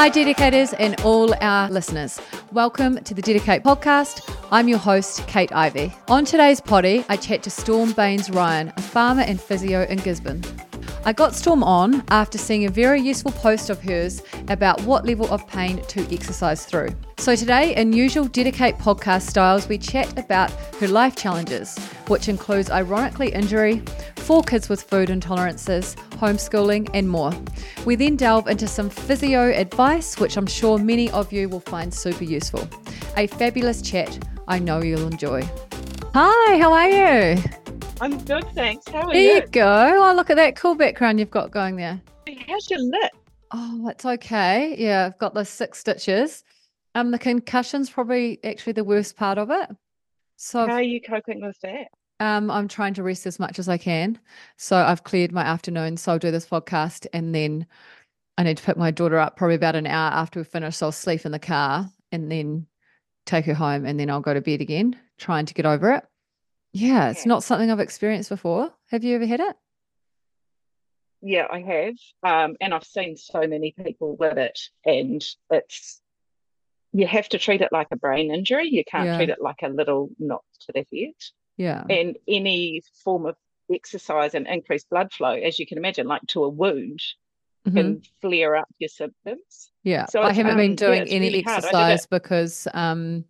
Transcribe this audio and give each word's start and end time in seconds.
Hi, 0.00 0.08
dedicators 0.08 0.74
and 0.78 0.98
all 1.02 1.34
our 1.42 1.68
listeners. 1.68 2.22
Welcome 2.52 3.04
to 3.04 3.12
the 3.12 3.20
DediKate 3.20 3.62
podcast. 3.62 4.34
I'm 4.50 4.66
your 4.66 4.78
host, 4.78 5.26
Kate 5.28 5.52
Ivey. 5.52 5.94
On 6.08 6.24
today's 6.24 6.58
potty, 6.58 7.04
I 7.10 7.18
chat 7.18 7.42
to 7.42 7.50
Storm 7.50 7.92
Baynes 7.92 8.30
Ryan, 8.30 8.72
a 8.78 8.80
farmer 8.80 9.20
and 9.20 9.38
physio 9.38 9.82
in 9.82 9.98
Gisborne. 9.98 10.42
I 11.04 11.12
got 11.12 11.34
Storm 11.34 11.62
on 11.62 12.02
after 12.08 12.38
seeing 12.38 12.64
a 12.64 12.70
very 12.70 12.98
useful 12.98 13.30
post 13.32 13.68
of 13.68 13.82
hers 13.82 14.22
about 14.48 14.80
what 14.84 15.04
level 15.04 15.30
of 15.30 15.46
pain 15.46 15.82
to 15.88 16.14
exercise 16.14 16.64
through. 16.64 16.96
So, 17.18 17.36
today, 17.36 17.76
in 17.76 17.92
usual 17.92 18.26
DediKate 18.26 18.78
podcast 18.78 19.28
styles, 19.28 19.68
we 19.68 19.76
chat 19.76 20.18
about 20.18 20.50
her 20.80 20.88
life 20.88 21.14
challenges, 21.14 21.78
which 22.10 22.28
includes 22.28 22.70
ironically 22.70 23.28
injury, 23.32 23.82
four 24.16 24.42
kids 24.42 24.68
with 24.68 24.82
food 24.82 25.08
intolerances, 25.08 25.94
homeschooling, 26.18 26.90
and 26.92 27.08
more. 27.08 27.32
We 27.86 27.94
then 27.94 28.16
delve 28.16 28.48
into 28.48 28.66
some 28.66 28.90
physio 28.90 29.52
advice, 29.52 30.18
which 30.18 30.36
I'm 30.36 30.46
sure 30.46 30.76
many 30.76 31.08
of 31.12 31.32
you 31.32 31.48
will 31.48 31.60
find 31.60 31.94
super 31.94 32.24
useful. 32.24 32.68
A 33.16 33.28
fabulous 33.28 33.80
chat 33.80 34.18
I 34.48 34.58
know 34.58 34.82
you'll 34.82 35.06
enjoy. 35.06 35.48
Hi, 36.12 36.58
how 36.58 36.72
are 36.72 36.88
you? 36.90 37.42
I'm 38.00 38.18
good, 38.24 38.44
thanks. 38.54 38.88
How 38.88 39.02
are 39.02 39.12
There 39.12 39.20
you? 39.22 39.28
There 39.34 39.42
you 39.44 39.48
go. 39.52 40.08
Oh, 40.10 40.14
look 40.14 40.30
at 40.30 40.36
that 40.36 40.56
cool 40.56 40.74
background 40.74 41.20
you've 41.20 41.30
got 41.30 41.52
going 41.52 41.76
there. 41.76 42.00
How's 42.48 42.68
your 42.68 42.80
lip? 42.80 43.12
Oh, 43.52 43.88
it's 43.88 44.04
okay. 44.04 44.74
Yeah, 44.76 45.06
I've 45.06 45.18
got 45.18 45.34
the 45.34 45.44
six 45.44 45.78
stitches. 45.78 46.42
Um, 46.96 47.12
the 47.12 47.18
concussion's 47.18 47.88
probably 47.88 48.40
actually 48.42 48.72
the 48.72 48.84
worst 48.84 49.16
part 49.16 49.38
of 49.38 49.50
it. 49.50 49.70
So 50.36 50.58
How 50.60 50.64
I've- 50.64 50.72
are 50.72 50.82
you 50.82 51.00
coping 51.00 51.40
with 51.42 51.56
that? 51.62 51.88
Um, 52.20 52.50
I'm 52.50 52.68
trying 52.68 52.94
to 52.94 53.02
rest 53.02 53.26
as 53.26 53.38
much 53.38 53.58
as 53.58 53.68
I 53.68 53.78
can. 53.78 54.18
So 54.56 54.76
I've 54.76 55.04
cleared 55.04 55.32
my 55.32 55.42
afternoon. 55.42 55.96
So 55.96 56.12
I'll 56.12 56.18
do 56.18 56.30
this 56.30 56.46
podcast 56.46 57.06
and 57.12 57.34
then 57.34 57.66
I 58.38 58.42
need 58.44 58.58
to 58.58 58.62
pick 58.62 58.76
my 58.76 58.90
daughter 58.90 59.18
up 59.18 59.36
probably 59.36 59.56
about 59.56 59.74
an 59.76 59.86
hour 59.86 60.12
after 60.12 60.38
we 60.40 60.44
finish. 60.44 60.76
So 60.76 60.86
I'll 60.86 60.92
sleep 60.92 61.26
in 61.26 61.32
the 61.32 61.38
car 61.38 61.90
and 62.12 62.30
then 62.30 62.66
take 63.26 63.46
her 63.46 63.54
home 63.54 63.84
and 63.86 63.98
then 63.98 64.10
I'll 64.10 64.20
go 64.20 64.34
to 64.34 64.40
bed 64.40 64.60
again, 64.60 64.96
trying 65.18 65.46
to 65.46 65.54
get 65.54 65.66
over 65.66 65.92
it. 65.92 66.04
Yeah, 66.72 67.10
it's 67.10 67.26
not 67.26 67.42
something 67.42 67.70
I've 67.70 67.80
experienced 67.80 68.28
before. 68.28 68.72
Have 68.90 69.02
you 69.02 69.16
ever 69.16 69.26
had 69.26 69.40
it? 69.40 69.56
Yeah, 71.20 71.46
I 71.50 71.60
have. 71.60 71.94
Um, 72.22 72.56
and 72.60 72.72
I've 72.72 72.84
seen 72.84 73.16
so 73.16 73.46
many 73.46 73.74
people 73.84 74.16
with 74.16 74.38
it, 74.38 74.58
and 74.86 75.22
it's 75.50 76.00
you 76.92 77.06
have 77.06 77.28
to 77.30 77.38
treat 77.38 77.60
it 77.60 77.70
like 77.72 77.88
a 77.90 77.96
brain 77.96 78.32
injury. 78.32 78.68
You 78.68 78.84
can't 78.84 79.06
Yeah. 79.06 79.16
treat 79.16 79.30
it 79.30 79.40
like 79.42 79.62
a 79.62 79.68
little 79.68 80.10
knock 80.18 80.44
to 80.60 80.72
the 80.72 80.86
head. 80.92 81.14
Yeah. 81.60 81.84
And 81.90 82.16
any 82.26 82.82
form 83.04 83.26
of 83.26 83.36
exercise 83.70 84.34
and 84.34 84.46
increased 84.46 84.88
blood 84.88 85.12
flow, 85.12 85.32
as 85.32 85.58
you 85.58 85.66
can 85.66 85.76
imagine, 85.76 86.06
like 86.06 86.22
to 86.28 86.44
a 86.44 86.48
wound, 86.48 87.00
Mhm. 87.68 87.74
can 87.74 88.02
flare 88.22 88.56
up 88.56 88.66
your 88.78 88.88
symptoms. 88.88 89.70
Yeah, 89.84 90.06
So 90.06 90.22
I 90.22 90.32
haven't 90.32 90.56
been 90.56 90.70
um, 90.70 90.76
yeah, 90.80 90.86
doing 90.86 91.02
it's 91.02 91.12
any 91.12 91.26
really 91.26 91.42
hard. 91.42 91.66
I 91.66 91.70
did 91.70 91.76
it- 91.76 91.82
exercise 91.92 92.06
because 92.06 92.66
um 92.72 93.26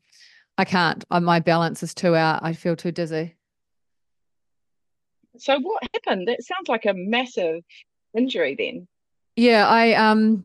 I 0.56 0.64
can't. 0.64 1.04
My 1.10 1.40
balance 1.40 1.82
is 1.82 1.92
too 1.92 2.14
out. 2.14 2.44
I 2.44 2.52
feel 2.52 2.76
too 2.76 2.92
dizzy. 2.92 3.34
So 5.38 5.58
what 5.58 5.82
happened? 5.94 6.28
That 6.28 6.44
sounds 6.44 6.68
like 6.68 6.86
a 6.86 6.94
massive 6.94 7.64
injury 8.16 8.54
then. 8.56 8.86
Yeah, 9.34 9.66
I 9.66 9.94
um 9.94 10.44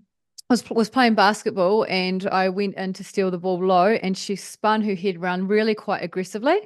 was 0.50 0.68
was 0.72 0.90
playing 0.90 1.14
basketball 1.14 1.86
and 1.88 2.26
I 2.28 2.50
went 2.50 2.76
in 2.78 2.94
to 2.94 3.04
steal 3.04 3.30
the 3.30 3.38
ball 3.38 3.64
low 3.64 3.90
and 3.90 4.18
she 4.18 4.36
spun 4.36 4.82
her 4.82 4.96
head 4.96 5.22
round 5.22 5.50
really 5.50 5.76
quite 5.76 6.02
aggressively. 6.04 6.58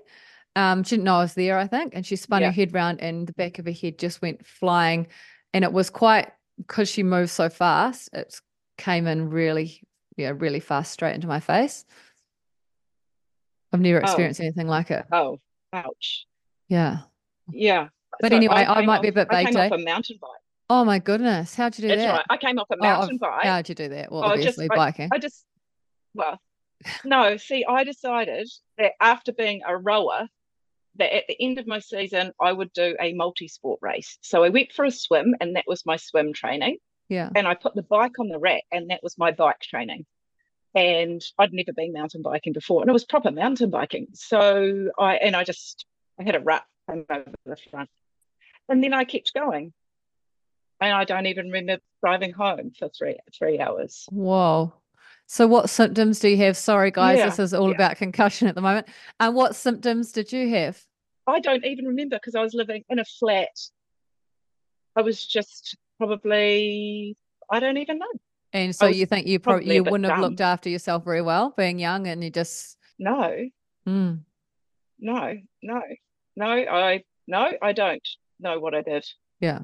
Um, 0.56 0.84
she 0.84 0.92
didn't 0.96 1.06
know 1.06 1.16
I 1.18 1.22
was 1.22 1.36
there, 1.36 1.58
I 1.58 1.68
think, 1.68 1.94
and 1.96 2.06
she 2.06 2.16
spun 2.16 2.42
Yeah. 2.42 2.48
her 2.48 2.52
head 2.54 2.74
round 2.74 3.02
and 3.02 3.28
the 3.28 3.34
back 3.34 3.60
of 3.60 3.66
her 3.66 3.72
head 3.72 3.98
just 4.00 4.22
went 4.22 4.46
flying, 4.46 5.08
and 5.54 5.64
it 5.64 5.72
was 5.72 5.90
quite 5.90 6.32
because 6.58 6.90
she 6.90 7.04
moved 7.04 7.30
so 7.30 7.50
fast. 7.50 8.10
It 8.14 8.40
came 8.78 9.08
in 9.08 9.30
really, 9.30 9.82
yeah, 10.18 10.34
really 10.36 10.60
fast 10.60 10.92
straight 10.92 11.16
into 11.16 11.28
my 11.28 11.40
face. 11.40 11.86
I've 13.72 13.80
never 13.82 14.00
Oh. 14.00 14.02
experienced 14.04 14.40
anything 14.42 14.68
like 14.68 14.92
it. 14.92 15.06
Oh, 15.12 15.40
ouch. 15.72 16.26
Yeah. 16.68 17.00
Yeah. 17.52 17.90
But 18.20 18.32
So 18.32 18.36
anyway, 18.36 18.66
I 18.68 18.76
came 18.76 18.86
might 18.88 19.02
be 19.02 19.08
a 19.10 19.12
off- 19.12 19.16
bit 19.16 19.28
I 19.32 19.46
came 19.46 19.56
off 19.58 19.72
a 19.72 19.78
mountain 19.78 20.18
bike. 20.20 20.30
Oh 20.72 20.84
my 20.86 21.00
goodness, 21.00 21.56
how'd 21.56 21.78
you 21.78 21.84
do 21.84 21.88
That's 21.90 22.02
that? 22.02 22.12
right. 22.18 22.26
I 22.30 22.38
came 22.38 22.60
off 22.60 22.68
a 22.72 22.76
Oh, 22.76 22.82
mountain 22.82 23.16
of- 23.16 23.20
bike. 23.22 23.44
How'd 23.44 23.70
you 23.70 23.76
do 23.76 23.90
that? 23.90 24.12
Well, 24.12 24.24
Oh, 24.24 24.36
just- 24.36 24.40
obviously 24.60 24.70
I- 24.72 24.76
biking. 24.76 25.10
I 25.12 25.18
just, 25.20 25.46
well, 26.14 26.40
no, 27.04 27.38
see, 27.38 27.66
I 27.66 27.84
decided 27.84 28.48
that 28.78 28.94
after 29.00 29.32
being 29.32 29.62
a 29.66 29.78
rower, 29.78 30.28
that 31.00 31.16
at 31.16 31.24
the 31.28 31.36
end 31.42 31.58
of 31.58 31.68
my 31.68 31.80
season, 31.80 32.32
I 32.40 32.54
would 32.54 32.72
do 32.74 32.96
a 33.00 33.14
multi 33.14 33.48
sport 33.48 33.80
race. 33.82 34.18
So 34.22 34.44
I 34.44 34.50
went 34.50 34.72
for 34.72 34.86
a 34.86 34.92
swim, 34.92 35.36
and 35.42 35.56
that 35.56 35.66
was 35.68 35.86
my 35.86 35.98
swim 35.98 36.34
training. 36.34 36.78
Yeah. 37.10 37.30
And 37.36 37.48
I 37.48 37.56
put 37.56 37.74
the 37.74 37.84
bike 37.84 38.20
on 38.20 38.30
the 38.30 38.40
rack, 38.40 38.64
and 38.72 38.92
that 38.92 39.02
was 39.02 39.18
my 39.18 39.32
bike 39.32 39.60
training. 39.62 40.06
And 40.76 41.22
I'd 41.40 41.54
never 41.54 41.74
been 41.74 41.94
mountain 41.94 42.22
biking 42.22 42.54
before, 42.54 42.82
and 42.82 42.90
it 42.90 42.94
was 42.94 43.06
proper 43.06 43.32
mountain 43.32 43.72
biking. 43.72 44.08
So 44.14 44.92
I, 45.00 45.16
and 45.16 45.36
I 45.36 45.44
just, 45.44 45.86
I 46.20 46.24
had 46.24 46.36
a 46.36 46.40
rut 46.40 46.64
over 46.88 47.26
the 47.46 47.58
front. 47.72 47.90
And 48.68 48.84
then 48.84 48.94
I 48.94 49.04
kept 49.04 49.34
going. 49.34 49.74
And 50.82 50.94
I 50.94 51.04
don't 51.04 51.26
even 51.26 51.48
remember 51.48 51.82
driving 52.02 52.32
home 52.32 52.72
for 52.78 52.90
three 52.90 53.18
three 53.38 53.60
hours. 53.60 54.06
Whoa. 54.12 54.74
So 55.26 55.46
what 55.46 55.70
symptoms 55.70 56.20
do 56.20 56.30
you 56.30 56.38
have? 56.38 56.58
Sorry, 56.58 56.90
guys, 56.90 57.20
Yeah, 57.20 57.26
this 57.26 57.38
is 57.38 57.54
all 57.54 57.70
yeah. 57.70 57.76
about 57.76 57.98
concussion 57.98 58.48
at 58.48 58.56
the 58.56 58.62
moment. 58.62 58.88
And 59.20 59.36
what 59.36 59.56
symptoms 59.56 60.12
did 60.12 60.32
you 60.32 60.50
have? 60.50 60.82
I 61.30 61.40
don't 61.40 61.66
even 61.66 61.86
remember 61.86 62.18
because 62.18 62.36
I 62.36 62.42
was 62.42 62.54
living 62.54 62.84
in 62.90 63.00
a 63.00 63.06
flat. 63.06 63.50
I 64.96 65.02
was 65.02 65.26
just 65.26 65.78
probably, 65.98 67.16
I 67.50 67.60
don't 67.60 67.78
even 67.78 68.00
know. 68.00 68.08
And 68.52 68.76
so 68.76 68.88
you 68.88 69.06
think 69.06 69.28
you 69.28 69.40
probably 69.40 69.66
probably 69.66 69.76
you 69.76 69.84
wouldn't 69.84 70.06
have 70.06 70.16
dumb. 70.16 70.22
looked 70.22 70.42
after 70.42 70.70
yourself 70.70 71.06
very 71.06 71.22
well 71.22 71.54
being 71.56 71.78
young 71.78 72.08
and 72.08 72.24
you 72.24 72.32
just 72.32 72.78
No, 72.98 73.48
mm, 73.88 74.20
no, 75.00 75.38
no, 75.62 75.82
no, 76.36 76.46
I, 76.46 77.04
no, 77.28 77.52
I 77.62 77.72
don't 77.74 78.08
know 78.40 78.60
what 78.60 78.74
I 78.74 78.82
did. 78.82 79.06
yeah. 79.40 79.60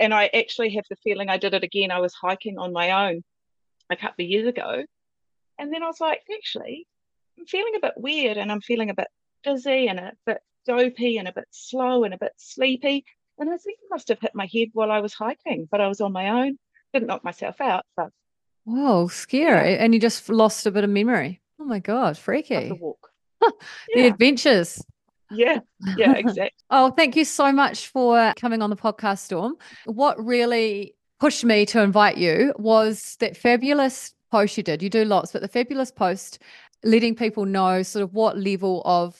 And 0.00 0.14
I 0.14 0.30
actually 0.32 0.74
have 0.74 0.84
the 0.88 0.96
feeling 1.02 1.28
I 1.28 1.38
did 1.38 1.54
it 1.54 1.64
again. 1.64 1.90
I 1.90 1.98
was 1.98 2.14
hiking 2.14 2.56
on 2.56 2.72
my 2.72 3.08
own 3.08 3.24
a 3.90 3.96
couple 3.96 4.24
of 4.24 4.30
years 4.30 4.46
ago. 4.46 4.84
And 5.58 5.72
then 5.72 5.82
I 5.82 5.86
was 5.86 6.00
like, 6.00 6.20
actually, 6.32 6.86
I'm 7.36 7.46
feeling 7.46 7.72
a 7.76 7.80
bit 7.80 7.94
weird 7.96 8.36
and 8.36 8.52
I'm 8.52 8.60
feeling 8.60 8.90
a 8.90 8.94
bit 8.94 9.08
dizzy 9.42 9.88
and 9.88 9.98
a 9.98 10.12
bit 10.24 10.38
dopey 10.68 11.16
and 11.18 11.26
a 11.26 11.32
bit 11.32 11.46
slow 11.50 12.04
and 12.04 12.12
a 12.14 12.18
bit 12.18 12.32
sleepy. 12.36 13.04
And 13.38 13.48
I 13.50 13.56
think 13.56 13.78
I 13.82 13.86
must 13.94 14.08
have 14.08 14.20
hit 14.20 14.34
my 14.34 14.48
head 14.52 14.68
while 14.74 14.90
I 14.92 15.00
was 15.00 15.14
hiking, 15.14 15.66
but 15.70 15.80
I 15.80 15.88
was 15.88 16.00
on 16.00 16.12
my 16.12 16.28
own. 16.44 16.58
Didn't 16.92 17.08
knock 17.08 17.24
myself 17.24 17.60
out, 17.60 17.84
but 17.96 18.10
Whoa, 18.64 19.08
scary. 19.08 19.78
And 19.78 19.94
you 19.94 20.00
just 20.00 20.28
lost 20.28 20.66
a 20.66 20.70
bit 20.70 20.84
of 20.84 20.90
memory. 20.90 21.40
Oh 21.58 21.64
my 21.64 21.78
God, 21.78 22.10
up 22.10 22.14
the 22.16 22.20
freaky. 22.20 22.72
walk. 22.72 23.10
The 23.40 23.52
Yeah, 23.94 24.06
adventures. 24.06 24.84
yeah, 25.30 25.60
yeah, 25.96 26.12
exactly. 26.14 26.50
Oh, 26.70 26.90
thank 26.90 27.16
you 27.16 27.24
so 27.24 27.50
much 27.50 27.88
for 27.88 28.34
coming 28.36 28.60
on 28.60 28.68
the 28.68 28.76
podcast, 28.76 29.20
Storm. 29.20 29.54
What 29.86 30.22
really 30.22 30.94
pushed 31.18 31.44
me 31.44 31.64
to 31.66 31.80
invite 31.82 32.18
you 32.18 32.52
was 32.58 33.16
that 33.20 33.38
fabulous 33.38 34.12
post 34.30 34.58
you 34.58 34.62
did. 34.62 34.82
You 34.82 34.90
do 34.90 35.06
lots, 35.06 35.32
but 35.32 35.40
the 35.40 35.48
fabulous 35.48 35.90
post 35.90 36.40
letting 36.84 37.14
people 37.14 37.46
know 37.46 37.82
sort 37.82 38.02
of 38.02 38.12
what 38.12 38.36
level 38.38 38.82
of 38.84 39.18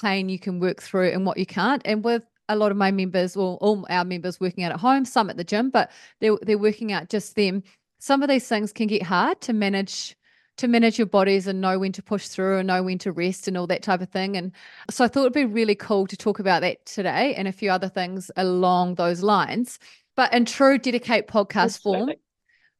pain 0.00 0.28
you 0.28 0.38
can 0.38 0.60
work 0.60 0.82
through 0.82 1.10
and 1.10 1.26
what 1.26 1.38
you 1.38 1.46
can't. 1.46 1.82
And 1.84 2.04
with 2.04 2.24
a 2.48 2.56
lot 2.56 2.70
of 2.70 2.76
my 2.76 2.90
members, 2.90 3.36
or 3.36 3.56
all 3.58 3.86
our 3.90 4.04
members 4.04 4.40
working 4.40 4.64
out 4.64 4.72
at 4.72 4.80
home, 4.80 5.04
some 5.04 5.30
at 5.30 5.36
the 5.36 5.44
gym, 5.44 5.70
but 5.70 5.90
they're 6.20 6.38
they're 6.42 6.58
working 6.58 6.92
out 6.92 7.08
just 7.08 7.34
them. 7.34 7.62
Some 7.98 8.22
of 8.22 8.28
these 8.28 8.46
things 8.48 8.72
can 8.72 8.86
get 8.86 9.02
hard 9.02 9.40
to 9.42 9.52
manage 9.52 10.16
to 10.58 10.68
manage 10.68 10.98
your 10.98 11.06
bodies 11.06 11.46
and 11.46 11.60
know 11.60 11.78
when 11.78 11.92
to 11.92 12.02
push 12.02 12.28
through 12.28 12.58
and 12.58 12.66
know 12.66 12.82
when 12.82 12.98
to 12.98 13.12
rest 13.12 13.46
and 13.46 13.58
all 13.58 13.66
that 13.66 13.82
type 13.82 14.00
of 14.00 14.08
thing. 14.08 14.36
And 14.36 14.52
so 14.90 15.04
I 15.04 15.08
thought 15.08 15.20
it'd 15.20 15.32
be 15.34 15.44
really 15.44 15.74
cool 15.74 16.06
to 16.06 16.16
talk 16.16 16.38
about 16.38 16.62
that 16.62 16.84
today 16.86 17.34
and 17.34 17.46
a 17.46 17.52
few 17.52 17.70
other 17.70 17.88
things 17.88 18.30
along 18.36 18.94
those 18.94 19.22
lines. 19.22 19.78
But 20.16 20.32
in 20.32 20.46
true 20.46 20.78
DediKate 20.78 21.26
podcast 21.26 21.82
form, 21.82 22.10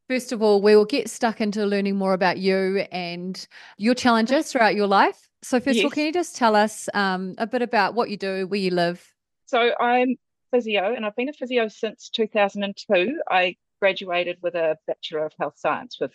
first 0.08 0.32
of 0.32 0.43
all, 0.43 0.62
we 0.62 0.75
will 0.75 0.87
get 0.87 1.11
stuck 1.11 1.41
into 1.41 1.67
learning 1.67 1.97
more 1.97 2.14
about 2.14 2.38
you 2.38 2.87
and 2.91 3.47
your 3.76 3.94
challenges 3.94 4.50
throughout 4.50 4.75
your 4.75 4.87
life. 4.87 5.25
So 5.46 5.60
first 5.60 5.78
of 5.78 5.84
all, 5.84 5.90
can 5.93 6.06
you 6.06 6.12
just 6.12 6.34
tell 6.34 6.56
us 6.56 6.88
um, 6.93 7.37
a 7.38 7.46
bit 7.46 7.62
about 7.62 7.94
what 7.94 8.10
you 8.10 8.16
do, 8.16 8.48
where 8.48 8.58
you 8.58 8.72
live? 8.72 9.14
So 9.44 9.70
I'm 9.78 10.16
physio, 10.50 10.93
and 10.93 11.06
I've 11.06 11.14
been 11.14 11.28
a 11.28 11.32
physio 11.32 11.69
since 11.69 12.08
2002. 12.08 13.20
I 13.31 13.54
graduated 13.81 14.38
with 14.43 14.56
a 14.56 14.76
Bachelor 14.88 15.25
of 15.25 15.32
Health 15.38 15.54
Science 15.56 15.98
with 16.00 16.10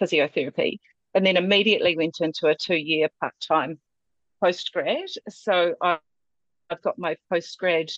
physiotherapy, 0.00 0.78
and 1.14 1.26
then 1.26 1.36
immediately 1.36 1.96
went 1.96 2.18
into 2.20 2.46
a 2.46 2.54
two-year 2.54 3.08
part-time 3.20 3.80
postgrad. 4.40 5.08
So 5.30 5.74
I, 5.82 5.98
I've 6.70 6.82
got 6.82 6.96
my 6.96 7.16
postgrad 7.32 7.92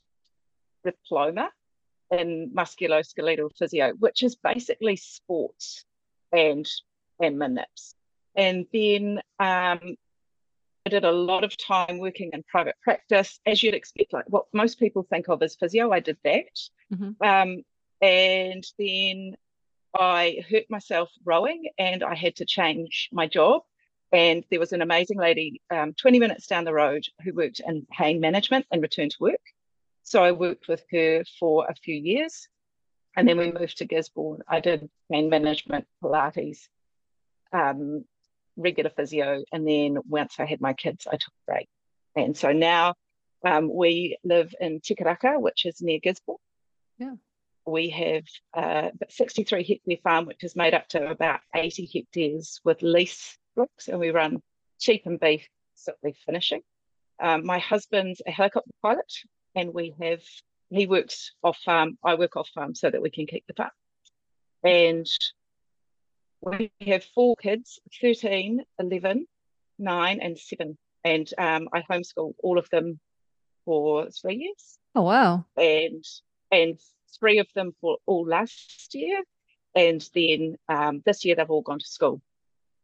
diploma 0.85 1.51
in 2.11 2.51
musculoskeletal 2.57 3.51
physio, 3.59 3.93
which 3.99 4.23
is 4.23 4.37
basically 4.37 4.97
sports 4.97 5.85
and 6.33 6.67
and 7.21 7.37
manips. 7.37 7.93
And 8.35 8.65
then 8.73 9.21
um, 9.39 9.97
did 10.89 11.05
a 11.05 11.13
lot 11.13 11.45
of 11.45 11.57
time 11.57 11.99
working 11.99 12.31
in 12.33 12.43
private 12.45 12.77
practice, 12.83 13.41
as 13.47 13.63
you'd 13.63 13.75
expect, 13.75 14.13
like 14.13 14.25
what 14.29 14.47
most 14.53 14.79
people 14.79 15.03
think 15.03 15.29
of 15.29 15.43
as 15.43 15.57
physio. 15.57 15.93
I 15.93 16.01
did 16.01 16.19
that. 16.25 16.59
Mhm. 16.93 17.17
Um, 17.21 17.65
and 18.01 18.65
then 18.79 19.37
I 19.95 20.45
hurt 20.51 20.71
myself 20.71 21.11
rowing 21.25 21.71
and 21.79 22.03
I 22.03 22.15
had 22.15 22.37
to 22.37 22.45
change 22.45 23.09
my 23.13 23.27
job. 23.27 23.63
And 24.13 24.45
there 24.51 24.61
was 24.61 24.73
an 24.73 24.83
amazing 24.83 25.19
lady 25.19 25.61
um, 25.71 25.93
20 25.95 26.19
minutes 26.19 26.47
down 26.47 26.65
the 26.65 26.73
road 26.73 27.05
who 27.23 27.35
worked 27.35 27.61
in 27.61 27.87
pain 27.91 28.21
management 28.21 28.67
and 28.71 28.81
returned 28.81 29.11
to 29.13 29.23
work. 29.23 29.41
So 30.03 30.23
I 30.25 30.33
worked 30.33 30.69
with 30.69 30.83
her 30.93 31.25
for 31.39 31.67
a 31.69 31.75
few 31.75 31.95
years. 31.95 32.49
And 33.17 33.29
then 33.29 33.37
we 33.37 33.51
moved 33.51 33.79
to 33.79 33.85
Gisborne. 33.85 34.43
I 34.47 34.61
did 34.61 34.89
pain 35.11 35.29
management, 35.29 35.87
Pilates, 36.03 36.69
um, 37.53 38.05
regular 38.59 38.91
physio. 38.91 39.43
And 39.53 39.67
then 39.67 39.99
once 40.09 40.35
I 40.39 40.45
had 40.45 40.61
my 40.61 40.75
kids, 40.75 41.07
I 41.07 41.13
took 41.17 41.33
a 41.49 41.53
break. 41.53 41.69
And 42.15 42.37
so 42.37 42.53
now 42.53 42.95
um, 43.45 43.73
we 43.73 44.19
live 44.25 44.55
in 44.61 44.81
Te 44.81 44.95
Karaka, 44.95 45.41
which 45.41 45.65
is 45.65 45.81
near 45.81 46.01
Gisborne. 46.01 46.39
Yeah. 46.99 47.15
We 47.65 47.91
have 47.91 48.25
uh, 48.55 48.91
63 49.09 49.63
hectare 49.63 49.99
farm, 50.03 50.27
which 50.27 50.43
is 50.43 50.57
made 50.57 50.75
up 50.75 50.89
to 50.89 51.11
about 51.11 51.41
80 51.55 51.89
hectares 51.93 52.61
with 52.65 52.83
lease 52.83 53.37
blocks, 53.55 53.89
and 53.89 54.01
we 54.01 54.11
run 54.11 54.43
sheep 54.79 55.03
and 55.05 55.21
beef, 55.21 55.47
simply 55.75 56.17
finishing. 56.25 56.63
Um, 57.21 57.45
my 57.45 57.59
husband's 57.59 58.23
a 58.27 58.31
helicopter 58.31 58.71
pilot, 58.83 59.13
and 59.55 59.75
we 59.75 59.95
have 60.01 60.23
he 60.71 60.87
works 60.87 61.33
off 61.43 61.59
farm. 61.65 61.99
I 62.05 62.15
work 62.15 62.37
off 62.37 62.49
farm 62.55 62.75
so 62.75 62.91
that 62.91 63.03
we 63.03 63.11
can 63.11 63.27
keep 63.27 63.47
the 63.47 63.55
farm. 63.55 63.71
And 64.63 65.07
we 66.41 66.71
have 66.87 67.05
four 67.15 67.37
kids 67.37 67.81
13, 68.01 68.63
11, 68.79 69.27
9, 69.79 70.21
and 70.21 70.39
7. 70.39 70.79
And 71.05 71.31
um, 71.39 71.69
I 71.73 71.83
homeschool 71.83 72.35
all 72.43 72.59
of 72.59 72.69
them 72.71 73.01
for 73.65 74.09
three 74.11 74.37
years. 74.37 74.79
Oh, 74.95 75.03
wow. 75.03 75.45
And 75.57 76.05
and 76.51 76.81
three 77.19 77.39
of 77.39 77.47
them 77.55 77.75
for 77.81 77.99
all 78.07 78.27
last 78.27 78.95
year. 78.95 79.23
And 79.75 80.07
then 80.15 80.57
um, 80.69 81.03
this 81.05 81.25
year 81.25 81.37
they've 81.37 81.51
all 81.51 81.63
gone 81.63 81.79
to 81.79 81.87
school. 81.87 82.21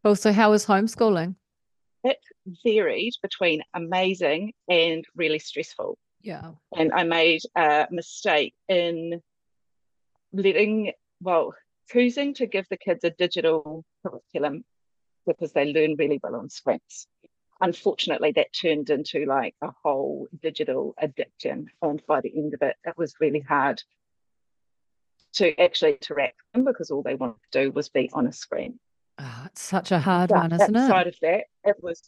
Well, 0.03 0.15
so 0.15 0.33
how 0.33 0.51
was 0.51 0.67
homeschooling? 0.67 1.35
It 2.05 2.19
varied 2.63 3.15
between 3.23 3.63
amazing 3.73 4.53
and 4.69 5.05
really 5.17 5.39
stressful. 5.39 5.99
Yeah. 6.21 6.53
And 6.77 6.93
I 6.93 7.05
made 7.05 7.41
a 7.57 7.87
mistake 7.91 8.55
in 8.69 9.23
letting, 10.33 10.93
well, 11.23 11.55
choosing 11.91 12.35
to 12.35 12.47
give 12.47 12.67
the 12.69 12.77
kids 12.77 13.05
a 13.05 13.11
digital 13.11 13.85
curriculum 14.05 14.65
because 15.27 15.53
they 15.53 15.73
learn 15.73 15.97
really 15.97 16.21
well 16.23 16.37
on 16.37 16.51
screens. 16.51 17.07
Unfortunately, 17.61 18.33
that 18.33 18.53
turned 18.53 18.91
into 18.91 19.25
like 19.27 19.55
a 19.63 19.71
whole 19.83 20.29
digital 20.43 20.95
addiction. 20.99 21.69
And 21.81 22.05
by 22.07 22.21
the 22.21 22.33
end 22.37 22.55
of 22.55 22.63
it, 22.63 22.77
it 22.85 22.97
was 22.97 23.15
really 23.21 23.41
hard 23.41 23.83
to 25.35 25.59
actually 25.61 25.93
interact 25.93 26.37
with 26.37 26.65
them 26.65 26.73
because 26.73 26.91
all 26.91 27.03
they 27.03 27.15
wanted 27.15 27.37
to 27.53 27.65
do 27.65 27.71
was 27.71 27.89
be 27.89 28.11
on 28.13 28.27
a 28.27 28.33
screen. 28.33 28.79
Oh, 29.19 29.43
it's 29.47 29.63
such 29.63 29.93
a 29.93 29.99
hard 29.99 30.31
but 30.31 30.39
one, 30.39 30.53
isn't 30.53 30.75
it? 30.75 30.79
Outside 30.79 31.07
of 31.07 31.17
that, 31.23 31.45
it 31.65 31.77
was 31.81 32.03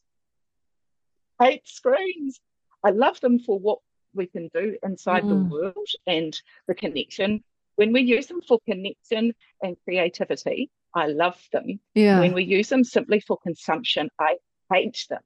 eight 1.40 1.66
screens. 1.66 2.40
I 2.84 2.90
love 2.90 3.20
them 3.20 3.38
for 3.38 3.58
what 3.58 3.78
we 4.14 4.26
can 4.26 4.48
do 4.52 4.76
inside 4.82 5.24
mm. 5.24 5.28
the 5.28 5.54
world 5.54 5.88
and 6.06 6.38
the 6.66 6.74
connection. 6.74 7.44
When 7.76 7.92
we 7.92 8.00
use 8.02 8.26
them 8.26 8.40
for 8.42 8.58
connection 8.66 9.34
and 9.62 9.76
creativity, 9.84 10.70
I 10.94 11.08
love 11.08 11.40
them. 11.52 11.78
Yeah. 11.94 12.20
When 12.20 12.32
we 12.32 12.44
use 12.44 12.68
them 12.68 12.84
simply 12.84 13.20
for 13.20 13.36
consumption, 13.36 14.08
I 14.18 14.36
hate 14.72 15.06
them. 15.08 15.20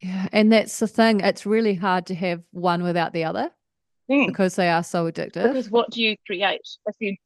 Yeah. 0.00 0.28
And 0.32 0.52
that's 0.52 0.78
the 0.78 0.86
thing. 0.86 1.20
It's 1.20 1.44
really 1.44 1.74
hard 1.74 2.06
to 2.06 2.14
have 2.14 2.42
one 2.52 2.82
without 2.82 3.12
the 3.12 3.24
other 3.24 3.50
mm. 4.10 4.26
because 4.28 4.56
they 4.56 4.70
are 4.70 4.84
so 4.84 5.10
addictive. 5.10 5.42
Because 5.42 5.70
what 5.70 5.90
do 5.90 6.02
you 6.02 6.16
create? 6.26 6.66
If 6.86 6.96
you 7.00 7.16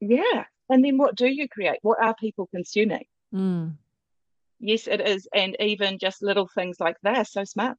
yeah. 0.00 0.44
And 0.68 0.84
then 0.84 0.98
what 0.98 1.14
do 1.14 1.26
you 1.26 1.48
create? 1.48 1.78
What 1.82 2.02
are 2.02 2.14
people 2.14 2.48
consuming? 2.48 3.04
Mm. 3.32 3.76
Yes, 4.58 4.88
it 4.88 5.00
is. 5.00 5.28
And 5.32 5.56
even 5.60 5.98
just 5.98 6.22
little 6.22 6.48
things 6.48 6.80
like 6.80 6.96
that 7.02 7.18
are 7.18 7.24
so 7.24 7.44
smart. 7.44 7.78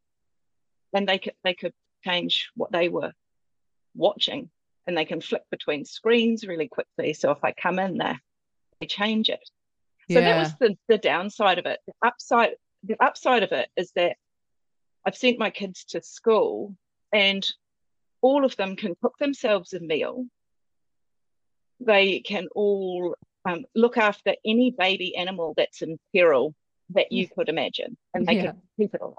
And 0.93 1.07
they 1.07 1.19
could 1.19 1.33
they 1.43 1.53
could 1.53 1.73
change 2.05 2.49
what 2.55 2.71
they 2.71 2.87
were 2.87 3.11
watching 3.93 4.49
and 4.87 4.97
they 4.97 5.05
can 5.05 5.21
flip 5.21 5.43
between 5.51 5.85
screens 5.85 6.47
really 6.47 6.67
quickly. 6.67 7.13
So 7.13 7.31
if 7.31 7.43
I 7.43 7.51
come 7.51 7.77
in 7.79 7.97
there, 7.97 8.19
they 8.79 8.87
change 8.87 9.29
it. 9.29 9.47
So 10.09 10.19
yeah. 10.19 10.21
that 10.21 10.39
was 10.39 10.53
the, 10.59 10.77
the 10.87 10.97
downside 10.97 11.59
of 11.59 11.65
it. 11.65 11.79
The 11.85 11.93
upside 12.01 12.51
the 12.83 12.95
upside 13.03 13.43
of 13.43 13.51
it 13.51 13.69
is 13.75 13.91
that 13.95 14.15
I've 15.05 15.17
sent 15.17 15.39
my 15.39 15.49
kids 15.49 15.83
to 15.89 16.01
school 16.01 16.75
and 17.11 17.45
all 18.21 18.45
of 18.45 18.55
them 18.55 18.75
can 18.75 18.95
cook 19.01 19.17
themselves 19.19 19.73
a 19.73 19.79
meal 19.79 20.25
they 21.79 22.19
can 22.19 22.47
all 22.55 23.15
um, 23.45 23.65
look 23.75 23.97
after 23.97 24.35
any 24.45 24.71
baby 24.71 25.15
animal 25.15 25.53
that's 25.55 25.81
in 25.81 25.99
peril 26.13 26.53
that 26.91 27.11
you 27.11 27.27
could 27.27 27.49
imagine, 27.49 27.97
and 28.13 28.25
they 28.25 28.35
yeah. 28.35 28.41
can 28.43 28.61
keep 28.79 28.93
it 28.93 29.01
alive. 29.01 29.15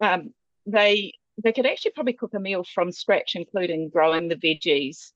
Um, 0.00 0.34
they 0.66 1.12
they 1.42 1.52
could 1.52 1.66
actually 1.66 1.92
probably 1.92 2.14
cook 2.14 2.34
a 2.34 2.40
meal 2.40 2.64
from 2.64 2.92
scratch, 2.92 3.36
including 3.36 3.88
growing 3.88 4.28
the 4.28 4.36
veggies, 4.36 5.12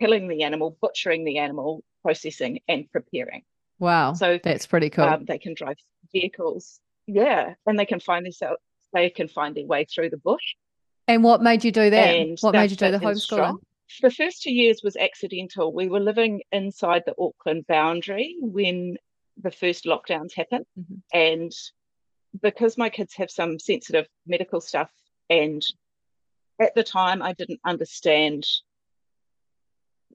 killing 0.00 0.28
the 0.28 0.42
animal, 0.42 0.76
butchering 0.80 1.24
the 1.24 1.38
animal, 1.38 1.82
processing, 2.02 2.60
and 2.68 2.90
preparing. 2.90 3.42
Wow! 3.78 4.12
So 4.14 4.38
that's 4.42 4.66
pretty 4.66 4.90
cool. 4.90 5.04
Um, 5.04 5.24
they 5.24 5.38
can 5.38 5.54
drive 5.54 5.76
vehicles, 6.12 6.80
yeah, 7.06 7.54
and 7.66 7.78
they 7.78 7.86
can 7.86 8.00
find 8.00 8.24
themselves. 8.24 8.60
They 8.92 9.10
can 9.10 9.28
find 9.28 9.56
their 9.56 9.66
way 9.66 9.84
through 9.84 10.10
the 10.10 10.16
bush. 10.16 10.54
And 11.08 11.24
what 11.24 11.42
made 11.42 11.64
you 11.64 11.72
do 11.72 11.90
that? 11.90 12.14
And 12.14 12.38
what 12.40 12.54
made 12.54 12.70
you 12.70 12.76
do 12.76 12.90
the 12.90 12.98
homeschooling? 12.98 13.58
the 14.00 14.10
first 14.10 14.42
two 14.42 14.52
years 14.52 14.80
was 14.82 14.96
accidental. 14.96 15.72
We 15.72 15.88
were 15.88 16.00
living 16.00 16.42
inside 16.52 17.02
the 17.06 17.14
Auckland 17.18 17.66
boundary 17.66 18.36
when 18.40 18.96
the 19.36 19.50
first 19.50 19.84
lockdowns 19.84 20.34
happened. 20.34 20.66
Mm-hmm. 20.78 20.94
And 21.12 21.52
because 22.40 22.78
my 22.78 22.88
kids 22.88 23.14
have 23.14 23.30
some 23.30 23.58
sensitive 23.58 24.06
medical 24.26 24.60
stuff, 24.60 24.88
and 25.30 25.64
at 26.60 26.74
the 26.74 26.84
time 26.84 27.22
I 27.22 27.32
didn't 27.32 27.60
understand 27.64 28.46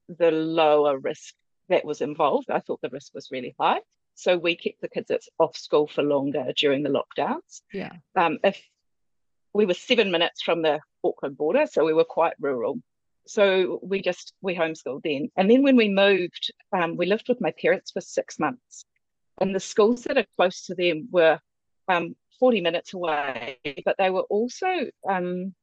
the 0.07 0.31
lower 0.31 0.97
risk 0.97 1.35
that 1.69 1.85
was 1.85 2.01
involved. 2.01 2.49
I 2.49 2.59
thought 2.59 2.81
the 2.81 2.89
risk 2.89 3.13
was 3.13 3.29
really 3.31 3.55
high. 3.59 3.81
So 4.15 4.37
we 4.37 4.55
kept 4.55 4.81
the 4.81 4.89
kids 4.89 5.11
off 5.37 5.55
school 5.55 5.87
for 5.87 6.03
longer 6.03 6.51
during 6.57 6.83
the 6.83 6.89
lockdowns. 6.89 7.61
Yeah. 7.71 7.93
Um, 8.15 8.39
if 8.43 8.61
we 9.53 9.65
were 9.65 9.73
seven 9.73 10.11
minutes 10.11 10.41
from 10.41 10.61
the 10.61 10.79
Auckland 11.03 11.37
border, 11.37 11.67
so 11.67 11.85
we 11.85 11.93
were 11.93 12.03
quite 12.03 12.33
rural 12.39 12.79
so 13.29 13.79
we 13.83 14.01
just 14.01 14.33
we 14.41 14.55
homeschooled 14.55 15.03
then 15.03 15.29
and 15.37 15.49
then 15.51 15.61
when 15.61 15.75
we 15.75 15.87
moved 15.87 16.51
um, 16.73 16.97
we 16.97 17.05
lived 17.05 17.29
with 17.29 17.39
my 17.39 17.53
parents 17.61 17.91
for 17.91 18.01
six 18.01 18.39
months 18.39 18.85
and 19.39 19.53
the 19.53 19.59
schools 19.59 20.03
that 20.03 20.17
are 20.17 20.25
close 20.35 20.65
to 20.65 20.73
them 20.73 21.07
were 21.11 21.39
um, 21.87 22.15
40 22.39 22.61
minutes 22.61 22.93
away 22.93 23.57
but 23.85 23.95
they 23.97 24.09
were 24.09 24.21
also 24.21 24.67
um, 25.07 25.53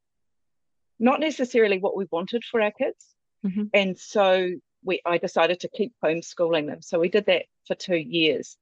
not 0.98 1.20
necessarily 1.20 1.78
what 1.78 1.96
we 1.96 2.06
wanted 2.10 2.44
for 2.44 2.60
our 2.60 2.72
kids 2.72 3.14
mm-hmm. 3.44 3.64
and 3.74 3.98
so 3.98 4.48
we 4.84 5.00
i 5.04 5.18
decided 5.18 5.60
to 5.60 5.68
keep 5.68 5.92
homeschooling 6.04 6.66
them 6.66 6.82
so 6.82 6.98
we 6.98 7.08
did 7.08 7.26
that 7.26 7.44
for 7.66 7.74
two 7.74 7.96
years 7.96 8.56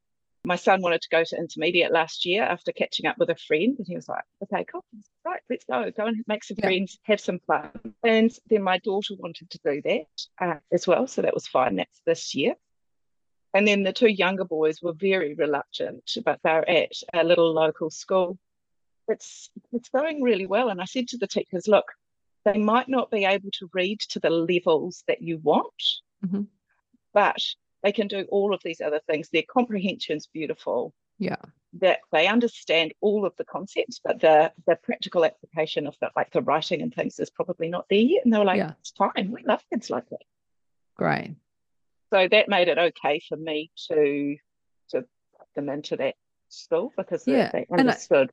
my 0.47 0.57
son 0.57 0.83
wanted 0.83 1.01
to 1.01 1.09
go 1.09 1.25
to 1.25 1.37
intermediate 1.37 1.91
last 1.91 2.27
year 2.27 2.43
after 2.43 2.71
catching 2.71 3.07
up 3.07 3.17
with 3.19 3.31
a 3.31 3.35
friend, 3.35 3.77
and 3.79 3.87
he 3.87 3.95
was 3.95 4.09
like, 4.09 4.25
"Okay, 4.43 4.65
cool, 4.65 4.85
right, 5.25 5.41
let's 5.49 5.65
go, 5.65 5.91
go 5.91 6.07
and 6.07 6.23
make 6.27 6.45
some 6.45 6.57
yeah. 6.59 6.67
friends, 6.67 6.99
have 7.05 7.21
some 7.21 7.39
fun." 7.47 7.71
And 8.03 8.31
then 8.49 8.63
my 8.63 8.79
daughter 8.79 9.15
wanted 9.19 9.51
to 9.51 9.59
do 9.65 9.83
that 9.83 10.07
uh, 10.39 10.59
as 10.71 10.87
well, 10.87 11.07
so 11.07 11.23
that 11.23 11.35
was 11.35 11.47
fine. 11.47 11.77
That's 11.77 12.01
this 12.05 12.35
year. 12.35 12.55
And 13.55 13.67
then 13.69 13.85
the 13.85 13.93
two 13.93 14.09
younger 14.09 14.45
boys 14.45 14.83
were 14.83 14.93
very 14.93 15.35
reluctant, 15.35 16.17
but 16.25 16.41
they're 16.43 16.69
at 16.69 16.93
a 17.13 17.23
little 17.23 17.53
local 17.53 17.89
school. 17.89 18.37
It's 19.07 19.49
it's 19.73 19.89
going 19.91 20.23
really 20.23 20.47
well, 20.47 20.71
and 20.71 20.81
I 20.81 20.87
said 20.87 21.09
to 21.09 21.19
the 21.19 21.29
teachers, 21.29 21.69
"Look, 21.69 21.87
they 22.45 22.59
might 22.59 22.89
not 22.89 23.11
be 23.11 23.25
able 23.25 23.51
to 23.53 23.71
read 23.73 24.01
to 24.01 24.19
the 24.19 24.31
levels 24.31 25.05
that 25.09 25.23
you 25.23 25.39
want, 25.39 25.83
mm-hmm. 26.25 26.43
but 27.13 27.41
they 27.83 27.93
can 27.93 28.09
do 28.09 28.27
all 28.31 28.55
of 28.55 28.63
these 28.65 28.81
other 28.81 29.01
things. 29.07 29.29
Their 29.29 29.45
comprehension's 29.49 30.27
beautiful. 30.27 30.95
Yeah. 31.19 31.37
That 31.75 32.01
they 32.13 32.27
understand 32.27 32.93
all 33.01 33.27
of 33.27 33.35
the 33.37 33.45
concepts, 33.45 34.01
but 34.03 34.21
the 34.21 34.53
the 34.67 34.77
practical 34.77 35.25
application 35.25 35.87
of 35.87 35.97
the 36.01 36.11
like 36.17 36.33
the 36.33 36.43
writing 36.43 36.83
and 36.83 36.95
things 36.95 37.19
is 37.21 37.31
probably 37.31 37.69
not 37.69 37.87
there 37.89 37.99
yet. 37.99 38.25
And 38.25 38.33
they 38.33 38.39
were 38.39 38.45
like, 38.45 38.59
yeah. 38.59 38.73
it's 38.81 38.93
fine. 38.93 39.31
We 39.31 39.43
love 39.45 39.63
kids 39.73 39.91
like 39.91 40.09
that. 40.11 40.23
Great. 40.97 41.37
So 42.13 42.29
that 42.29 42.49
made 42.49 42.69
it 42.69 42.79
okay 42.79 43.21
for 43.29 43.37
me 43.37 43.71
to 43.89 44.37
to 44.91 45.01
put 45.01 45.49
them 45.55 45.69
into 45.69 45.97
that 45.97 46.15
school 46.49 46.93
because 46.97 47.25
yeah. 47.27 47.51
they, 47.53 47.67
they 47.69 47.79
understood. 47.79 48.31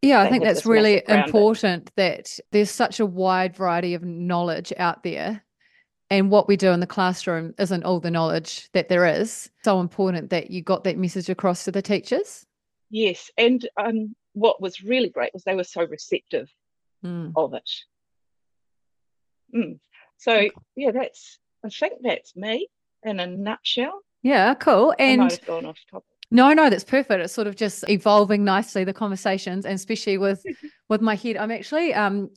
yeah, 0.00 0.20
I 0.20 0.30
think 0.30 0.44
that's 0.44 0.64
really 0.64 1.02
important 1.08 1.90
that 1.96 2.38
there's 2.50 2.70
such 2.70 3.00
a 3.00 3.06
wide 3.06 3.56
variety 3.56 3.94
of 3.94 4.02
knowledge 4.02 4.72
out 4.78 5.02
there 5.02 5.42
and 6.12 6.30
what 6.30 6.46
we 6.46 6.58
do 6.58 6.72
in 6.72 6.80
the 6.80 6.86
classroom 6.86 7.54
isn't 7.58 7.84
all 7.84 7.98
the 7.98 8.10
knowledge 8.10 8.68
that 8.74 8.90
there 8.90 9.06
is. 9.06 9.48
So 9.64 9.80
important 9.80 10.28
that 10.28 10.50
you 10.50 10.60
got 10.60 10.84
that 10.84 10.98
message 10.98 11.30
across 11.30 11.64
to 11.64 11.70
the 11.70 11.80
teachers. 11.80 12.44
Yes, 12.90 13.30
and 13.38 13.66
um, 13.78 14.14
what 14.34 14.60
was 14.60 14.82
really 14.82 15.08
great 15.08 15.32
was 15.32 15.42
they 15.44 15.54
were 15.54 15.64
so 15.64 15.84
receptive 15.84 16.50
mm. 17.02 17.32
of 17.34 17.54
it. 17.54 17.70
Mm. 19.54 19.78
So 20.18 20.50
yeah, 20.76 20.90
that's 20.90 21.38
I 21.64 21.70
think 21.70 22.02
that's 22.02 22.36
me. 22.36 22.68
In 23.04 23.20
a 23.20 23.26
nutshell. 23.26 24.00
Yeah, 24.22 24.54
cool. 24.54 24.94
And 24.98 25.22
have 25.22 25.46
gone 25.46 25.66
off 25.66 25.78
topic. 25.90 26.06
no, 26.30 26.52
no, 26.52 26.70
that's 26.70 26.84
perfect. 26.84 27.22
It's 27.22 27.32
sort 27.32 27.46
of 27.46 27.56
just 27.56 27.88
evolving 27.88 28.44
nicely 28.44 28.84
the 28.84 28.92
conversations, 28.92 29.64
and 29.64 29.74
especially 29.74 30.18
with 30.18 30.42
with 30.88 31.00
my 31.00 31.14
head. 31.14 31.36
I'm 31.36 31.50
actually 31.50 31.94
um 31.94 32.30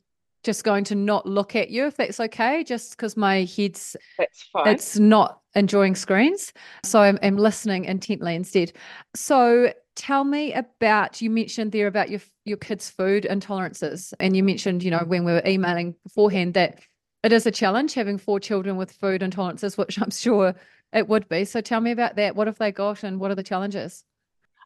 just 0.43 0.63
going 0.63 0.83
to 0.85 0.95
not 0.95 1.25
look 1.25 1.55
at 1.55 1.71
you 1.71 1.87
if 1.87 1.97
that's 1.97 2.19
okay, 2.19 2.63
just 2.63 2.91
because 2.91 3.17
my 3.17 3.47
head's 3.57 3.95
That's 4.17 4.43
fine. 4.53 4.67
it's 4.67 4.97
not 4.97 5.41
enjoying 5.55 5.95
screens. 5.95 6.53
So 6.83 7.01
I'm, 7.01 7.17
I'm 7.23 7.35
listening 7.35 7.85
intently 7.85 8.35
instead. 8.35 8.71
So 9.15 9.73
tell 9.95 10.23
me 10.23 10.53
about 10.53 11.21
you 11.21 11.29
mentioned 11.29 11.71
there 11.71 11.87
about 11.87 12.09
your 12.09 12.21
your 12.45 12.57
kids' 12.57 12.89
food 12.89 13.27
intolerances, 13.29 14.13
and 14.19 14.35
you 14.35 14.43
mentioned 14.43 14.83
you 14.83 14.91
know 14.91 15.03
when 15.05 15.25
we 15.25 15.31
were 15.31 15.43
emailing 15.45 15.95
beforehand 16.03 16.53
that 16.53 16.79
it 17.25 17.33
is 17.33 17.45
a 17.47 17.51
challenge 17.51 17.95
having 17.95 18.17
four 18.19 18.39
children 18.39 18.77
with 18.77 18.91
food 18.91 19.21
intolerances, 19.21 19.77
which 19.77 19.99
I'm 19.99 20.11
sure 20.11 20.53
it 20.93 21.07
would 21.07 21.27
be. 21.27 21.43
So 21.43 21.59
tell 21.59 21.81
me 21.81 21.91
about 21.91 22.15
that. 22.17 22.35
What 22.35 22.47
have 22.47 22.59
they 22.59 22.71
got, 22.71 23.03
and 23.03 23.19
what 23.19 23.31
are 23.31 23.35
the 23.35 23.43
challenges? 23.43 24.03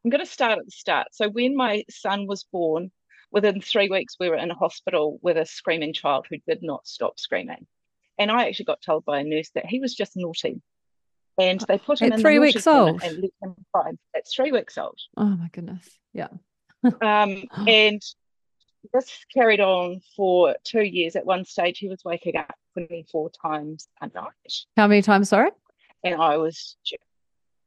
I'm 0.04 0.12
going 0.12 0.24
to 0.24 0.32
start 0.32 0.60
at 0.60 0.66
the 0.66 0.72
start. 0.72 1.08
So 1.12 1.30
when 1.30 1.56
my 1.56 1.86
son 1.90 2.28
was 2.28 2.44
born, 2.44 2.92
within 3.32 3.62
three 3.62 3.90
weeks 3.90 4.16
we 4.20 4.30
were 4.30 4.36
in 4.36 4.52
a 4.52 4.56
hospital 4.56 5.20
with 5.22 5.38
a 5.38 5.46
screaming 5.46 5.94
child 5.94 6.28
who 6.30 6.38
did 6.48 6.62
not 6.62 6.86
stop 6.88 7.20
screaming. 7.20 7.66
And 8.18 8.30
I 8.30 8.48
actually 8.48 8.66
got 8.66 8.82
told 8.82 9.06
by 9.06 9.20
a 9.20 9.24
nurse 9.24 9.50
that 9.56 9.66
he 9.66 9.80
was 9.80 9.96
just 9.96 10.14
naughty. 10.16 10.62
And 11.38 11.62
they 11.62 11.78
put 11.78 12.02
him 12.02 12.12
At 12.12 12.20
in 12.20 12.22
three 12.22 12.40
weeks 12.40 12.68
old? 12.68 13.02
and 13.02 13.22
let 13.22 13.32
him 13.42 13.56
cry. 13.74 13.92
At 14.16 14.28
three 14.30 14.52
weeks 14.52 14.78
old. 14.78 15.00
Oh 15.16 15.26
my 15.26 15.48
goodness. 15.54 15.88
Yeah. 16.14 16.28
Um, 16.84 17.44
and 17.68 18.02
this 18.94 19.26
carried 19.34 19.60
on 19.60 20.02
for 20.16 20.56
two 20.64 20.84
years. 20.84 21.16
At 21.16 21.26
one 21.26 21.46
stage, 21.46 21.80
he 21.80 21.88
was 21.90 22.04
waking 22.06 22.38
up 22.38 22.54
24 22.74 23.30
times 23.32 23.88
a 24.02 24.08
night. 24.14 24.54
How 24.78 24.88
many 24.88 25.02
times? 25.02 25.30
Sorry. 25.30 25.52
And 26.04 26.22
I 26.22 26.38
was 26.38 26.78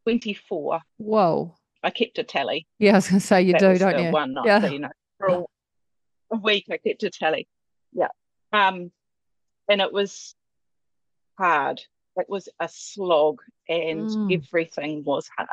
24. 0.05 0.81
Whoa. 0.99 1.55
I 1.83 1.91
kept 1.91 2.19
a 2.19 2.23
tally. 2.25 2.67
Yeah, 2.79 2.93
I 2.93 2.95
was 2.97 3.09
going 3.09 3.21
to 3.21 3.27
say 3.27 3.43
you 3.43 3.53
that 3.53 3.61
do, 3.61 3.79
don't 3.79 4.03
you? 4.05 4.11
one 4.11 4.35
night. 4.35 4.47
Yeah. 4.47 4.61
So, 4.63 4.67
you 4.69 4.79
know, 4.81 4.91
for 5.19 5.27
a, 5.29 5.43
a 6.33 6.37
week 6.39 6.67
I 6.71 6.77
kept 6.79 7.03
a 7.03 7.11
tally. 7.11 7.49
Yeah. 7.93 8.09
Um, 8.53 8.91
and 9.69 9.81
it 9.81 9.93
was 9.93 10.35
hard. 11.39 11.83
It 12.17 12.27
was 12.29 12.49
a 12.61 12.69
slog 12.71 13.41
and 13.69 14.09
Mm. 14.09 14.35
everything 14.43 15.03
was 15.05 15.29
hard. 15.37 15.49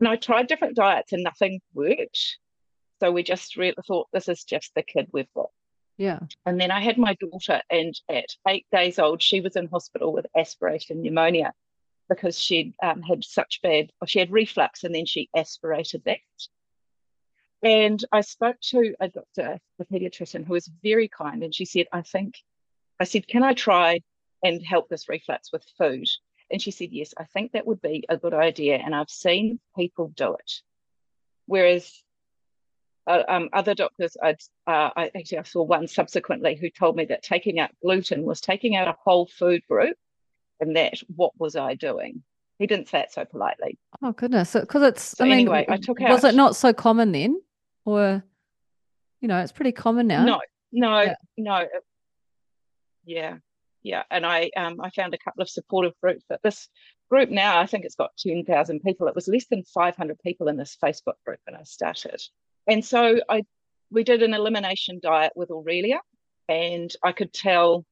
And 0.00 0.08
I 0.08 0.16
tried 0.16 0.46
different 0.46 0.76
diets 0.76 1.12
and 1.12 1.22
nothing 1.22 1.60
worked. 1.74 2.38
So 3.00 3.12
we 3.12 3.22
just 3.22 3.56
really 3.56 3.76
thought 3.86 4.08
this 4.12 4.28
is 4.28 4.44
just 4.44 4.74
the 4.74 4.82
kid 4.82 5.08
we've 5.12 5.32
got. 5.34 5.50
Yeah. 5.96 6.20
And 6.46 6.60
then 6.60 6.70
I 6.70 6.80
had 6.80 6.96
my 6.96 7.14
daughter, 7.14 7.60
and 7.70 7.94
at 8.08 8.26
eight 8.46 8.66
days 8.70 8.98
old, 8.98 9.22
she 9.22 9.40
was 9.40 9.56
in 9.56 9.66
hospital 9.66 10.12
with 10.12 10.26
aspiration 10.36 11.02
pneumonia 11.02 11.52
because 12.08 12.38
she'd 12.38 12.72
um, 12.82 13.02
had 13.02 13.24
such 13.24 13.60
bad, 13.62 13.90
or 14.00 14.06
she 14.06 14.18
had 14.18 14.30
reflux, 14.30 14.84
and 14.84 14.94
then 14.94 15.06
she 15.06 15.28
aspirated 15.36 16.02
that. 16.04 16.18
And 17.62 18.02
I 18.12 18.20
spoke 18.20 18.56
to 18.70 18.94
a 19.00 19.08
doctor, 19.08 19.58
a 19.80 19.84
pediatrician, 19.84 20.46
who 20.46 20.52
was 20.52 20.70
very 20.82 21.08
kind, 21.08 21.42
and 21.42 21.54
she 21.54 21.64
said, 21.64 21.86
I 21.92 22.02
think, 22.02 22.36
I 23.00 23.04
said, 23.04 23.26
can 23.26 23.42
I 23.42 23.52
try 23.52 24.00
and 24.42 24.64
help 24.64 24.88
this 24.88 25.08
reflux 25.08 25.52
with 25.52 25.64
food? 25.76 26.06
And 26.50 26.62
she 26.62 26.70
said, 26.70 26.90
yes, 26.92 27.12
I 27.18 27.24
think 27.24 27.52
that 27.52 27.66
would 27.66 27.82
be 27.82 28.04
a 28.08 28.16
good 28.16 28.34
idea. 28.34 28.76
And 28.76 28.94
I've 28.94 29.10
seen 29.10 29.58
people 29.76 30.12
do 30.16 30.34
it. 30.34 30.52
Whereas 31.46 31.92
uh, 33.08 33.22
um, 33.28 33.48
other 33.52 33.74
doctors, 33.74 34.16
I'd, 34.22 34.38
uh, 34.66 34.90
I 34.96 35.10
actually 35.16 35.38
I 35.38 35.42
saw 35.42 35.62
one 35.62 35.88
subsequently 35.88 36.54
who 36.56 36.70
told 36.70 36.94
me 36.94 37.06
that 37.06 37.22
taking 37.22 37.58
out 37.58 37.70
gluten 37.82 38.22
was 38.22 38.40
taking 38.40 38.76
out 38.76 38.86
a 38.88 38.96
whole 39.04 39.26
food 39.26 39.62
group, 39.68 39.96
and 40.60 40.76
that 40.76 40.94
what 41.16 41.32
was 41.38 41.56
I 41.56 41.74
doing? 41.74 42.22
He 42.58 42.66
didn't 42.66 42.88
say 42.88 43.00
it 43.00 43.12
so 43.12 43.24
politely. 43.24 43.78
Oh 44.02 44.12
goodness. 44.12 44.52
Because 44.52 44.82
it's. 44.82 45.02
So 45.16 45.24
I 45.24 45.28
mean, 45.28 45.38
anyway, 45.40 45.64
I 45.68 45.76
took 45.78 46.00
out. 46.02 46.10
was 46.10 46.24
it 46.24 46.34
not 46.34 46.54
so 46.56 46.72
common 46.72 47.12
then, 47.12 47.40
or, 47.84 48.22
you 49.20 49.28
know, 49.28 49.38
it's 49.40 49.52
pretty 49.52 49.72
common 49.72 50.06
now. 50.06 50.24
No, 50.24 50.40
no, 50.72 51.00
Yeah. 51.02 51.14
no. 51.36 51.66
Yeah, 53.04 53.36
yeah. 53.82 54.02
And 54.10 54.26
I 54.26 54.50
um 54.56 54.80
I 54.82 54.90
found 54.90 55.14
a 55.14 55.18
couple 55.18 55.40
of 55.42 55.48
supportive 55.48 55.94
groups, 56.02 56.24
but 56.28 56.42
this 56.42 56.68
group 57.10 57.30
now 57.30 57.58
I 57.58 57.66
think 57.66 57.84
it's 57.84 57.94
got 57.94 58.10
ten 58.18 58.44
thousand 58.44 58.80
people. 58.80 59.06
It 59.08 59.14
was 59.14 59.28
less 59.28 59.46
than 59.46 59.62
five 59.62 59.96
hundred 59.96 60.18
people 60.18 60.48
in 60.48 60.56
this 60.56 60.76
Facebook 60.82 61.14
group 61.24 61.38
when 61.46 61.56
I 61.56 61.62
started, 61.62 62.20
and 62.68 62.84
so 62.84 63.20
I 63.28 63.42
we 63.90 64.04
did 64.04 64.22
an 64.22 64.34
elimination 64.34 65.00
diet 65.02 65.32
with 65.34 65.50
Aurelia, 65.50 66.00
and 66.48 66.94
I 67.02 67.12
could 67.12 67.32
tell 67.32 67.84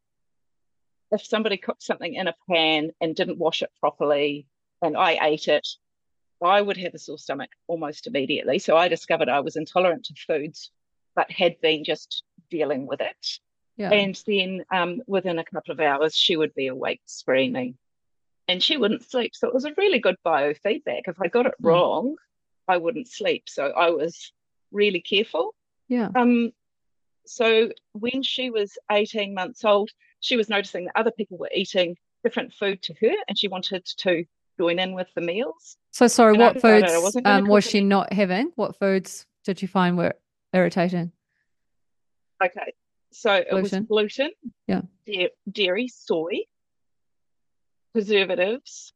if 1.10 1.24
somebody 1.24 1.56
cooked 1.56 1.82
something 1.82 2.14
in 2.14 2.28
a 2.28 2.34
pan 2.48 2.90
and 3.00 3.14
didn't 3.16 3.38
wash 3.38 3.62
it 3.62 3.70
properly, 3.80 4.46
and 4.82 4.96
I 4.96 5.18
ate 5.22 5.48
it. 5.48 5.66
I 6.42 6.60
would 6.60 6.76
have 6.76 6.92
a 6.94 6.98
sore 6.98 7.18
stomach 7.18 7.50
almost 7.66 8.06
immediately. 8.06 8.58
So 8.58 8.76
I 8.76 8.88
discovered 8.88 9.30
I 9.30 9.40
was 9.40 9.56
intolerant 9.56 10.04
to 10.04 10.14
foods, 10.26 10.70
but 11.14 11.30
had 11.30 11.58
been 11.62 11.82
just 11.82 12.24
dealing 12.50 12.86
with 12.86 13.00
it. 13.00 13.38
Yeah. 13.78 13.90
And 13.90 14.22
then 14.26 14.64
um, 14.70 15.00
within 15.06 15.38
a 15.38 15.44
couple 15.44 15.72
of 15.72 15.80
hours, 15.80 16.14
she 16.14 16.36
would 16.36 16.54
be 16.54 16.66
awake 16.66 17.00
screaming 17.06 17.78
and 18.48 18.62
she 18.62 18.76
wouldn't 18.76 19.08
sleep. 19.08 19.34
So 19.34 19.48
it 19.48 19.54
was 19.54 19.64
a 19.64 19.74
really 19.78 19.98
good 19.98 20.16
biofeedback. 20.26 21.02
If 21.08 21.20
I 21.20 21.28
got 21.28 21.46
it 21.46 21.54
Mm. 21.62 21.68
wrong, 21.68 22.16
I 22.68 22.76
wouldn't 22.76 23.08
sleep. 23.08 23.44
So 23.48 23.68
I 23.68 23.90
was 23.90 24.32
really 24.72 25.00
careful. 25.00 25.54
yeah. 25.88 26.08
Um, 26.14 26.52
so 27.28 27.70
when 27.92 28.22
she 28.22 28.50
was 28.50 28.78
18 28.90 29.34
months 29.34 29.64
old, 29.64 29.90
she 30.20 30.36
was 30.36 30.48
noticing 30.48 30.84
that 30.84 30.92
other 30.96 31.10
people 31.10 31.36
were 31.38 31.50
eating 31.54 31.96
different 32.22 32.52
food 32.54 32.80
to 32.82 32.94
her 33.00 33.14
and 33.28 33.36
she 33.36 33.48
wanted 33.48 33.84
to 33.84 34.24
join 34.58 34.78
in 34.78 34.94
with 34.94 35.08
the 35.14 35.20
meals. 35.20 35.76
So 35.90 36.06
sorry, 36.06 36.34
and 36.34 36.40
what 36.40 36.60
foods 36.60 36.86
wasn't 37.02 37.26
um, 37.26 37.46
was 37.46 37.64
she 37.64 37.80
not 37.80 38.12
having? 38.12 38.52
What 38.54 38.78
foods 38.78 39.26
did 39.44 39.60
you 39.60 39.66
find 39.68 39.96
were 39.98 40.14
irritating? 40.52 41.10
Okay. 42.42 42.72
So 43.12 43.32
it 43.32 43.52
was 43.52 43.70
Gluten. 43.70 43.84
gluten, 43.86 44.30
Yeah. 44.66 44.82
da- 45.06 45.30
dairy, 45.50 45.88
soy, 45.88 46.40
preservatives, 47.92 48.92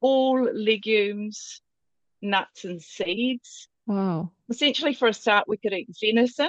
all 0.00 0.42
legumes, 0.52 1.60
nuts, 2.22 2.64
and 2.64 2.80
seeds. 2.80 3.68
Wow. 3.90 4.30
Essentially, 4.48 4.94
for 4.94 5.08
a 5.08 5.12
start, 5.12 5.48
we 5.48 5.56
could 5.56 5.72
eat 5.72 5.88
venison, 6.00 6.48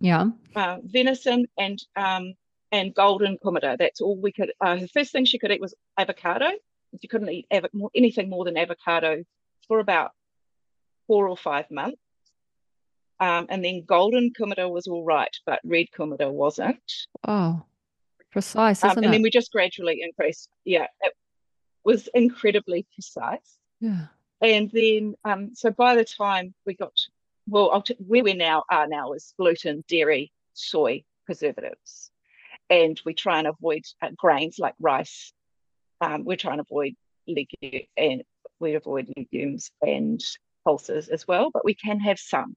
Yeah. 0.00 0.30
uh, 0.56 0.78
venison, 0.82 1.46
and 1.56 1.78
um, 1.94 2.34
and 2.72 2.92
golden 2.92 3.38
kumara. 3.38 3.78
That's 3.78 4.00
all 4.00 4.20
we 4.20 4.32
could. 4.32 4.52
Uh, 4.60 4.74
the 4.74 4.88
first 4.88 5.12
thing 5.12 5.24
she 5.24 5.38
could 5.38 5.52
eat 5.52 5.60
was 5.60 5.74
avocado. 5.96 6.50
She 7.00 7.06
couldn't 7.06 7.30
eat 7.30 7.46
avo- 7.52 7.72
more, 7.72 7.90
anything 7.94 8.28
more 8.28 8.44
than 8.44 8.56
avocado 8.56 9.22
for 9.68 9.78
about 9.78 10.10
four 11.06 11.28
or 11.28 11.36
five 11.36 11.70
months. 11.70 12.00
Um, 13.20 13.46
and 13.50 13.64
then 13.64 13.84
golden 13.86 14.32
kumara 14.32 14.68
was 14.68 14.88
all 14.88 15.04
right, 15.04 15.34
but 15.46 15.60
red 15.64 15.86
kumara 15.96 16.28
wasn't. 16.32 16.82
Oh, 17.26 17.62
precise, 18.32 18.82
Um, 18.82 18.90
isn't 18.90 19.04
and 19.04 19.12
it? 19.12 19.14
then 19.14 19.22
we 19.22 19.30
just 19.30 19.52
gradually 19.52 20.00
increased. 20.02 20.48
Yeah, 20.64 20.86
it 21.02 21.12
was 21.84 22.08
incredibly 22.14 22.84
precise. 22.94 23.58
yeah. 23.78 24.06
And 24.40 24.70
then, 24.70 25.14
um, 25.24 25.50
so 25.54 25.70
by 25.70 25.96
the 25.96 26.04
time 26.04 26.54
we 26.64 26.74
got, 26.74 26.94
to, 26.94 27.10
well, 27.48 27.82
t- 27.82 27.96
where 27.98 28.22
we 28.22 28.34
now 28.34 28.64
are 28.70 28.86
now 28.86 29.12
is 29.12 29.34
gluten, 29.38 29.84
dairy, 29.88 30.32
soy, 30.52 31.02
preservatives, 31.26 32.10
and 32.70 33.00
we 33.04 33.14
try 33.14 33.38
and 33.38 33.48
avoid 33.48 33.82
uh, 34.02 34.10
grains 34.16 34.58
like 34.58 34.74
rice. 34.80 35.32
Um, 36.00 36.24
we're 36.24 36.36
trying 36.36 36.58
to 36.58 36.62
avoid 36.70 36.94
legume 37.26 37.86
and 37.96 38.22
we 38.60 38.74
avoid 38.74 39.12
legumes 39.16 39.70
and 39.82 40.22
pulses 40.64 41.08
as 41.08 41.26
well, 41.26 41.50
but 41.52 41.64
we 41.64 41.74
can 41.74 41.98
have 42.00 42.18
some. 42.18 42.54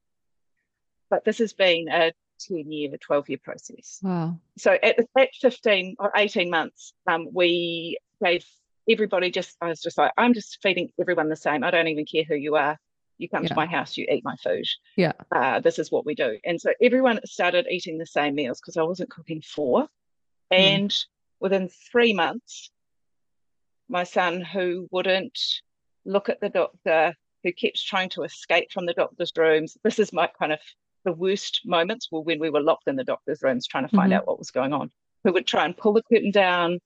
But 1.09 1.25
this 1.25 1.39
has 1.39 1.53
been 1.53 1.87
a 1.89 2.13
10 2.47 2.71
year, 2.71 2.89
12 2.97 3.29
year 3.29 3.39
process 3.43 3.99
Wow. 4.01 4.39
so 4.57 4.71
at, 4.81 4.97
at 5.17 5.29
15 5.39 5.95
or 5.99 6.11
18 6.15 6.49
months, 6.49 6.93
um, 7.07 7.27
we 7.31 7.97
gave 8.23 8.45
everybody 8.89 9.31
just, 9.31 9.55
I 9.61 9.67
was 9.67 9.81
just 9.81 9.97
like, 9.97 10.11
I'm 10.17 10.33
just 10.33 10.59
feeding 10.61 10.89
everyone 10.99 11.29
the 11.29 11.35
same. 11.35 11.63
I 11.63 11.71
don't 11.71 11.87
even 11.87 12.05
care 12.05 12.23
who 12.23 12.35
you 12.35 12.55
are. 12.55 12.77
You 13.17 13.29
come 13.29 13.43
Yeah. 13.43 13.49
to 13.49 13.55
my 13.55 13.65
house, 13.67 13.97
you 13.97 14.07
eat 14.11 14.23
my 14.23 14.35
food. 14.37 14.65
Yeah. 14.97 15.13
Uh, 15.31 15.59
this 15.59 15.77
is 15.79 15.91
what 15.91 16.05
we 16.05 16.15
do. 16.15 16.37
And 16.43 16.59
so 16.59 16.73
everyone 16.81 17.19
started 17.25 17.67
eating 17.69 17.97
the 17.97 18.05
same 18.05 18.35
meals 18.35 18.59
because 18.59 18.77
I 18.77 18.83
wasn't 18.83 19.11
cooking 19.11 19.41
for. 19.41 19.87
And 20.49 20.93
within 21.39 21.69
three 21.91 22.13
months, 22.13 22.71
my 23.87 24.03
son, 24.03 24.41
who 24.41 24.87
wouldn't 24.91 25.37
look 26.05 26.29
at 26.29 26.39
the 26.41 26.49
doctor, 26.49 27.13
who 27.43 27.51
kept 27.51 27.85
trying 27.85 28.09
to 28.09 28.23
escape 28.23 28.71
from 28.71 28.85
the 28.85 28.93
doctor's 28.93 29.31
rooms, 29.37 29.77
this 29.83 29.99
is 29.99 30.11
my 30.13 30.27
kind 30.39 30.51
of 30.53 30.59
the 31.03 31.13
worst 31.13 31.61
moments 31.65 32.07
were 32.11 32.21
when 32.21 32.39
we 32.39 32.49
were 32.49 32.61
locked 32.61 32.87
in 32.87 32.95
the 32.95 33.03
doctor's 33.03 33.41
rooms 33.41 33.65
trying 33.67 33.87
to 33.87 33.95
find 33.95 34.11
Mhm. 34.11 34.17
out 34.17 34.27
what 34.27 34.37
was 34.39 34.51
going 34.51 34.71
on. 34.73 34.91
Who 35.23 35.33
would 35.33 35.47
try 35.47 35.65
and 35.65 35.75
pull 35.75 35.93
the 35.93 36.03
curtain 36.03 36.31
down, 36.31 36.79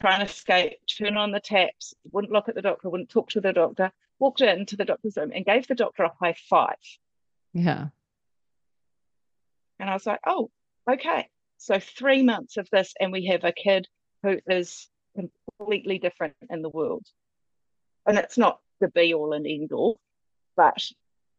try 0.00 0.14
and 0.14 0.28
escape, 0.28 0.78
turn 0.86 1.16
on 1.16 1.32
the 1.32 1.40
taps, 1.40 1.94
wouldn't 2.12 2.32
look 2.32 2.48
at 2.48 2.54
the 2.54 2.62
doctor, 2.62 2.88
wouldn't 2.88 3.10
talk 3.10 3.30
to 3.30 3.40
the 3.40 3.52
doctor, 3.52 3.92
walked 4.18 4.40
into 4.40 4.76
the 4.76 4.84
doctor's 4.84 5.16
room 5.16 5.32
and 5.34 5.44
gave 5.44 5.66
the 5.66 5.74
doctor 5.74 6.04
a 6.04 6.12
high 6.20 6.36
five. 6.48 6.76
Yeah. 7.52 7.88
And 9.78 9.90
I 9.90 9.92
was 9.92 10.06
like, 10.06 10.20
oh, 10.26 10.50
okay. 10.90 11.28
So 11.58 11.78
three 11.78 12.22
months 12.22 12.56
of 12.56 12.68
this, 12.70 12.94
and 13.00 13.12
we 13.12 13.26
have 13.26 13.44
a 13.44 13.52
kid 13.52 13.88
who 14.22 14.38
is 14.46 14.88
completely 15.14 15.98
different 15.98 16.34
in 16.50 16.62
the 16.62 16.68
world. 16.68 17.06
And 18.06 18.18
it's 18.18 18.38
not 18.38 18.60
the 18.80 18.88
be 18.88 19.14
all 19.14 19.32
and 19.32 19.46
end 19.46 19.72
all, 19.72 19.98
but 20.56 20.84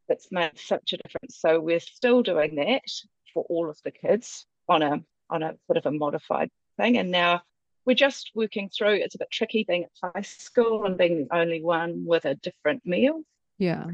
it's 0.09 0.31
made 0.31 0.57
such 0.57 0.93
a 0.93 0.97
difference. 0.97 1.37
So 1.39 1.59
we're 1.59 1.79
still 1.79 2.23
doing 2.23 2.55
that 2.55 2.89
for 3.33 3.45
all 3.49 3.69
of 3.69 3.77
the 3.83 3.91
kids 3.91 4.45
on 4.67 4.81
a 4.81 5.03
on 5.29 5.43
a 5.43 5.55
sort 5.67 5.77
of 5.77 5.85
a 5.85 5.91
modified 5.91 6.49
thing. 6.77 6.97
And 6.97 7.11
now 7.11 7.41
we're 7.85 7.93
just 7.95 8.31
working 8.33 8.69
through 8.69 8.95
it's 8.95 9.15
a 9.15 9.19
bit 9.19 9.31
tricky 9.31 9.63
being 9.67 9.83
at 9.83 10.11
high 10.15 10.21
school 10.21 10.85
and 10.85 10.97
being 10.97 11.27
the 11.27 11.35
only 11.35 11.61
one 11.61 12.03
with 12.05 12.25
a 12.25 12.35
different 12.35 12.85
meal. 12.85 13.21
Yeah. 13.57 13.85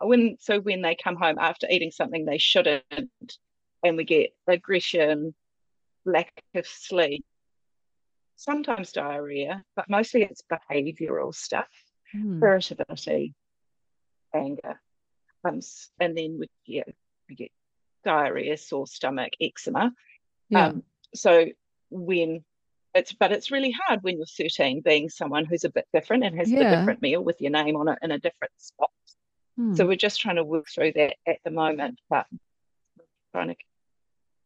When 0.00 0.36
so 0.40 0.60
when 0.60 0.82
they 0.82 0.94
come 0.94 1.16
home 1.16 1.38
after 1.38 1.66
eating 1.68 1.90
something 1.90 2.24
they 2.24 2.38
shouldn't 2.38 2.82
and 3.82 3.96
we 3.96 4.04
get 4.04 4.30
aggression, 4.46 5.34
lack 6.04 6.32
of 6.54 6.66
sleep, 6.66 7.24
sometimes 8.36 8.92
diarrhea, 8.92 9.64
but 9.74 9.90
mostly 9.90 10.22
it's 10.22 10.42
behavioral 10.50 11.34
stuff, 11.34 11.68
Mm. 12.14 12.40
irritability, 12.42 13.34
anger. 14.32 14.80
Um, 15.44 15.60
and 16.00 16.16
then 16.16 16.38
we, 16.38 16.48
yeah, 16.64 16.84
we 17.28 17.34
get 17.34 17.50
diarrhea, 18.04 18.56
sore 18.56 18.86
stomach, 18.86 19.32
eczema. 19.40 19.92
Yeah. 20.48 20.68
Um, 20.68 20.82
so 21.14 21.46
when 21.90 22.44
it's 22.94 23.12
but 23.12 23.32
it's 23.32 23.50
really 23.50 23.70
hard 23.70 24.02
when 24.02 24.16
you're 24.16 24.26
13 24.26 24.80
being 24.80 25.08
someone 25.08 25.44
who's 25.44 25.64
a 25.64 25.70
bit 25.70 25.86
different 25.92 26.24
and 26.24 26.36
has 26.38 26.50
Yeah. 26.50 26.70
the 26.70 26.76
different 26.76 27.02
meal 27.02 27.22
with 27.22 27.40
your 27.40 27.50
name 27.50 27.76
on 27.76 27.88
it 27.88 27.98
in 28.02 28.10
a 28.10 28.18
different 28.18 28.52
spot. 28.58 28.90
Mm. 29.58 29.76
So 29.76 29.86
we're 29.86 29.96
just 29.96 30.20
trying 30.20 30.36
to 30.36 30.44
work 30.44 30.66
through 30.72 30.92
that 30.92 31.16
at 31.26 31.38
the 31.44 31.50
moment, 31.50 32.00
but 32.08 32.26
trying 33.32 33.48
to 33.48 33.56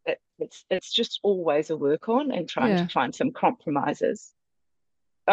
it, 0.06 0.20
it's 0.38 0.64
it's 0.70 0.92
just 0.92 1.20
always 1.22 1.70
a 1.70 1.76
work 1.76 2.08
on 2.08 2.32
and 2.32 2.48
trying 2.48 2.72
Yeah. 2.72 2.84
to 2.84 2.88
find 2.88 3.14
some 3.14 3.30
compromises. 3.32 4.32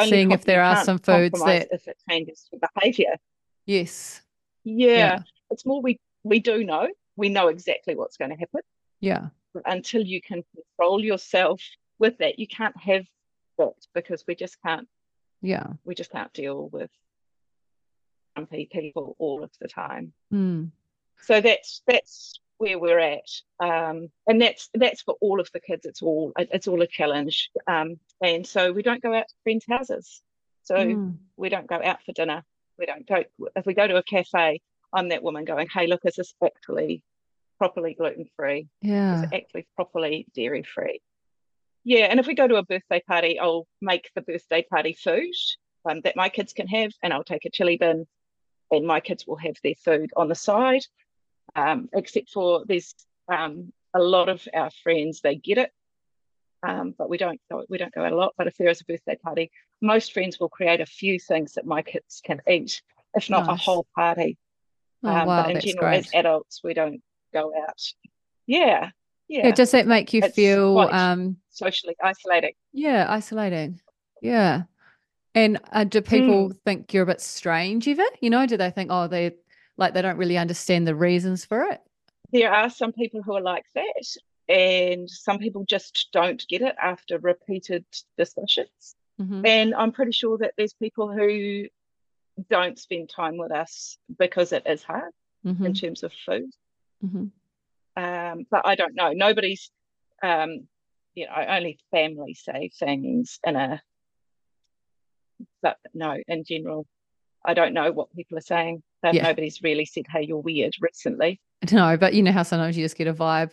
Seeing 0.03 0.31
if 0.31 0.45
there 0.45 0.61
are 0.61 0.83
some 0.83 0.99
foods 0.99 1.41
that- 1.43 1.69
if 1.71 1.87
it 1.87 1.97
changes 2.07 2.47
your 2.51 2.61
behaviour. 2.75 3.17
yes. 3.65 4.21
Yeah, 4.63 4.87
Yeah. 4.89 5.19
it's 5.49 5.65
more 5.65 5.81
we 5.81 5.99
we 6.23 6.39
do 6.39 6.63
know 6.63 6.87
we 7.15 7.29
know 7.29 7.47
exactly 7.47 7.95
what's 7.95 8.17
going 8.17 8.29
to 8.31 8.37
happen. 8.37 8.61
Yeah. 8.99 9.29
Until 9.65 10.03
you 10.05 10.21
can 10.21 10.43
control 10.53 11.03
yourself 11.03 11.61
with 11.99 12.17
that, 12.19 12.39
you 12.39 12.47
can't 12.47 12.75
have 12.77 13.05
that 13.57 13.73
because 13.93 14.23
we 14.27 14.35
just 14.35 14.61
can't 14.61 14.87
Yeah. 15.41 15.67
we 15.85 15.95
just 15.95 16.11
can't 16.11 16.33
deal 16.33 16.69
with 16.69 16.89
grumpy 18.35 18.67
people 18.71 19.15
all 19.19 19.43
of 19.43 19.51
the 19.59 19.67
time. 19.67 20.13
Mm. 20.33 20.71
So 21.21 21.41
that's 21.41 21.81
that's 21.85 22.39
where 22.57 22.77
we're 22.79 22.99
at, 22.99 23.29
um, 23.59 24.09
and 24.27 24.41
that's 24.41 24.69
that's 24.73 25.01
for 25.01 25.15
all 25.21 25.39
of 25.39 25.49
the 25.53 25.59
kids. 25.59 25.85
It's 25.85 26.01
all 26.01 26.33
it's 26.37 26.67
all 26.67 26.81
a 26.81 26.87
challenge, 26.87 27.51
um, 27.67 27.99
and 28.21 28.45
so 28.45 28.71
we 28.71 28.81
don't 28.83 29.01
go 29.01 29.13
out 29.13 29.27
to 29.29 29.35
friends' 29.43 29.65
houses. 29.67 30.21
So 30.63 30.75
Mm. 30.75 31.17
we 31.37 31.49
don't 31.49 31.67
go 31.67 31.81
out 31.81 32.03
for 32.03 32.11
dinner. 32.13 32.43
We 32.77 32.85
don't 32.85 33.07
go 33.07 33.23
if 33.55 33.65
we 33.65 33.73
go 33.73 33.87
to 33.87 33.97
a 33.97 34.03
cafe. 34.03 34.61
I'm 34.91 35.09
that 35.09 35.21
woman 35.23 35.45
going, 35.45 35.67
hey, 35.67 35.87
look, 35.87 36.05
is 36.05 36.15
this 36.15 36.33
actually 36.43 37.03
properly 37.59 37.93
gluten 37.93 38.25
free? 38.35 38.61
Is 38.81 38.89
Yeah. 38.89 39.21
it 39.23 39.33
actually 39.33 39.67
properly 39.75 40.25
dairy 40.33 40.63
free? 40.63 41.01
Yeah, 41.83 42.05
and 42.05 42.19
if 42.19 42.27
we 42.27 42.35
go 42.35 42.47
to 42.47 42.57
a 42.57 42.63
birthday 42.63 43.01
party, 43.07 43.39
I'll 43.39 43.67
make 43.81 44.09
the 44.15 44.21
birthday 44.21 44.65
party 44.69 44.93
food 44.93 45.33
um, 45.89 46.01
that 46.01 46.15
my 46.15 46.29
kids 46.29 46.53
can 46.53 46.67
have, 46.67 46.91
and 47.01 47.13
I'll 47.13 47.23
take 47.23 47.45
a 47.45 47.49
chili 47.49 47.77
bin, 47.77 48.05
and 48.71 48.85
my 48.85 48.99
kids 48.99 49.25
will 49.25 49.37
have 49.37 49.55
their 49.63 49.75
food 49.75 50.11
on 50.15 50.27
the 50.27 50.35
side. 50.35 50.85
Um, 51.55 51.89
except 51.93 52.29
for 52.29 52.63
there's 52.67 52.93
um, 53.31 53.73
a 53.93 53.99
lot 53.99 54.29
of 54.29 54.47
our 54.53 54.69
friends, 54.83 55.21
they 55.21 55.35
get 55.35 55.57
it, 55.57 55.71
um, 56.61 56.93
but 56.97 57.09
we 57.09 57.17
don't 57.17 57.39
go 57.49 57.63
we 57.69 57.77
don't 57.77 57.93
go 57.93 58.03
out 58.03 58.13
a 58.13 58.15
lot. 58.15 58.33
But 58.37 58.47
if 58.47 58.57
there 58.57 58.69
is 58.69 58.81
a 58.81 58.85
birthday 58.85 59.15
party, 59.15 59.51
most 59.81 60.13
friends 60.13 60.39
will 60.39 60.49
create 60.49 60.81
a 60.81 60.85
few 60.85 61.19
things 61.19 61.53
that 61.53 61.65
my 61.65 61.81
kids 61.81 62.21
can 62.23 62.41
eat, 62.47 62.81
if 63.13 63.29
not 63.29 63.49
a 63.49 63.55
whole 63.55 63.87
party. 63.95 64.37
Oh, 65.03 65.09
Um, 65.09 65.27
wow. 65.27 65.43
but 65.43 65.51
in 65.51 65.61
general, 65.61 65.87
great. 65.87 66.05
as 66.05 66.13
adults, 66.13 66.61
we 66.63 66.73
don't 66.73 67.01
go 67.33 67.53
out. 67.55 67.81
Yeah, 68.47 68.89
yeah, 69.29 69.47
Yeah. 69.47 69.51
Does 69.53 69.71
that 69.71 69.87
make 69.87 70.11
you 70.13 70.23
It's 70.23 70.35
feel, 70.35 70.79
um, 70.91 71.37
socially 71.49 71.95
isolating. 72.03 72.53
yeah, 72.73 73.05
isolating? 73.09 73.79
Yeah. 74.21 74.63
And 75.35 75.59
uh, 75.71 75.83
do 75.85 76.01
people 76.01 76.51
think 76.65 76.93
you're 76.93 77.03
a 77.03 77.05
bit 77.05 77.21
strange, 77.21 77.87
even? 77.87 78.07
You 78.19 78.29
know, 78.31 78.45
do 78.45 78.57
they 78.57 78.71
think, 78.71 78.89
oh, 78.91 79.07
they 79.07 79.35
like 79.77 79.93
they 79.93 80.01
don't 80.01 80.17
really 80.17 80.37
understand 80.37 80.85
the 80.87 80.95
reasons 80.95 81.45
for 81.45 81.63
it? 81.63 81.79
There 82.31 82.51
are 82.51 82.69
some 82.69 82.91
people 82.91 83.21
who 83.21 83.35
are 83.35 83.41
like 83.41 83.65
that, 83.75 84.05
and 84.53 85.09
some 85.09 85.37
people 85.39 85.63
just 85.65 86.09
don't 86.11 86.43
get 86.49 86.61
it 86.61 86.75
after 86.81 87.19
repeated 87.19 87.85
discussions. 88.17 88.95
Mhm. 89.21 89.45
And 89.47 89.75
I'm 89.75 89.91
pretty 89.91 90.11
sure 90.11 90.37
that 90.39 90.53
there's 90.57 90.73
people 90.73 91.11
who 91.11 91.67
don't 92.49 92.77
spend 92.79 93.09
time 93.09 93.37
with 93.37 93.51
us 93.51 93.97
because 94.17 94.51
it 94.51 94.63
is 94.65 94.81
hard 94.83 95.11
in 95.43 95.55
Mhm. 95.55 95.79
terms 95.79 96.03
of 96.03 96.11
food. 96.25 96.49
Mhm. 97.03 97.31
Um, 97.99 98.45
but 98.49 98.61
I 98.65 98.75
don't 98.75 98.95
know. 98.95 99.11
Nobody's, 99.11 99.69
um, 100.23 100.67
you 101.15 101.25
know, 101.25 101.33
only 101.47 101.79
family 101.91 102.33
say 102.33 102.69
things 102.79 103.39
in 103.45 103.55
a, 103.55 103.81
but 105.61 105.77
no, 105.93 106.15
in 106.27 106.43
general, 106.45 106.85
I 107.45 107.53
don't 107.53 107.73
know 107.73 107.91
what 107.91 108.13
people 108.15 108.37
are 108.37 108.41
saying. 108.41 108.83
Yeah. 109.03 109.23
nobody's 109.23 109.61
really 109.61 109.85
said, 109.85 110.05
"Hey, 110.11 110.23
you're 110.23 110.37
weird" 110.41 110.73
recently. 110.81 111.39
No, 111.73 111.97
but 111.97 112.13
you 112.13 112.23
know 112.23 112.31
how 112.31 112.43
sometimes 112.43 112.77
you 112.77 112.85
just 112.85 112.95
get 112.95 113.07
a 113.07 113.13
vibe 113.13 113.51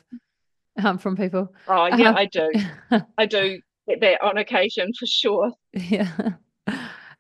um, 0.83 0.97
from 0.99 1.17
people. 1.17 1.53
Oh 1.67 1.87
yeah, 1.87 2.11
Uh-huh. 2.11 2.19
I 2.19 2.25
do. 2.27 2.51
I 3.19 3.27
do 3.27 3.61
get 3.89 4.01
that 4.01 4.23
on 4.23 4.39
occasion 4.39 4.93
for 4.99 5.07
sure. 5.07 5.53
Yeah. 5.73 6.13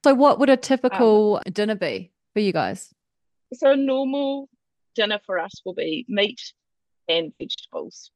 So, 0.04 0.14
what 0.14 0.38
would 0.38 0.50
a 0.50 0.56
typical 0.56 1.40
dinner 1.52 1.74
be 1.74 2.12
for 2.34 2.40
you 2.40 2.52
guys? 2.52 2.94
So 3.52 3.72
a 3.72 3.76
normal 3.76 4.48
dinner 4.94 5.18
for 5.26 5.40
us 5.40 5.60
will 5.64 5.74
be 5.74 6.04
meat 6.08 6.40
and 7.08 7.32
vegetables. 7.38 8.10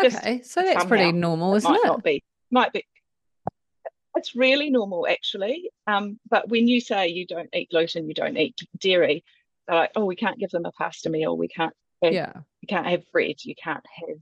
Just 0.00 0.18
Okay, 0.18 0.42
so 0.42 0.62
that's 0.62 0.84
pretty 0.84 1.12
normal, 1.12 1.54
it 1.54 1.58
isn't 1.58 1.70
might 1.70 1.80
it? 1.84 1.86
not 1.86 2.04
be, 2.04 2.22
might 2.50 2.72
be. 2.72 2.84
It's 4.14 4.34
really 4.34 4.70
normal 4.70 5.06
actually. 5.08 5.70
Um, 5.86 6.18
but 6.28 6.48
when 6.48 6.68
you 6.68 6.80
say 6.80 7.08
you 7.08 7.26
don't 7.26 7.50
eat 7.54 7.70
gluten, 7.70 8.08
you 8.08 8.14
don't 8.14 8.36
eat 8.36 8.58
dairy, 8.78 9.24
they're 9.68 9.76
like, 9.76 9.92
oh, 9.96 10.04
we 10.04 10.16
can't 10.16 10.38
give 10.38 10.50
them 10.50 10.64
a 10.64 10.72
pasta 10.72 11.10
meal. 11.10 11.36
We 11.36 11.48
can't. 11.48 11.74
have- 12.02 12.12
Yeah. 12.12 12.32
You 12.62 12.66
can't 12.68 12.86
have 12.86 13.10
bread. 13.12 13.36
You 13.44 13.54
can't 13.54 13.84
have 14.06 14.18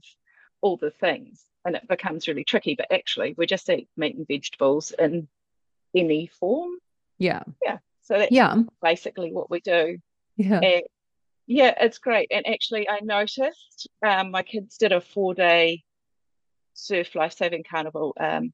all 0.61 0.77
the 0.77 0.91
things, 0.91 1.43
and 1.65 1.75
it 1.75 1.87
becomes 1.87 2.27
really 2.27 2.43
tricky. 2.43 2.75
But 2.75 2.91
actually, 2.91 3.33
we 3.37 3.45
just 3.45 3.69
eat 3.69 3.87
meat 3.97 4.15
and 4.15 4.27
vegetables 4.27 4.91
in 4.91 5.27
any 5.95 6.27
form. 6.27 6.71
Yeah. 7.17 7.43
Yeah. 7.63 7.77
So 8.03 8.19
that's 8.19 8.31
yeah. 8.31 8.55
basically 8.81 9.31
what 9.31 9.49
we 9.49 9.61
do. 9.61 9.97
Yeah. 10.37 10.59
And 10.59 10.83
yeah, 11.47 11.73
it's 11.79 11.97
great. 11.99 12.29
And 12.31 12.47
actually, 12.47 12.87
I 12.89 12.99
noticed 13.01 13.87
um, 14.05 14.31
my 14.31 14.43
kids 14.43 14.77
did 14.77 14.91
a 14.91 15.01
four 15.01 15.33
day 15.33 15.83
surf 16.73 17.15
life 17.15 17.33
saving 17.33 17.63
carnival 17.69 18.13
um, 18.19 18.53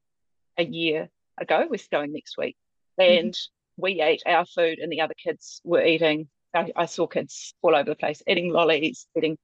a 0.57 0.63
year 0.63 1.09
ago. 1.39 1.65
We're 1.69 1.79
going 1.91 2.13
next 2.13 2.37
week. 2.37 2.55
And 2.97 3.37
we 3.77 4.01
ate 4.01 4.21
our 4.25 4.45
food, 4.45 4.79
and 4.79 4.91
the 4.91 5.01
other 5.01 5.15
kids 5.15 5.61
were 5.63 5.83
eating. 5.83 6.27
I, 6.53 6.71
I 6.75 6.85
saw 6.85 7.07
kids 7.07 7.53
all 7.61 7.73
over 7.75 7.89
the 7.89 7.95
place 7.95 8.21
eating 8.27 8.51
lollies, 8.51 9.07
eating 9.17 9.37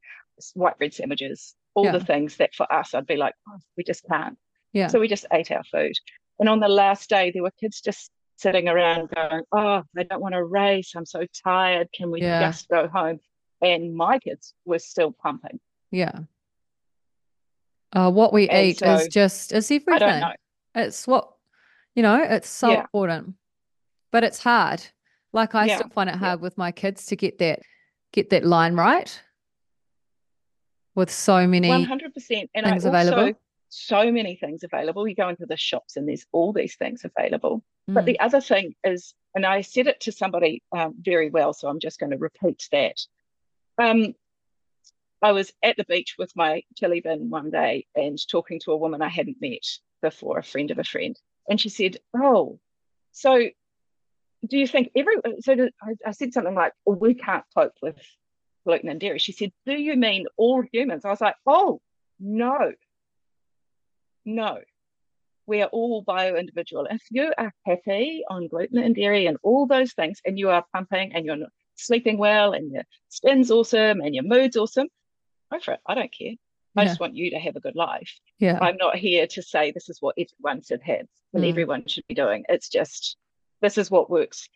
white 0.53 0.77
bread 0.77 0.93
sandwiches, 0.93 1.55
all 1.73 1.85
Yeah. 1.85 1.91
the 1.93 2.01
things 2.01 2.35
that 2.37 2.53
for 2.53 2.71
us, 2.71 2.93
I'd 2.93 3.07
be 3.07 3.15
like, 3.15 3.33
oh, 3.49 3.57
we 3.77 3.83
just 3.83 4.05
can't. 4.11 4.37
Yeah. 4.73 4.87
So 4.87 4.99
we 4.99 5.07
just 5.07 5.25
ate 5.31 5.49
our 5.51 5.63
food. 5.63 5.93
And 6.39 6.49
on 6.49 6.59
the 6.59 6.67
last 6.67 7.09
day, 7.09 7.31
there 7.31 7.41
were 7.41 7.53
kids 7.59 7.81
just 7.81 8.11
sitting 8.35 8.67
around 8.67 9.09
going, 9.09 9.41
Oh, 9.51 9.81
I 9.97 10.03
don't 10.03 10.21
want 10.21 10.35
to 10.35 10.43
race. 10.43 10.91
I'm 10.95 11.05
so 11.05 11.25
tired. 11.43 11.87
Can 11.93 12.11
we 12.11 12.21
Yeah. 12.21 12.39
just 12.41 12.67
go 12.67 12.87
home? 12.87 13.19
And 13.61 13.95
my 13.95 14.19
kids 14.19 14.53
were 14.65 14.79
still 14.79 15.11
pumping. 15.11 15.59
Yeah. 15.91 16.19
Uh, 17.93 18.11
what 18.11 18.33
we 18.33 18.49
And 18.49 18.67
eat 18.67 18.81
is 18.81 19.03
so, 19.03 19.09
just, 19.09 19.51
it's 19.53 19.71
I 19.71 19.75
everything. 19.75 20.23
It's 20.75 21.07
what, 21.07 21.31
you 21.95 22.03
know, 22.03 22.21
it's 22.21 22.49
so 22.49 22.71
Yeah. 22.71 22.81
important, 22.81 23.35
but 24.11 24.23
it's 24.23 24.39
hard. 24.39 24.83
Like 25.33 25.55
I 25.55 25.65
Yeah. 25.67 25.77
still 25.77 25.89
find 25.89 26.09
it 26.09 26.13
Yeah. 26.13 26.19
hard 26.19 26.41
with 26.41 26.57
my 26.57 26.71
kids 26.71 27.05
to 27.07 27.15
get 27.15 27.39
that, 27.39 27.61
get 28.11 28.29
that 28.29 28.45
line 28.45 28.75
right 28.75 29.21
with 30.95 31.09
so 31.11 31.47
many 31.47 31.69
100%. 31.69 32.49
And 32.53 32.65
I 32.65 32.71
things 32.71 32.85
also, 32.85 32.95
available. 32.95 33.39
so 33.69 34.11
many 34.11 34.35
things 34.35 34.63
available. 34.63 35.07
You 35.07 35.15
go 35.15 35.29
into 35.29 35.45
the 35.45 35.57
shops 35.57 35.97
and 35.97 36.07
there's 36.07 36.25
all 36.31 36.53
these 36.53 36.75
things 36.75 37.03
available. 37.05 37.63
But 37.87 38.03
Mm. 38.03 38.05
the 38.05 38.19
other 38.19 38.41
thing 38.41 38.75
is, 38.83 39.13
and 39.33 39.45
I 39.45 39.61
said 39.61 39.87
it 39.87 40.01
to 40.01 40.11
somebody 40.11 40.61
um, 40.75 40.95
very 40.99 41.29
well, 41.29 41.53
so 41.53 41.67
I'm 41.69 41.79
just 41.79 41.99
going 41.99 42.11
to 42.11 42.17
repeat 42.17 42.67
that. 42.71 42.97
Um, 43.77 44.13
I 45.21 45.31
was 45.31 45.51
at 45.63 45.77
the 45.77 45.85
beach 45.85 46.15
with 46.17 46.31
my 46.35 46.63
chili 46.75 47.01
bin 47.01 47.29
one 47.29 47.49
day 47.49 47.87
and 47.95 48.17
talking 48.29 48.59
to 48.61 48.71
a 48.71 48.77
woman 48.77 49.01
I 49.01 49.09
hadn't 49.09 49.37
met 49.41 49.65
before, 50.01 50.37
a 50.37 50.43
friend 50.43 50.71
of 50.71 50.79
a 50.79 50.83
friend. 50.83 51.19
And 51.49 51.59
she 51.59 51.69
said, 51.69 51.97
Oh, 52.15 52.59
so 53.11 53.49
do 54.47 54.57
you 54.57 54.67
think 54.67 54.91
every, 54.95 55.15
so 55.39 55.69
I, 56.05 56.11
said 56.11 56.33
something 56.33 56.53
like, 56.53 56.73
well, 56.85 56.97
we 56.97 57.15
can't 57.15 57.43
cope 57.55 57.73
with 57.81 57.97
gluten 58.65 58.89
and 58.89 58.99
dairy. 58.99 59.19
She 59.19 59.31
said, 59.31 59.51
Do 59.65 59.73
you 59.73 59.95
mean 59.95 60.27
all 60.37 60.63
humans? 60.71 61.05
I 61.05 61.09
was 61.09 61.21
like, 61.21 61.35
Oh, 61.45 61.81
no, 62.19 62.73
no. 64.25 64.59
we 65.47 65.61
are 65.61 65.69
all 65.69 66.03
bio 66.03 66.35
individual. 66.35 66.87
If 66.89 67.01
you 67.09 67.33
are 67.37 67.53
happy 67.65 68.23
on 68.29 68.47
gluten 68.47 68.77
and 68.79 68.95
dairy 68.95 69.25
and 69.25 69.37
all 69.41 69.65
those 69.65 69.93
things, 69.93 70.21
and 70.25 70.37
you 70.37 70.49
are 70.49 70.65
pumping 70.73 71.13
and 71.15 71.25
you're 71.25 71.37
sleeping 71.77 72.17
well 72.17 72.53
and 72.53 72.71
your 72.71 72.83
skin's 73.09 73.51
awesome 73.51 74.01
and 74.01 74.13
your 74.13 74.23
mood's 74.23 74.57
awesome, 74.57 74.87
go 75.51 75.59
for 75.59 75.73
it. 75.73 75.79
I 75.85 75.95
don't 75.95 76.13
care. 76.13 76.33
I 76.75 76.83
yeah. 76.83 76.87
just 76.89 76.99
want 76.99 77.15
you 77.15 77.31
to 77.31 77.39
have 77.39 77.55
a 77.55 77.59
good 77.59 77.75
life. 77.75 78.11
Yeah. 78.39 78.59
I'm 78.61 78.77
not 78.77 78.95
here 78.97 79.25
to 79.27 79.41
say 79.41 79.71
this 79.71 79.89
is 79.89 79.97
what 79.99 80.15
everyone 80.17 80.61
should 80.63 80.81
have 80.83 81.07
and 81.33 81.43
mm. 81.43 81.49
everyone 81.49 81.87
should 81.87 82.05
be 82.07 82.13
doing. 82.13 82.43
It's 82.49 82.69
just 82.69 83.17
this 83.61 83.77
is 83.77 83.89
what 83.89 84.09
works 84.09 84.47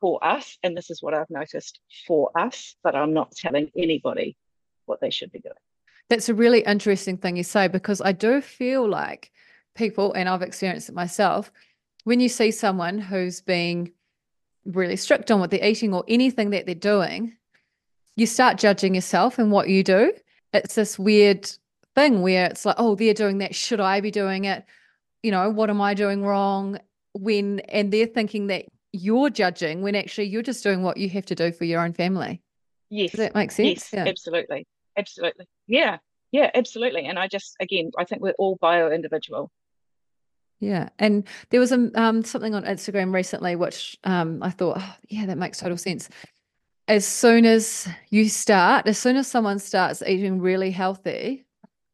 for 0.00 0.22
us 0.24 0.58
and 0.62 0.76
this 0.76 0.90
is 0.90 1.02
what 1.02 1.14
I've 1.14 1.30
noticed 1.30 1.80
for 2.06 2.30
us, 2.36 2.74
but 2.82 2.96
I'm 2.96 3.12
not 3.12 3.32
telling 3.32 3.70
anybody 3.76 4.36
what 4.86 5.00
they 5.00 5.10
should 5.10 5.30
be 5.30 5.40
doing. 5.40 5.54
That's 6.10 6.28
a 6.28 6.34
really 6.34 6.60
interesting 6.60 7.16
thing 7.16 7.36
you 7.36 7.44
say 7.44 7.68
because 7.68 8.00
I 8.00 8.12
do 8.12 8.40
feel 8.40 8.86
like 8.88 9.30
people, 9.74 10.12
and 10.12 10.28
I've 10.28 10.42
experienced 10.42 10.88
it 10.88 10.94
myself, 10.94 11.50
when 12.04 12.20
you 12.20 12.28
see 12.28 12.50
someone 12.50 12.98
who's 12.98 13.40
being 13.40 13.92
really 14.64 14.96
strict 14.96 15.30
on 15.30 15.40
what 15.40 15.50
they're 15.50 15.64
eating 15.64 15.94
or 15.94 16.04
anything 16.08 16.50
that 16.50 16.66
they're 16.66 16.74
doing, 16.74 17.36
you 18.16 18.26
start 18.26 18.58
judging 18.58 18.94
yourself 18.94 19.38
and 19.38 19.50
what 19.50 19.68
you 19.68 19.82
do. 19.82 20.12
It's 20.52 20.74
this 20.74 20.98
weird 20.98 21.50
thing 21.94 22.22
where 22.22 22.46
it's 22.46 22.64
like, 22.64 22.76
oh, 22.78 22.94
they're 22.94 23.14
doing 23.14 23.38
that. 23.38 23.54
Should 23.54 23.80
I 23.80 24.00
be 24.00 24.10
doing 24.10 24.44
it? 24.44 24.64
You 25.22 25.30
know, 25.30 25.50
what 25.50 25.70
am 25.70 25.80
I 25.80 25.94
doing 25.94 26.22
wrong? 26.22 26.78
When, 27.12 27.60
and 27.60 27.92
they're 27.92 28.06
thinking 28.06 28.48
that 28.48 28.66
you're 28.92 29.30
judging 29.30 29.82
when 29.82 29.96
actually 29.96 30.26
you're 30.26 30.42
just 30.42 30.62
doing 30.62 30.82
what 30.82 30.96
you 30.96 31.08
have 31.10 31.26
to 31.26 31.34
do 31.34 31.50
for 31.52 31.64
your 31.64 31.80
own 31.80 31.92
family. 31.92 32.40
Yes. 32.90 33.10
Does 33.10 33.18
that 33.18 33.34
make 33.34 33.50
sense? 33.50 33.68
Yes, 33.68 33.90
yeah. 33.92 34.04
absolutely. 34.06 34.66
Absolutely. 34.96 35.46
Yeah. 35.66 35.98
Yeah, 36.30 36.50
absolutely. 36.54 37.06
And 37.06 37.18
I 37.18 37.28
just, 37.28 37.56
again, 37.60 37.90
I 37.98 38.04
think 38.04 38.22
we're 38.22 38.34
all 38.38 38.56
bio 38.60 38.90
individual. 38.90 39.50
Yeah, 40.64 40.88
and 40.98 41.28
there 41.50 41.60
was 41.60 41.72
a 41.72 41.90
um, 41.94 42.24
something 42.24 42.54
on 42.54 42.64
Instagram 42.64 43.12
recently 43.12 43.54
which 43.54 43.98
um, 44.04 44.42
I 44.42 44.48
thought, 44.48 44.78
oh, 44.80 44.96
yeah, 45.08 45.26
that 45.26 45.36
makes 45.36 45.58
total 45.58 45.76
sense. 45.76 46.08
As 46.88 47.06
soon 47.06 47.44
as 47.44 47.86
you 48.08 48.30
start, 48.30 48.86
as 48.86 48.98
soon 48.98 49.16
as 49.16 49.26
someone 49.26 49.58
starts 49.58 50.02
eating 50.06 50.40
really 50.40 50.70
healthy, 50.70 51.44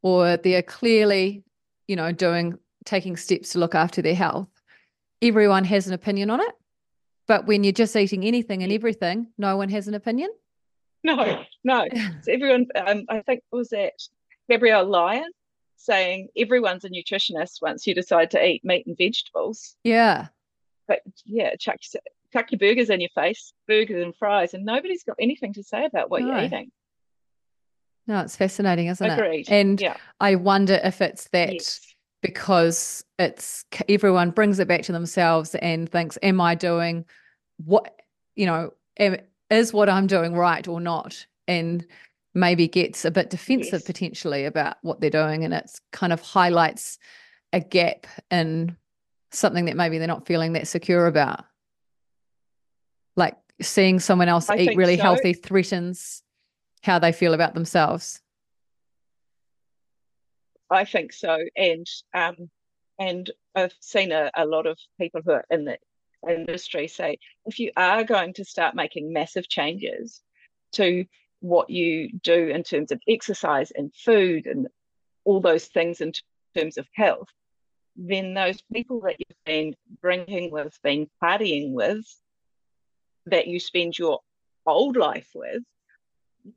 or 0.03 0.37
they're 0.37 0.61
clearly, 0.61 1.43
you 1.89 1.97
know, 1.97 2.13
doing 2.13 2.57
taking 2.85 3.17
steps 3.17 3.49
to 3.49 3.59
look 3.59 3.75
after 3.75 4.01
their 4.01 4.15
health, 4.15 4.47
everyone 5.21 5.65
has 5.65 5.87
an 5.87 5.93
opinion 5.93 6.29
on 6.29 6.39
it. 6.39 6.55
But 7.27 7.47
when 7.47 7.65
you're 7.65 7.73
just 7.73 7.93
eating 7.97 8.23
anything 8.23 8.63
and 8.63 8.71
everything, 8.71 9.27
no 9.37 9.57
one 9.57 9.67
has 9.67 9.89
an 9.89 9.95
opinion. 9.95 10.29
No, 11.03 11.43
no. 11.65 11.87
So 12.23 12.31
everyone, 12.31 12.67
um, 12.87 13.03
I 13.09 13.19
think 13.21 13.43
was 13.51 13.67
that 13.69 13.93
Gabrielle 14.49 14.85
Lyon 14.85 15.29
saying 15.83 16.29
everyone's 16.37 16.85
a 16.85 16.89
nutritionist 16.89 17.61
once 17.61 17.85
you 17.87 17.95
decide 17.95 18.31
to 18.31 18.45
eat 18.45 18.63
meat 18.63 18.85
and 18.85 18.97
vegetables. 18.97 19.75
Yeah. 19.83 20.27
But 20.87 21.01
yeah, 21.25 21.55
chuck, 21.57 21.77
chuck 22.33 22.51
your 22.51 22.59
burgers 22.59 22.89
in 22.89 23.01
your 23.01 23.09
face, 23.15 23.53
burgers 23.67 24.03
and 24.03 24.15
fries, 24.15 24.53
and 24.53 24.65
nobody's 24.65 25.03
got 25.03 25.17
anything 25.19 25.53
to 25.53 25.63
say 25.63 25.85
about 25.85 26.09
what 26.09 26.21
no. 26.21 26.27
you're 26.27 26.45
eating. 26.45 26.71
No, 28.07 28.19
it's 28.19 28.35
fascinating, 28.35 28.87
isn't 28.87 29.09
Agreed. 29.09 29.47
it? 29.47 29.51
And 29.51 29.79
yeah. 29.79 29.97
I 30.19 30.35
wonder 30.35 30.79
if 30.83 31.01
it's 31.01 31.27
that 31.29 31.53
yes. 31.53 31.81
because 32.21 33.03
it's 33.19 33.65
everyone 33.87 34.31
brings 34.31 34.59
it 34.59 34.67
back 34.67 34.81
to 34.83 34.91
themselves 34.91 35.55
and 35.55 35.89
thinks, 35.89 36.17
"Am 36.23 36.41
I 36.41 36.55
doing 36.55 37.05
what 37.57 37.95
you 38.35 38.45
know? 38.47 38.73
Am, 38.97 39.17
is 39.49 39.71
what 39.71 39.87
I'm 39.87 40.07
doing 40.07 40.33
right 40.33 40.67
or 40.67 40.81
not?" 40.81 41.25
And 41.47 41.85
maybe 42.33 42.67
gets 42.67 43.03
a 43.05 43.11
bit 43.11 43.29
defensive 43.29 43.73
yes. 43.73 43.83
potentially 43.83 44.45
about 44.45 44.77
what 44.81 45.01
they're 45.01 45.09
doing 45.09 45.43
and 45.43 45.53
it 45.53 45.69
kind 45.91 46.13
of 46.13 46.21
highlights 46.21 46.97
a 47.51 47.59
gap 47.59 48.07
in 48.29 48.75
something 49.31 49.65
that 49.65 49.75
maybe 49.75 49.97
they're 49.97 50.07
not 50.07 50.25
feeling 50.25 50.53
that 50.53 50.67
secure 50.67 51.07
about 51.07 51.43
like 53.15 53.35
seeing 53.61 53.99
someone 53.99 54.29
else 54.29 54.49
I 54.49 54.57
eat 54.57 54.77
really 54.77 54.95
so. 54.95 55.03
healthy 55.03 55.33
threatens 55.33 56.23
how 56.81 56.99
they 56.99 57.11
feel 57.11 57.33
about 57.33 57.53
themselves 57.53 58.21
i 60.69 60.85
think 60.85 61.11
so 61.13 61.37
and 61.55 61.85
um 62.13 62.49
and 62.97 63.29
i've 63.55 63.73
seen 63.81 64.11
a, 64.11 64.31
a 64.35 64.45
lot 64.45 64.65
of 64.65 64.77
people 64.99 65.21
who 65.23 65.31
are 65.31 65.45
in 65.49 65.65
the 65.65 65.77
industry 66.29 66.87
say 66.87 67.17
if 67.45 67.59
you 67.59 67.71
are 67.75 68.03
going 68.03 68.33
to 68.33 68.45
start 68.45 68.75
making 68.75 69.11
massive 69.11 69.49
changes 69.49 70.21
to 70.71 71.05
what 71.41 71.69
you 71.69 72.11
do 72.23 72.47
in 72.47 72.63
terms 72.63 72.91
of 72.91 73.01
exercise 73.07 73.71
and 73.71 73.93
food 73.93 74.45
and 74.45 74.67
all 75.25 75.41
those 75.41 75.65
things 75.65 76.01
in 76.01 76.13
terms 76.55 76.77
of 76.77 76.87
health, 76.93 77.27
then 77.95 78.33
those 78.33 78.61
people 78.73 79.01
that 79.01 79.17
you've 79.19 79.45
been 79.45 79.75
drinking 80.01 80.51
with, 80.51 80.77
been 80.83 81.07
partying 81.21 81.71
with, 81.71 82.05
that 83.25 83.47
you 83.47 83.59
spend 83.59 83.97
your 83.97 84.19
old 84.65 84.95
life 84.95 85.29
with, 85.35 85.63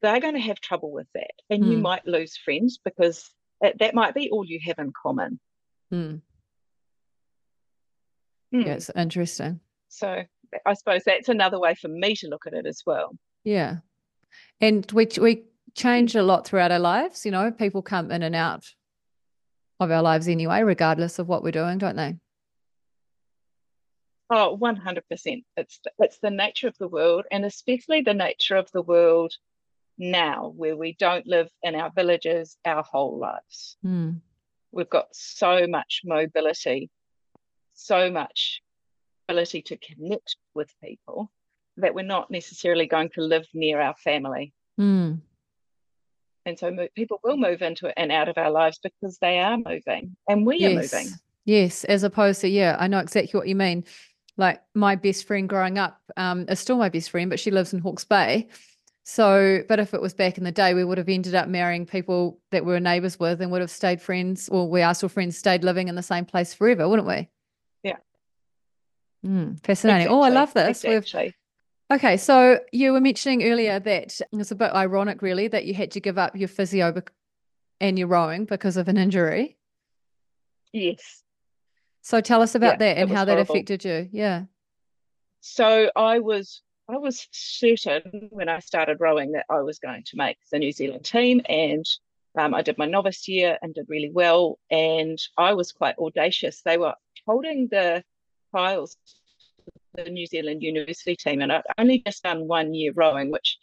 they're 0.01 0.21
going 0.21 0.35
to 0.35 0.41
have 0.41 0.61
trouble 0.61 0.93
with 0.93 1.09
that. 1.15 1.33
And 1.51 1.65
mm. 1.65 1.71
you 1.71 1.77
hmm. 1.77 1.83
might 1.83 2.07
lose 2.07 2.37
friends 2.37 2.79
because 2.83 3.31
that, 3.61 3.79
that 3.81 3.95
might 3.95 4.15
be 4.15 4.31
all 4.31 4.45
you 4.45 4.61
have 4.65 4.79
in 4.79 4.93
common. 5.03 5.41
Mm. 5.93 6.21
Mm. 8.55 8.67
Yeah, 8.67 8.75
it's 8.75 8.91
interesting. 8.95 9.61
So 9.89 10.23
I 10.65 10.75
suppose 10.75 11.03
that's 11.05 11.29
another 11.29 11.59
way 11.59 11.75
for 11.75 11.89
me 11.89 12.15
to 12.17 12.29
look 12.29 12.47
at 12.47 12.55
it 12.55 12.67
as 12.67 12.83
well. 12.87 13.17
Yeah. 13.45 13.77
And 14.61 14.91
we 14.93 15.09
we 15.21 15.45
change 15.75 16.15
a 16.15 16.23
lot 16.23 16.47
throughout 16.47 16.73
our 16.73 16.79
lives. 16.79 17.25
You 17.25 17.33
know, 17.33 17.51
people 17.51 17.83
come 17.83 18.11
in 18.11 18.23
and 18.23 18.35
out 18.35 18.67
of 19.81 19.91
our 19.91 20.03
lives 20.03 20.29
anyway, 20.29 20.63
regardless 20.63 21.19
of 21.19 21.29
what 21.29 21.43
we're 21.43 21.51
doing, 21.51 21.79
don't 21.79 21.97
they? 21.97 22.17
Oh, 24.31 24.59
100%. 24.61 25.45
It's, 25.57 25.81
it's 25.99 26.19
the 26.19 26.31
nature 26.31 26.69
of 26.69 26.79
the 26.79 26.89
world, 26.89 27.25
and 27.31 27.45
especially 27.45 28.01
the 28.01 28.15
nature 28.15 28.57
of 28.57 28.71
the 28.73 28.83
world 28.83 29.33
now, 29.99 30.53
where 30.57 30.77
we 30.77 30.97
don't 30.99 31.27
live 31.27 31.49
in 31.63 31.75
our 31.75 31.91
villages 31.95 32.57
our 32.65 32.83
whole 32.83 33.19
lives. 33.19 33.77
Mm. 33.85 34.21
We've 34.73 34.89
got 34.89 35.09
so 35.13 35.67
much 35.67 36.01
mobility, 36.05 36.91
so 37.75 38.11
much 38.11 38.63
ability 39.29 39.63
to 39.63 39.77
connect 39.77 40.37
with 40.55 40.73
people 40.83 41.31
that 41.77 41.95
we're 41.95 42.03
not 42.03 42.31
necessarily 42.31 42.87
going 42.87 43.11
to 43.11 43.21
live 43.21 43.47
near 43.53 43.81
our 43.81 43.95
family. 43.97 44.53
Mm. 44.81 45.21
And 46.47 46.59
so 46.59 46.71
mo- 46.71 46.89
people 46.95 47.21
will 47.25 47.37
move 47.37 47.63
into 47.63 47.87
it 47.87 47.95
and 47.97 48.13
out 48.13 48.29
of 48.29 48.39
our 48.39 48.51
lives 48.51 48.79
because 48.83 49.19
they 49.19 49.39
are 49.39 49.57
moving 49.57 50.17
and 50.29 50.47
we 50.47 50.59
yes. 50.59 50.71
are 50.71 50.75
moving. 50.99 51.15
Yes, 51.47 51.85
as 51.85 52.03
opposed 52.03 52.41
to, 52.43 52.49
yeah, 52.49 52.77
I 52.79 52.87
know 52.87 52.99
exactly 52.99 53.39
what 53.39 53.49
you 53.49 53.57
mean. 53.57 53.85
Like 54.37 54.63
my 54.75 54.97
best 54.97 55.27
friend 55.27 55.49
growing 55.49 55.79
up 55.79 56.01
um, 56.17 56.47
is 56.49 56.61
still 56.61 56.77
my 56.77 56.89
best 56.89 57.11
friend, 57.11 57.31
but 57.31 57.39
she 57.41 57.51
lives 57.51 57.73
in 57.73 57.81
Hawke's 57.81 58.05
Bay. 58.05 58.49
So, 59.05 59.63
but 59.69 59.79
if 59.79 59.93
it 59.93 60.01
was 60.01 60.15
back 60.15 60.39
in 60.39 60.45
the 60.45 60.53
day, 60.53 60.73
we 60.73 60.83
would 60.83 60.97
have 60.97 61.11
ended 61.11 61.35
up 61.35 61.47
marrying 61.47 61.85
people 61.85 62.41
that 62.51 62.65
we 62.65 62.73
were 62.73 62.81
neighbors 62.81 63.21
with 63.21 63.43
and 63.43 63.51
would 63.51 63.61
have 63.61 63.71
stayed 63.71 64.01
friends, 64.01 64.49
or 64.49 64.69
we 64.69 64.81
are 64.81 64.95
still 64.95 65.11
friends, 65.11 65.37
stayed 65.37 65.63
living 65.63 65.89
in 65.89 65.95
the 65.95 66.03
same 66.03 66.25
place 66.25 66.55
forever, 66.55 66.89
wouldn't 66.89 67.07
we? 67.07 67.29
Yeah. 67.83 67.97
Mm, 69.25 69.63
fascinating. 69.63 70.07
Exactly. 70.07 70.17
Oh, 70.17 70.23
I 70.23 70.31
love 70.31 70.55
this. 70.55 70.85
Exactly. 70.85 71.35
Okay, 71.91 72.17
so 72.17 72.61
you 72.73 72.93
were 72.93 73.01
mentioning 73.01 73.45
earlier 73.45 73.79
that 73.79 74.21
it's 74.33 74.51
a 74.51 74.55
bit 74.55 74.73
ironic, 74.73 75.21
really, 75.21 75.49
that 75.49 75.67
you 75.67 75.75
had 75.75 75.91
to 75.93 76.01
give 76.01 76.17
up 76.17 76.35
your 76.35 76.49
physio 76.49 77.03
and 77.81 77.99
your 77.99 78.09
rowing 78.09 78.47
because 78.47 78.77
of 78.77 78.89
an 78.89 78.97
injury. 78.97 79.57
Yes. 80.73 81.23
So 82.01 82.21
tell 82.21 82.43
us 82.43 82.55
about 82.55 82.75
yeah, 82.75 82.95
that 82.95 82.99
and 82.99 83.11
how 83.11 83.25
horrible. 83.25 83.37
that 83.37 83.51
affected 83.51 83.85
you. 83.85 84.09
Yeah. 84.13 84.45
So 85.41 85.91
I 85.95 86.21
was 86.21 86.63
I 86.89 86.97
was 86.99 87.29
certain 87.33 88.29
when 88.31 88.49
I 88.49 88.59
started 88.61 88.99
rowing 89.01 89.33
that 89.33 89.47
I 89.49 89.61
was 89.61 89.79
going 89.79 90.05
to 90.05 90.17
make 90.17 90.37
the 90.51 90.59
New 90.59 90.73
Zealand 90.73 91.05
team, 91.05 91.43
and 91.49 91.85
um, 92.39 92.55
I 92.55 92.63
did 92.63 92.79
my 92.79 92.87
novice 92.87 93.29
year 93.29 93.59
and 93.63 93.75
did 93.75 93.87
really 93.89 94.11
well. 94.11 94.59
And 94.71 95.19
I 95.37 95.55
was 95.55 95.73
quite 95.73 95.99
audacious. 95.99 96.63
They 96.63 96.79
were 96.79 96.95
holding 97.27 97.69
the 97.69 98.03
trials 98.51 98.97
the 99.95 100.11
New 100.11 100.27
Zealand 100.27 100.63
university 100.63 101.17
team, 101.17 101.41
and 101.41 101.53
I'd 101.53 101.63
only 101.79 102.03
just 102.05 102.23
done 102.23 102.47
one 102.47 102.75
year 102.75 102.93
rowing, 102.95 103.31
which 103.31 103.59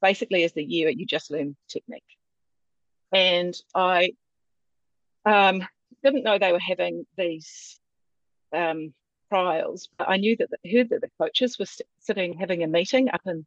basically 0.00 0.44
is 0.44 0.52
the 0.52 0.64
year 0.64 0.88
you 0.88 1.06
just 1.06 1.30
learn 1.30 1.56
technique. 1.68 2.02
And 3.12 3.54
I 3.74 4.12
um, 5.24 5.66
didn't 6.02 6.24
know 6.24 6.38
they 6.38 6.52
were 6.52 6.58
having 6.58 7.06
these 7.16 7.78
um, 8.52 8.92
trials, 9.30 9.88
but 9.98 10.08
I 10.08 10.16
knew 10.16 10.36
that 10.36 10.48
the, 10.50 10.70
heard 10.70 10.90
that 10.90 11.00
the 11.00 11.10
coaches 11.20 11.58
were 11.58 11.66
sitting 12.00 12.38
having 12.38 12.62
a 12.62 12.66
meeting 12.66 13.08
up 13.10 13.22
in 13.26 13.46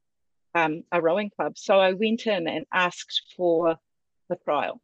um, 0.55 0.83
a 0.91 1.01
rowing 1.01 1.29
club. 1.29 1.57
So 1.57 1.79
I 1.79 1.93
went 1.93 2.27
in 2.27 2.47
and 2.47 2.65
asked 2.73 3.33
for 3.35 3.77
the 4.29 4.35
trial. 4.35 4.81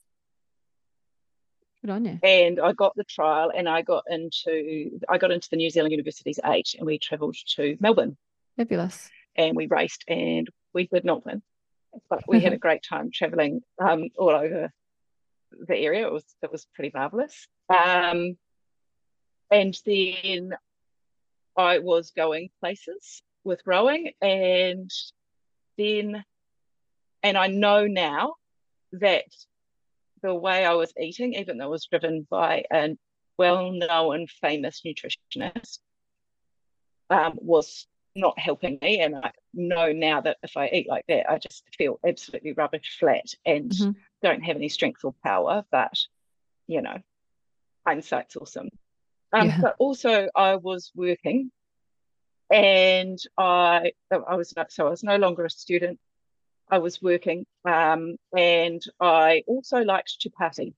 Good 1.88 1.94
on 1.94 2.06
you. 2.06 2.20
And 2.22 2.60
I 2.60 2.74
got 2.74 2.96
the 2.98 3.06
trial 3.06 3.50
and 3.56 3.70
I 3.70 3.82
got 3.82 4.04
into 4.10 5.00
I 5.08 5.18
got 5.18 5.32
into 5.32 5.48
the 5.50 5.56
New 5.56 5.70
Zealand 5.70 5.94
University's 5.94 6.38
eight 6.46 6.76
and 6.78 6.86
we 6.86 7.00
travelled 7.00 7.38
to 7.56 7.78
Melbourne. 7.80 8.18
Fabulous. 8.58 9.10
And 9.38 9.56
we 9.56 9.68
raced 9.68 10.04
and 10.06 10.50
we 10.74 10.88
did 10.88 11.06
not 11.06 11.26
win. 11.26 11.42
But 12.10 12.24
we 12.28 12.42
had 12.42 12.52
a 12.52 12.58
great 12.66 12.84
time 12.84 13.10
travelling 13.14 13.62
um, 13.80 14.10
all 14.18 14.32
over 14.32 14.70
the 15.66 15.78
area. 15.78 16.06
It 16.06 16.12
was 16.12 16.26
it 16.42 16.52
was 16.52 16.68
pretty 16.76 16.92
marvellous. 16.94 17.48
Um, 17.70 18.38
and 19.50 19.80
then 19.86 20.56
I 21.56 21.80
was 21.80 22.12
going 22.12 22.50
places 22.60 23.22
with 23.46 23.62
rowing, 23.66 24.12
and 24.22 24.92
then, 25.78 26.26
and 27.24 27.38
I 27.38 27.48
know 27.48 27.88
now 27.88 28.34
that 28.92 29.24
the 30.22 30.34
way 30.34 30.66
I 30.66 30.74
was 30.74 30.94
eating, 31.00 31.34
even 31.34 31.58
though 31.58 31.68
it 31.68 31.72
was 31.72 31.86
driven 31.86 32.28
by 32.30 32.64
a 32.72 32.98
well-known, 33.38 34.28
famous 34.42 34.82
nutritionist, 34.86 35.80
um, 37.10 37.34
was 37.36 37.88
not 38.16 38.38
helping 38.40 38.80
me. 38.82 39.00
And 39.00 39.16
I 39.16 39.32
know 39.54 39.92
now 39.92 40.22
that 40.22 40.38
if 40.44 40.58
I 40.58 40.68
eat 40.70 40.90
like 40.90 41.06
that, 41.08 41.30
I 41.30 41.38
just 41.38 41.64
feel 41.78 42.00
absolutely 42.06 42.54
rubbish 42.54 42.98
flat 43.00 43.26
and 43.46 43.72
mm-hmm. 43.72 43.92
don't 44.22 44.44
have 44.44 44.56
any 44.56 44.70
strength 44.70 45.04
or 45.04 45.14
power. 45.24 45.64
But 45.72 45.94
you 46.68 46.82
know, 46.82 46.98
hindsight's 47.86 48.36
awesome. 48.36 48.70
Um, 49.32 49.48
yeah. 49.48 49.60
But 49.62 49.76
also, 49.80 50.30
I 50.36 50.56
was 50.56 50.92
working, 50.96 51.52
and 52.52 53.20
I 53.38 53.92
I 54.12 54.36
was 54.36 54.56
not 54.56 54.72
so 54.72 54.88
I 54.88 54.90
was 54.90 55.04
no 55.04 55.18
longer 55.18 55.46
a 55.46 55.50
student. 55.50 56.00
I 56.70 56.80
was 56.80 57.02
working, 57.02 57.46
um, 57.68 58.16
and 58.36 58.82
I 59.02 59.44
also 59.46 59.80
liked 59.80 60.22
to 60.22 60.30
party, 60.30 60.74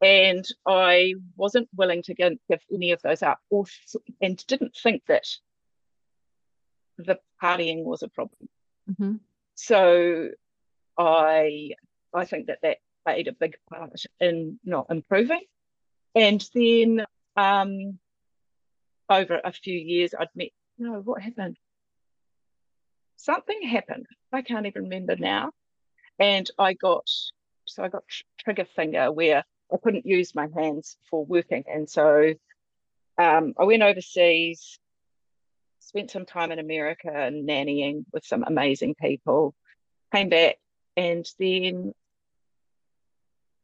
and 0.00 0.46
I 0.64 1.14
wasn't 1.36 1.68
willing 1.74 2.02
to 2.04 2.14
give, 2.14 2.34
give 2.48 2.60
any 2.72 2.92
of 2.92 3.02
those 3.02 3.22
up, 3.22 3.40
or 3.50 3.64
and 4.20 4.36
didn't 4.46 4.76
think 4.80 5.02
that 5.08 5.26
the 6.98 7.18
partying 7.42 7.82
was 7.82 8.02
a 8.02 8.08
problem. 8.08 8.48
Mm-hmm. 8.88 9.14
So 9.56 10.28
I 10.96 11.72
I 12.14 12.24
think 12.24 12.46
that 12.46 12.60
that 12.62 12.78
played 13.04 13.26
a 13.26 13.32
big 13.32 13.56
part 13.68 14.02
in 14.20 14.60
not 14.64 14.86
improving. 14.90 15.42
And 16.14 16.48
then 16.54 17.04
um, 17.36 17.98
over 19.08 19.40
a 19.42 19.52
few 19.52 19.78
years, 19.78 20.14
I'd 20.18 20.28
met, 20.34 20.50
you 20.76 20.86
know, 20.86 21.00
what 21.00 21.22
happened? 21.22 21.56
Something 23.16 23.62
happened. 23.62 24.06
I 24.32 24.42
can't 24.42 24.66
even 24.66 24.84
remember 24.84 25.16
now. 25.16 25.52
And 26.20 26.48
I 26.58 26.74
got, 26.74 27.10
so 27.64 27.82
I 27.82 27.88
got 27.88 28.04
trigger 28.38 28.66
finger 28.76 29.10
where 29.10 29.42
I 29.72 29.76
couldn't 29.82 30.06
use 30.06 30.34
my 30.34 30.48
hands 30.54 30.96
for 31.08 31.24
working. 31.24 31.64
And 31.66 31.88
so 31.88 32.34
um, 33.18 33.54
I 33.58 33.64
went 33.64 33.82
overseas, 33.82 34.78
spent 35.78 36.10
some 36.10 36.26
time 36.26 36.52
in 36.52 36.58
America 36.58 37.08
nannying 37.08 38.04
with 38.12 38.26
some 38.26 38.44
amazing 38.46 38.94
people, 38.94 39.54
came 40.12 40.28
back, 40.28 40.58
and 40.96 41.26
then 41.38 41.94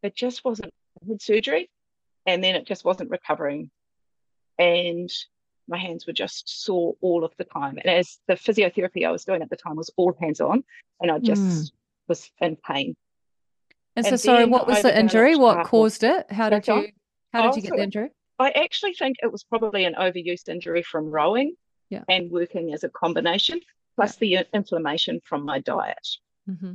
it 0.02 0.16
just 0.16 0.44
wasn't 0.44 0.72
I 1.02 1.10
had 1.10 1.20
surgery 1.20 1.68
and 2.26 2.42
then 2.42 2.54
it 2.54 2.66
just 2.66 2.84
wasn't 2.84 3.10
recovering. 3.10 3.70
And 4.58 5.10
my 5.68 5.78
hands 5.78 6.06
were 6.06 6.12
just 6.12 6.64
sore 6.64 6.94
all 7.00 7.24
of 7.24 7.32
the 7.36 7.44
time. 7.44 7.78
And 7.78 7.86
as 7.86 8.18
the 8.26 8.34
physiotherapy 8.34 9.06
I 9.06 9.10
was 9.10 9.24
doing 9.24 9.42
at 9.42 9.50
the 9.50 9.56
time 9.56 9.76
was 9.76 9.90
all 9.96 10.14
hands 10.18 10.40
on, 10.40 10.64
and 11.00 11.10
I 11.10 11.18
just 11.18 11.42
mm. 11.42 11.70
Was 12.08 12.30
in 12.40 12.56
pain. 12.56 12.96
And, 13.96 14.06
and 14.06 14.18
so, 14.20 14.24
sorry, 14.24 14.44
what 14.44 14.66
was 14.66 14.82
the 14.82 14.98
injury? 14.98 15.36
What 15.36 15.66
caused 15.66 16.04
it? 16.04 16.30
How 16.30 16.50
did 16.50 16.66
you? 16.66 16.88
How 17.32 17.42
did 17.42 17.52
oh, 17.52 17.56
you 17.56 17.62
get 17.62 17.76
the 17.76 17.82
injury? 17.82 18.10
I 18.38 18.50
actually 18.50 18.92
think 18.92 19.16
it 19.22 19.32
was 19.32 19.44
probably 19.44 19.84
an 19.84 19.94
overuse 19.94 20.48
injury 20.48 20.82
from 20.82 21.06
rowing 21.06 21.54
yeah. 21.88 22.02
and 22.08 22.30
working 22.30 22.72
as 22.74 22.84
a 22.84 22.88
combination, 22.90 23.60
plus 23.94 24.18
yeah. 24.20 24.42
the 24.42 24.56
inflammation 24.56 25.20
from 25.24 25.44
my 25.44 25.60
diet. 25.60 26.06
Mm-hmm. 26.48 26.72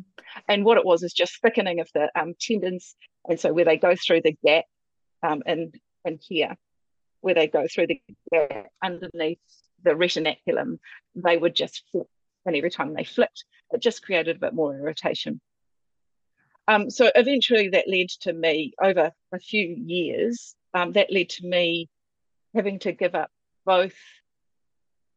And 0.48 0.66
what 0.66 0.78
it 0.78 0.86
was 0.86 1.04
is 1.04 1.14
just 1.14 1.40
thickening 1.42 1.80
of 1.80 1.90
the 1.94 2.10
um, 2.20 2.34
tendons. 2.40 2.96
And 3.28 3.40
so 3.40 3.54
where 3.54 3.66
they 3.66 3.78
go 3.78 3.96
through 3.96 4.22
the 4.22 4.36
gap 4.44 4.66
um, 5.24 5.44
and 5.46 5.76
in 6.06 6.20
here, 6.22 6.56
where 7.22 7.36
they 7.36 7.48
go 7.48 7.68
through 7.68 7.88
the 7.88 8.02
gap 8.32 8.68
underneath 8.84 9.40
the 9.84 9.92
retinaculum, 9.92 10.80
they 11.16 11.38
would 11.38 11.56
just 11.56 11.84
flip. 11.92 12.08
And 12.46 12.56
every 12.56 12.72
time 12.72 12.94
they 12.94 13.04
flipped, 13.04 13.46
it 13.72 13.82
just 13.82 14.04
created 14.04 14.38
a 14.38 14.40
bit 14.40 14.54
more 14.54 14.76
irritation. 14.76 15.40
Um, 16.68 16.90
so 16.90 17.12
eventually 17.14 17.70
that 17.70 17.88
led 17.88 18.10
to 18.22 18.34
me 18.34 18.74
over 18.82 19.12
a 19.32 19.40
few 19.40 19.68
years, 19.68 20.56
um, 20.74 20.94
that 20.94 21.12
led 21.12 21.30
to 21.30 21.46
me 21.46 21.90
having 22.54 22.80
to 22.80 22.92
give 22.92 23.16
up 23.16 23.32
both 23.66 23.96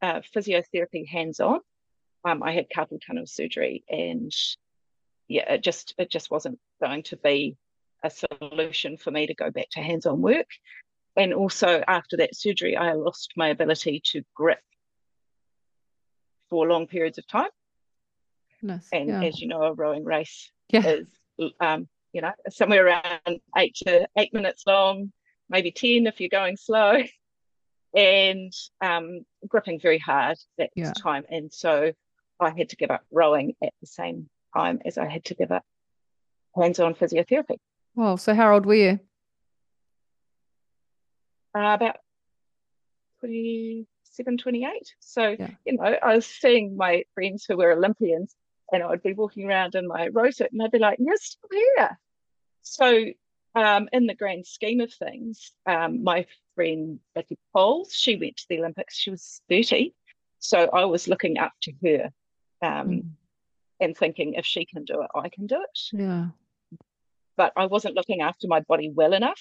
uh, 0.02 0.20
physiotherapy 0.34 1.06
hands 1.06 1.40
on. 1.40 1.60
Um, 2.24 2.42
I 2.42 2.52
had 2.52 2.66
carpal 2.74 3.00
tunnel 3.04 3.26
surgery, 3.26 3.84
and 3.88 4.32
yeah, 5.28 5.52
it 5.52 5.62
just 5.62 5.94
it 5.98 6.10
just 6.10 6.30
wasn't 6.30 6.58
going 6.82 7.02
to 7.04 7.16
be 7.16 7.56
a 8.02 8.10
solution 8.10 8.96
for 8.96 9.10
me 9.10 9.26
to 9.26 9.34
go 9.34 9.50
back 9.50 9.70
to 9.70 9.80
hands 9.80 10.06
on 10.06 10.20
work. 10.20 10.48
And 11.16 11.32
also 11.32 11.82
after 11.86 12.16
that 12.18 12.34
surgery, 12.34 12.76
I 12.76 12.92
lost 12.94 13.32
my 13.36 13.48
ability 13.48 14.02
to 14.12 14.22
grip 14.34 14.60
for 16.50 16.66
long 16.66 16.86
periods 16.86 17.18
of 17.18 17.26
time. 17.26 17.50
And 18.92 19.08
yeah. 19.08 19.22
as 19.22 19.40
you 19.40 19.48
know, 19.48 19.62
a 19.62 19.72
rowing 19.72 20.04
race 20.04 20.50
yeah. 20.70 20.86
is 20.86 21.06
um, 21.60 21.88
you 22.12 22.22
know 22.22 22.32
somewhere 22.48 22.86
around 22.86 23.40
eight 23.56 23.74
to 23.86 24.08
eight 24.16 24.32
minutes 24.32 24.64
long, 24.66 25.12
maybe 25.48 25.70
ten 25.70 26.06
if 26.06 26.20
you're 26.20 26.28
going 26.30 26.56
slow 26.56 27.02
and 27.94 28.52
um, 28.80 29.20
gripping 29.46 29.80
very 29.80 29.98
hard 29.98 30.38
that 30.58 30.70
yeah. 30.74 30.92
time. 30.92 31.24
And 31.28 31.52
so 31.52 31.92
I 32.40 32.50
had 32.50 32.70
to 32.70 32.76
give 32.76 32.90
up 32.90 33.02
rowing 33.10 33.54
at 33.62 33.72
the 33.80 33.86
same 33.86 34.28
time 34.56 34.80
as 34.84 34.98
I 34.98 35.08
had 35.08 35.24
to 35.26 35.34
give 35.34 35.52
up 35.52 35.64
hands 36.56 36.80
on 36.80 36.94
physiotherapy. 36.94 37.58
Well, 37.94 38.16
so 38.16 38.34
how 38.34 38.54
old 38.54 38.66
were 38.66 38.74
you? 38.74 39.00
Uh, 41.56 41.74
about 41.74 41.96
27, 44.16 44.38
28. 44.38 44.94
So, 45.00 45.36
yeah. 45.38 45.50
you 45.64 45.76
know, 45.76 45.84
I 45.84 46.16
was 46.16 46.26
seeing 46.26 46.76
my 46.76 47.04
friends 47.14 47.44
who 47.48 47.56
were 47.56 47.72
Olympians 47.72 48.34
and 48.72 48.82
I 48.82 48.86
would 48.86 49.02
be 49.02 49.12
walking 49.12 49.46
around 49.46 49.74
in 49.74 49.88
my 49.88 50.08
suit 50.30 50.52
and 50.52 50.60
they'd 50.60 50.70
be 50.70 50.78
like, 50.78 50.98
you're 50.98 51.16
still 51.16 51.48
here. 51.50 51.98
So, 52.62 53.04
um, 53.54 53.88
in 53.92 54.06
the 54.06 54.14
grand 54.14 54.46
scheme 54.46 54.80
of 54.80 54.92
things, 54.92 55.52
um, 55.66 56.02
my 56.02 56.26
friend 56.54 56.98
Betty 57.14 57.38
Poles. 57.54 57.92
She 57.92 58.16
went 58.16 58.36
to 58.38 58.46
the 58.48 58.58
Olympics. 58.58 58.96
She 58.96 59.10
was 59.10 59.40
30. 59.48 59.94
So 60.38 60.68
I 60.72 60.84
was 60.84 61.08
looking 61.08 61.38
up 61.38 61.52
to 61.62 61.72
her 61.82 62.10
um, 62.62 62.88
mm. 62.88 63.08
and 63.80 63.96
thinking, 63.96 64.34
if 64.34 64.44
she 64.44 64.66
can 64.66 64.84
do 64.84 65.02
it, 65.02 65.10
I 65.14 65.28
can 65.28 65.46
do 65.46 65.56
it. 65.56 65.78
Yeah. 65.92 66.26
But 67.36 67.52
I 67.56 67.66
wasn't 67.66 67.96
looking 67.96 68.20
after 68.20 68.46
my 68.46 68.60
body 68.60 68.90
well 68.90 69.12
enough. 69.12 69.40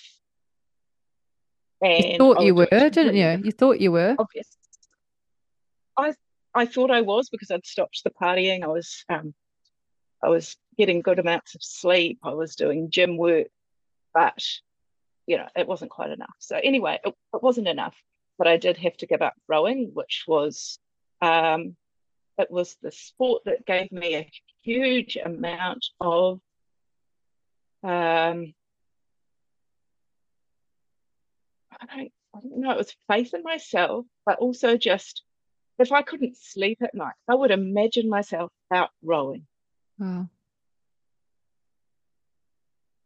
And 1.81 2.03
you 2.03 2.17
thought 2.17 2.41
you 2.41 2.55
were, 2.55 2.65
didn't 2.65 3.15
you? 3.15 3.41
You 3.43 3.51
thought 3.51 3.81
you 3.81 3.91
were. 3.91 4.15
Obvious. 4.17 4.47
I 5.97 6.13
I 6.53 6.65
thought 6.65 6.91
I 6.91 7.01
was 7.01 7.29
because 7.29 7.51
I'd 7.51 7.65
stopped 7.65 8.01
the 8.03 8.11
partying. 8.11 8.63
I 8.63 8.67
was 8.67 9.03
um, 9.09 9.33
I 10.23 10.29
was 10.29 10.55
getting 10.77 11.01
good 11.01 11.19
amounts 11.19 11.55
of 11.55 11.63
sleep. 11.63 12.19
I 12.23 12.33
was 12.33 12.55
doing 12.55 12.89
gym 12.89 13.17
work, 13.17 13.47
but 14.13 14.43
you 15.25 15.37
know, 15.37 15.47
it 15.55 15.67
wasn't 15.67 15.91
quite 15.91 16.11
enough. 16.11 16.35
So 16.39 16.59
anyway, 16.61 16.99
it, 17.03 17.13
it 17.33 17.43
wasn't 17.43 17.67
enough, 17.67 17.95
but 18.37 18.47
I 18.47 18.57
did 18.57 18.77
have 18.77 18.97
to 18.97 19.07
give 19.07 19.21
up 19.21 19.33
rowing, 19.47 19.91
which 19.93 20.25
was, 20.27 20.79
um, 21.21 21.75
it 22.37 22.51
was 22.51 22.75
the 22.81 22.91
sport 22.91 23.43
that 23.45 23.65
gave 23.65 23.91
me 23.91 24.15
a 24.15 24.29
huge 24.63 25.17
amount 25.23 25.85
of, 26.01 26.41
um, 27.83 28.53
I 31.71 31.85
don't, 31.95 32.11
I 32.35 32.39
don't 32.39 32.57
know, 32.57 32.71
it 32.71 32.77
was 32.77 32.95
faith 33.07 33.33
in 33.33 33.43
myself, 33.43 34.05
but 34.25 34.39
also 34.39 34.77
just 34.77 35.23
if 35.79 35.91
I 35.91 36.01
couldn't 36.01 36.37
sleep 36.37 36.79
at 36.81 36.93
night, 36.93 37.13
I 37.27 37.35
would 37.35 37.51
imagine 37.51 38.09
myself 38.09 38.51
out 38.71 38.89
rowing. 39.01 39.45
Wow. 39.97 40.29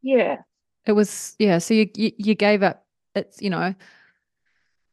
Yeah. 0.02 0.38
It 0.86 0.94
was 0.94 1.36
yeah. 1.40 1.58
So 1.58 1.74
you 1.74 1.90
you, 1.96 2.12
you 2.18 2.36
gave 2.36 2.64
up. 2.64 2.86
It's 3.16 3.42
you 3.42 3.50
know, 3.50 3.74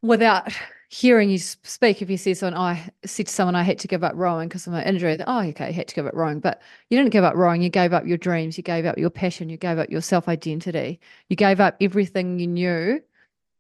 without 0.02 0.52
hearing 0.88 1.28
you 1.28 1.38
speak, 1.38 2.02
if 2.02 2.08
you 2.08 2.16
said 2.16 2.37
someone, 2.37 2.54
oh, 2.54 2.62
I 2.62 2.90
said 3.04 3.26
to 3.26 3.32
someone, 3.32 3.56
I 3.56 3.62
had 3.62 3.78
to 3.80 3.88
give 3.88 4.04
up 4.04 4.12
rowing 4.14 4.48
because 4.48 4.66
of 4.66 4.72
my 4.72 4.84
injury. 4.84 5.18
Oh, 5.26 5.40
okay, 5.40 5.68
you 5.68 5.72
had 5.74 5.88
to 5.88 5.94
give 5.94 6.06
up 6.06 6.14
rowing, 6.14 6.40
but 6.40 6.62
you 6.88 6.96
didn't 6.96 7.10
give 7.10 7.24
up 7.24 7.34
rowing. 7.34 7.62
You 7.62 7.68
gave 7.68 7.92
up 7.92 8.06
your 8.06 8.16
dreams. 8.16 8.56
You 8.56 8.62
gave 8.62 8.87
up 8.87 8.96
your 8.96 9.10
passion. 9.10 9.48
You 9.48 9.56
gave 9.56 9.78
up 9.78 9.90
your 9.90 10.00
self 10.00 10.28
identity. 10.28 11.00
You 11.28 11.37
gave 11.37 11.60
up 11.60 11.76
everything 11.80 12.38
you 12.38 12.46
knew 12.46 13.00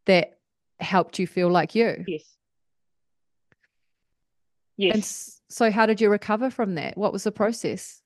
that 0.06 0.38
helped 0.80 1.18
you 1.18 1.26
feel 1.26 1.50
like 1.50 1.74
you. 1.74 2.04
Yes. 2.06 2.22
Yes. 4.76 4.94
And 4.94 5.04
so, 5.48 5.70
how 5.70 5.86
did 5.86 6.00
you 6.00 6.10
recover 6.10 6.50
from 6.50 6.74
that? 6.74 6.96
What 6.96 7.12
was 7.12 7.24
the 7.24 7.32
process? 7.32 8.02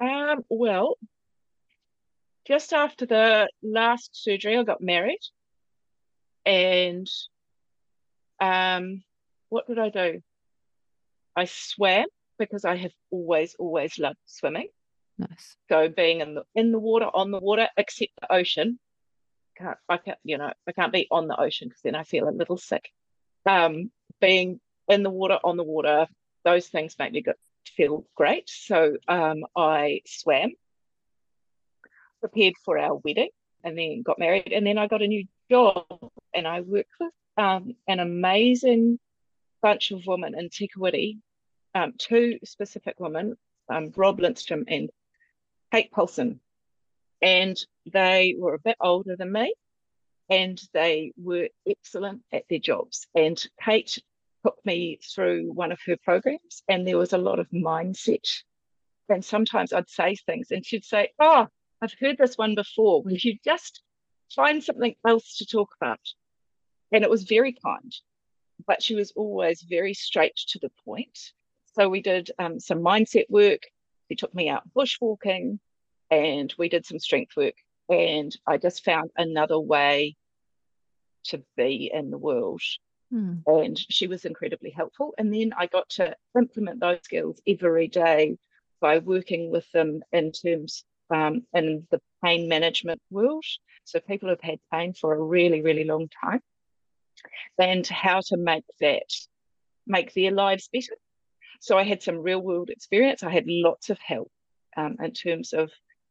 Um, 0.00 0.44
well, 0.48 0.96
just 2.46 2.72
after 2.72 3.06
the 3.06 3.48
last 3.62 4.10
surgery, 4.12 4.56
I 4.56 4.62
got 4.62 4.80
married. 4.80 5.20
And 6.46 7.08
um, 8.40 9.02
what 9.50 9.66
did 9.66 9.78
I 9.78 9.90
do? 9.90 10.22
I 11.36 11.44
swam 11.44 12.06
because 12.38 12.64
I 12.64 12.76
have 12.76 12.92
always, 13.10 13.54
always 13.58 13.98
loved 13.98 14.18
swimming. 14.26 14.68
Nice. 15.18 15.56
So 15.68 15.88
being 15.88 16.22
in 16.22 16.34
the 16.34 16.44
in 16.54 16.72
the 16.72 16.78
water, 16.78 17.10
on 17.12 17.30
the 17.30 17.38
water, 17.38 17.68
except 17.76 18.12
the 18.20 18.32
ocean, 18.32 18.78
can't, 19.58 19.76
I 19.88 19.98
can't, 19.98 20.18
you 20.24 20.38
know, 20.38 20.50
I 20.66 20.72
can't 20.72 20.92
be 20.92 21.06
on 21.10 21.28
the 21.28 21.38
ocean 21.38 21.68
because 21.68 21.82
then 21.82 21.94
I 21.94 22.04
feel 22.04 22.26
a 22.26 22.30
little 22.30 22.56
sick. 22.56 22.88
Um, 23.44 23.90
being 24.20 24.60
in 24.88 25.02
the 25.02 25.10
water, 25.10 25.38
on 25.42 25.56
the 25.56 25.64
water, 25.64 26.06
those 26.44 26.68
things 26.68 26.96
make 26.98 27.12
me 27.12 27.24
feel 27.76 28.04
great. 28.14 28.48
So 28.48 28.96
um, 29.08 29.44
I 29.56 30.02
swam, 30.06 30.52
prepared 32.20 32.54
for 32.64 32.78
our 32.78 32.96
wedding, 32.96 33.30
and 33.64 33.78
then 33.78 34.02
got 34.02 34.18
married. 34.18 34.52
And 34.52 34.66
then 34.66 34.78
I 34.78 34.86
got 34.86 35.02
a 35.02 35.06
new 35.06 35.24
job, 35.50 35.86
and 36.34 36.46
I 36.46 36.60
worked 36.60 36.92
with 37.00 37.12
um, 37.36 37.74
an 37.88 38.00
amazing 38.00 38.98
bunch 39.62 39.90
of 39.90 40.06
women 40.06 40.38
in 40.38 40.48
Te 40.48 40.68
Kuiti, 40.68 41.18
um, 41.74 41.94
two 41.98 42.38
specific 42.44 42.98
women, 42.98 43.36
um, 43.68 43.92
Rob 43.96 44.20
Lindstrom 44.20 44.64
and 44.68 44.90
Kate 45.72 45.90
Paulson. 45.92 46.40
And 47.22 47.58
they 47.92 48.34
were 48.38 48.54
a 48.54 48.58
bit 48.58 48.76
older 48.80 49.16
than 49.16 49.30
me, 49.30 49.54
and 50.30 50.60
they 50.72 51.12
were 51.22 51.48
excellent 51.68 52.22
at 52.32 52.44
their 52.48 52.58
jobs. 52.58 53.06
And 53.14 53.42
Kate 53.62 53.98
took 54.44 54.58
me 54.64 54.98
through 55.14 55.52
one 55.52 55.72
of 55.72 55.80
her 55.86 55.96
programs, 55.96 56.62
and 56.68 56.86
there 56.86 56.98
was 56.98 57.12
a 57.12 57.18
lot 57.18 57.38
of 57.38 57.48
mindset. 57.50 58.26
And 59.08 59.24
sometimes 59.24 59.72
I'd 59.72 59.88
say 59.88 60.14
things, 60.14 60.50
and 60.50 60.64
she'd 60.64 60.84
say, 60.84 61.10
Oh, 61.18 61.48
I've 61.82 61.94
heard 61.98 62.18
this 62.18 62.36
one 62.36 62.54
before. 62.54 63.02
Will 63.02 63.16
you 63.16 63.38
just 63.44 63.82
find 64.34 64.62
something 64.62 64.94
else 65.06 65.38
to 65.38 65.46
talk 65.46 65.70
about? 65.80 66.00
And 66.92 67.04
it 67.04 67.10
was 67.10 67.24
very 67.24 67.52
kind, 67.52 67.92
but 68.66 68.82
she 68.82 68.94
was 68.94 69.12
always 69.16 69.62
very 69.62 69.94
straight 69.94 70.36
to 70.48 70.58
the 70.60 70.70
point. 70.84 71.18
So 71.74 71.88
we 71.88 72.02
did 72.02 72.30
um, 72.38 72.60
some 72.60 72.80
mindset 72.80 73.30
work. 73.30 73.62
She 74.08 74.16
took 74.16 74.34
me 74.34 74.48
out 74.48 74.62
bushwalking 74.76 75.58
and 76.10 76.52
we 76.58 76.68
did 76.68 76.84
some 76.84 76.98
strength 76.98 77.36
work. 77.36 77.54
And 77.88 78.36
I 78.46 78.56
just 78.56 78.84
found 78.84 79.10
another 79.16 79.58
way 79.58 80.16
to 81.26 81.42
be 81.56 81.90
in 81.92 82.10
the 82.10 82.18
world. 82.18 82.62
Mm. 83.12 83.42
And 83.46 83.78
she 83.90 84.06
was 84.06 84.24
incredibly 84.24 84.70
helpful. 84.70 85.14
And 85.18 85.34
then 85.34 85.52
I 85.56 85.66
got 85.66 85.88
to 85.90 86.16
implement 86.36 86.80
those 86.80 87.00
skills 87.02 87.40
every 87.46 87.88
day 87.88 88.38
by 88.80 88.98
working 88.98 89.50
with 89.50 89.70
them 89.72 90.02
in 90.12 90.32
terms 90.32 90.84
um, 91.10 91.42
in 91.52 91.86
the 91.90 92.00
pain 92.24 92.48
management 92.48 93.00
world. 93.10 93.44
So 93.84 94.00
people 94.00 94.28
have 94.28 94.40
had 94.40 94.58
pain 94.72 94.94
for 94.94 95.12
a 95.12 95.22
really, 95.22 95.62
really 95.62 95.84
long 95.84 96.08
time, 96.22 96.40
and 97.58 97.86
how 97.86 98.20
to 98.26 98.36
make 98.36 98.64
that 98.80 99.12
make 99.86 100.14
their 100.14 100.30
lives 100.30 100.68
better. 100.72 100.94
So 101.60 101.76
I 101.76 101.82
had 101.82 102.02
some 102.02 102.22
real 102.22 102.40
world 102.40 102.70
experience. 102.70 103.22
I 103.22 103.30
had 103.30 103.44
lots 103.46 103.90
of 103.90 103.98
help 103.98 104.30
um, 104.76 104.96
in 105.02 105.12
terms 105.12 105.52
of 105.52 105.70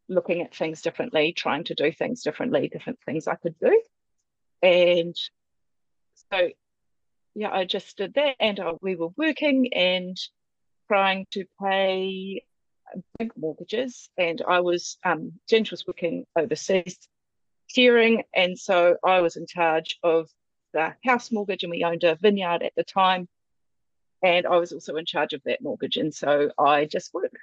looking 0.10 0.42
at 0.42 0.54
things 0.54 0.82
differently, 0.82 1.34
trying 1.34 1.64
to 1.66 1.76
do 1.76 1.92
things 1.92 2.24
differently, 2.24 2.68
different 2.68 3.00
things 3.06 3.28
I 3.28 3.36
could 3.36 3.58
do. 3.60 3.82
And 4.62 5.16
so, 6.32 6.50
yeah, 7.36 7.52
I 7.52 7.66
just 7.66 7.98
did 7.98 8.14
that. 8.16 8.36
And 8.40 8.60
uh, 8.60 8.76
we 8.82 8.96
were 8.96 9.10
working 9.18 9.74
and 9.74 10.18
trying 10.88 11.28
to 11.32 11.46
pay 11.62 12.44
big 13.18 13.32
mortgages. 13.38 14.10
And 14.18 14.42
I 14.48 14.62
was, 14.62 14.98
um, 15.06 15.34
Ginge 15.50 15.72
was 15.72 15.86
working 15.86 16.26
overseas, 16.36 16.98
steering. 17.68 18.24
And 18.34 18.58
so 18.58 18.98
I 19.06 19.22
was 19.22 19.36
in 19.36 19.46
charge 19.48 19.98
of 20.04 20.30
the 20.74 20.94
house 21.04 21.32
mortgage, 21.32 21.64
and 21.64 21.72
we 21.72 21.84
owned 21.84 22.04
a 22.04 22.16
vineyard 22.16 22.64
at 22.64 22.74
the 22.76 22.84
time. 22.84 23.28
And 24.24 24.46
I 24.46 24.58
was 24.58 24.72
also 24.72 24.96
in 24.96 25.06
charge 25.06 25.34
of 25.34 25.42
that 25.46 25.62
mortgage. 25.62 25.98
And 25.98 26.14
so 26.14 26.52
I 26.60 26.86
just 26.86 27.14
worked 27.14 27.38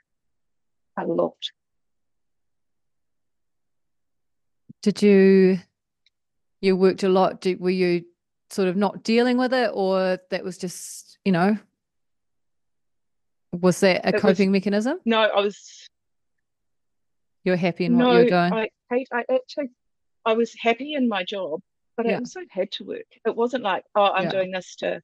a 0.99 1.07
lot. 1.07 1.37
Did 4.83 5.03
you 5.03 5.59
you 6.61 6.77
worked 6.77 7.03
a 7.03 7.09
lot? 7.09 7.41
Did, 7.41 7.61
were 7.61 7.71
you 7.71 8.05
sort 8.57 8.69
of 8.69 8.77
not 8.77 9.05
dealing 9.05 9.37
with 9.37 9.53
it, 9.53 9.71
or 9.73 10.19
that 10.31 10.43
was 10.43 10.57
just 10.57 11.19
you 11.25 11.33
know? 11.33 11.59
Was 13.53 13.81
that 13.81 14.05
a 14.05 14.17
it 14.17 14.21
coping 14.21 14.51
was, 14.51 14.59
mechanism? 14.59 14.99
No, 15.05 15.21
I 15.21 15.41
was. 15.41 15.89
You're 17.45 17.57
happy 17.57 17.85
in 17.85 17.97
no, 17.97 18.09
what 18.09 18.15
you're 18.15 18.25
doing. 18.25 18.53
I, 18.53 18.69
I 18.91 19.25
actually, 19.33 19.71
I 20.25 20.33
was 20.33 20.53
happy 20.59 20.95
in 20.95 21.09
my 21.09 21.23
job, 21.23 21.61
but 21.97 22.07
yeah. 22.07 22.13
I 22.13 22.19
also 22.19 22.41
had 22.51 22.73
to 22.73 22.85
work. 22.85 23.07
It 23.25 23.37
wasn't 23.37 23.63
like, 23.63 23.85
oh, 23.95 24.11
I'm 24.11 24.25
yeah. 24.25 24.31
doing 24.31 24.51
this 24.51 24.75
to. 24.77 25.01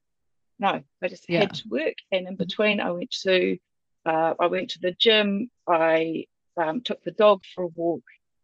No, 0.59 0.81
I 1.01 1.07
just 1.07 1.25
yeah. 1.29 1.41
had 1.41 1.53
to 1.55 1.69
work, 1.69 1.95
and 2.11 2.27
in 2.27 2.35
between, 2.35 2.79
I 2.79 2.91
went 2.91 3.11
to, 3.23 3.57
uh, 4.05 4.33
I 4.39 4.47
went 4.47 4.71
to 4.71 4.79
the 4.79 4.91
gym. 4.91 5.49
I 5.67 6.25
um, 6.57 6.81
took 6.81 7.03
the 7.03 7.11
dog 7.11 7.43
for 7.53 7.63
a 7.63 7.67
walk, 7.67 8.03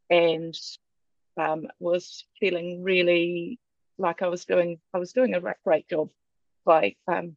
and 0.09 0.55
um, 1.37 1.67
was 1.79 2.25
feeling 2.39 2.83
really 2.83 3.59
like 3.99 4.21
I 4.21 4.27
was 4.27 4.45
doing 4.45 4.79
I 4.93 4.97
was 4.97 5.13
doing 5.13 5.35
a 5.35 5.41
great 5.63 5.87
job 5.87 6.09
by 6.65 6.95
um, 7.07 7.35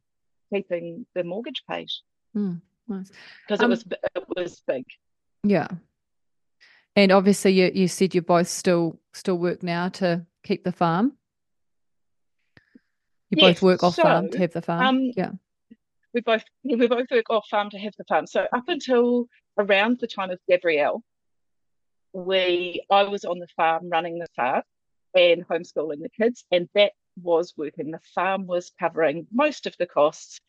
keeping 0.51 1.05
the 1.13 1.23
mortgage 1.23 1.63
paid 1.69 1.89
because 2.33 2.57
mm, 2.57 2.61
nice. 2.87 3.11
it 3.49 3.61
um, 3.61 3.69
was 3.69 3.85
it 4.15 4.23
was 4.35 4.63
big. 4.65 4.85
Yeah, 5.43 5.67
and 6.95 7.11
obviously 7.11 7.51
you 7.51 7.71
you 7.73 7.87
said 7.87 8.15
you 8.15 8.21
both 8.21 8.47
still 8.47 8.99
still 9.13 9.37
work 9.37 9.61
now 9.61 9.89
to 9.89 10.25
keep 10.43 10.63
the 10.63 10.71
farm. 10.71 11.13
You 13.29 13.37
yes, 13.37 13.55
both 13.55 13.61
work 13.61 13.83
off 13.83 13.95
so, 13.95 14.03
farm 14.03 14.29
to 14.31 14.37
have 14.39 14.53
the 14.53 14.61
farm. 14.61 14.81
Um, 14.81 15.11
yeah, 15.15 15.31
we 16.13 16.21
both 16.21 16.43
we 16.63 16.87
both 16.87 17.11
work 17.11 17.29
off 17.29 17.47
farm 17.49 17.69
to 17.71 17.79
have 17.79 17.93
the 17.97 18.05
farm. 18.05 18.25
So 18.25 18.47
up 18.53 18.67
until 18.67 19.27
around 19.57 19.99
the 19.99 20.07
time 20.07 20.31
of 20.31 20.39
Gabrielle, 20.47 21.03
we 22.13 22.85
I 22.89 23.03
was 23.03 23.25
on 23.25 23.39
the 23.39 23.47
farm 23.55 23.89
running 23.89 24.17
the 24.17 24.27
farm 24.35 24.63
and 25.15 25.47
homeschooling 25.47 26.01
the 26.01 26.09
kids, 26.09 26.45
and 26.51 26.69
that 26.73 26.93
was 27.21 27.53
working. 27.57 27.91
The 27.91 27.99
farm 28.15 28.47
was 28.47 28.71
covering 28.79 29.27
most 29.31 29.65
of 29.65 29.75
the 29.77 29.85
costs, 29.85 30.39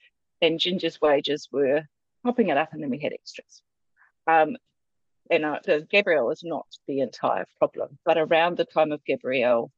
and 0.41 0.59
Ginger's 0.59 1.01
wages 1.01 1.49
were 1.53 1.83
popping 2.25 2.49
it 2.49 2.57
up, 2.57 2.73
and 2.73 2.83
then 2.83 2.91
we 2.91 2.99
had 2.99 3.13
extras. 3.13 3.63
Um, 4.27 4.57
and 5.31 5.45
uh, 5.45 5.59
Gabrielle 5.91 6.31
is 6.31 6.43
not 6.45 6.67
the 6.87 7.01
entire 7.01 7.47
problem, 7.59 7.99
but 8.05 8.19
around 8.19 8.57
the 8.57 8.65
time 8.65 8.93
of 8.93 9.05
Gabrielle, 9.05 9.71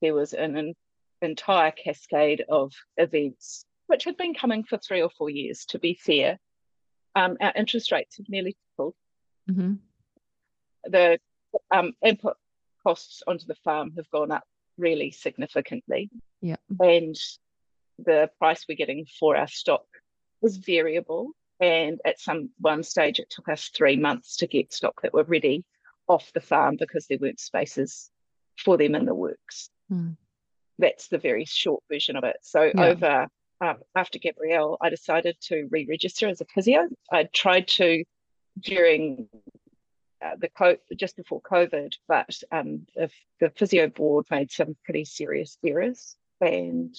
there 0.00 0.14
was 0.14 0.32
an, 0.32 0.56
an 0.56 0.74
entire 1.20 1.70
cascade 1.70 2.44
of 2.48 2.72
events 2.96 3.64
which 3.86 4.04
had 4.04 4.16
been 4.16 4.34
coming 4.34 4.64
for 4.64 4.78
three 4.78 5.02
or 5.02 5.10
four 5.10 5.30
years. 5.30 5.66
To 5.66 5.78
be 5.78 5.94
fair, 5.94 6.38
um, 7.14 7.36
our 7.40 7.52
interest 7.54 7.92
rates 7.92 8.16
have 8.16 8.28
nearly 8.28 8.56
tripled. 8.76 8.94
Mm-hmm 9.48 9.74
the 10.86 11.18
um, 11.70 11.92
input 12.04 12.36
costs 12.84 13.22
onto 13.26 13.46
the 13.46 13.54
farm 13.56 13.92
have 13.96 14.10
gone 14.10 14.30
up 14.30 14.44
really 14.78 15.10
significantly. 15.10 16.10
Yeah. 16.40 16.56
And 16.80 17.16
the 17.98 18.30
price 18.38 18.64
we're 18.68 18.76
getting 18.76 19.06
for 19.18 19.36
our 19.36 19.48
stock 19.48 19.86
is 20.42 20.56
variable. 20.58 21.30
And 21.60 22.00
at 22.04 22.20
some 22.20 22.50
one 22.60 22.82
stage, 22.82 23.18
it 23.20 23.30
took 23.30 23.48
us 23.48 23.70
three 23.74 23.96
months 23.96 24.36
to 24.38 24.46
get 24.46 24.72
stock 24.72 25.00
that 25.02 25.14
were 25.14 25.24
ready 25.24 25.64
off 26.08 26.32
the 26.32 26.40
farm 26.40 26.76
because 26.78 27.06
there 27.06 27.18
weren't 27.20 27.40
spaces 27.40 28.10
for 28.58 28.76
them 28.76 28.94
in 28.94 29.04
the 29.04 29.14
works. 29.14 29.70
Mm. 29.90 30.16
That's 30.78 31.08
the 31.08 31.18
very 31.18 31.44
short 31.44 31.82
version 31.90 32.16
of 32.16 32.24
it. 32.24 32.36
So 32.42 32.70
yeah. 32.74 32.84
over 32.84 33.28
uh, 33.60 33.74
after 33.94 34.18
Gabrielle, 34.18 34.76
I 34.80 34.90
decided 34.90 35.36
to 35.42 35.68
re-register 35.70 36.28
as 36.28 36.40
a 36.40 36.44
physio. 36.46 36.88
I 37.10 37.24
tried 37.24 37.68
to 37.68 38.04
during 38.60 39.28
uh, 40.24 40.36
the 40.38 40.48
co- 40.48 40.76
just 40.96 41.16
before 41.16 41.42
COVID, 41.42 41.92
but 42.08 42.34
um, 42.50 42.86
the, 42.96 43.10
the 43.40 43.50
physio 43.50 43.88
board 43.88 44.26
made 44.30 44.50
some 44.50 44.76
pretty 44.84 45.04
serious 45.04 45.58
errors, 45.64 46.16
and 46.40 46.94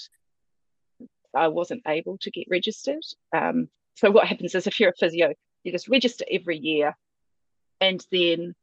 I 1.33 1.47
wasn't 1.47 1.83
able 1.87 2.17
to 2.19 2.31
get 2.31 2.47
registered. 2.49 3.03
Um, 3.33 3.69
so 3.95 4.11
what 4.11 4.27
happens 4.27 4.55
is, 4.55 4.67
if 4.67 4.79
you're 4.79 4.91
a 4.91 4.99
physio, 4.99 5.33
you 5.63 5.71
just 5.71 5.87
register 5.87 6.25
every 6.29 6.57
year, 6.57 6.95
and 7.81 8.05
then 8.11 8.55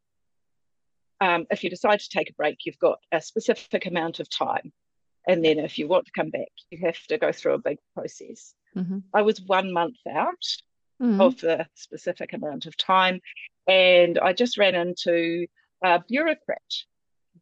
um, 1.21 1.47
if 1.51 1.65
you 1.65 1.71
decide 1.71 2.01
to 2.01 2.09
take 2.09 2.31
a 2.31 2.35
break, 2.35 2.59
you've 2.65 2.79
got 2.79 2.99
a 3.11 3.21
specific 3.21 3.87
amount 3.87 4.21
of 4.21 4.29
time. 4.29 4.73
And 5.27 5.45
then 5.45 5.59
if 5.61 5.79
you 5.79 5.87
want 5.87 6.07
to 6.07 6.13
come 6.13 6.31
back, 6.31 6.51
you 6.71 6.79
have 6.85 6.99
to 7.07 7.17
go 7.17 7.31
through 7.31 7.55
a 7.55 7.59
big 7.59 7.79
process. 7.95 8.55
Mm-hmm. 8.77 8.99
I 9.15 9.23
was 9.23 9.41
one 9.41 9.73
month 9.73 9.99
out 10.11 10.45
mm-hmm. 11.01 11.21
of 11.21 11.41
the 11.41 11.67
specific 11.75 12.33
amount 12.33 12.67
of 12.67 12.77
time. 12.77 13.21
And 13.67 14.19
I 14.19 14.33
just 14.33 14.59
ran 14.59 14.75
into 14.75 15.47
a 15.83 16.01
bureaucrat 16.09 16.61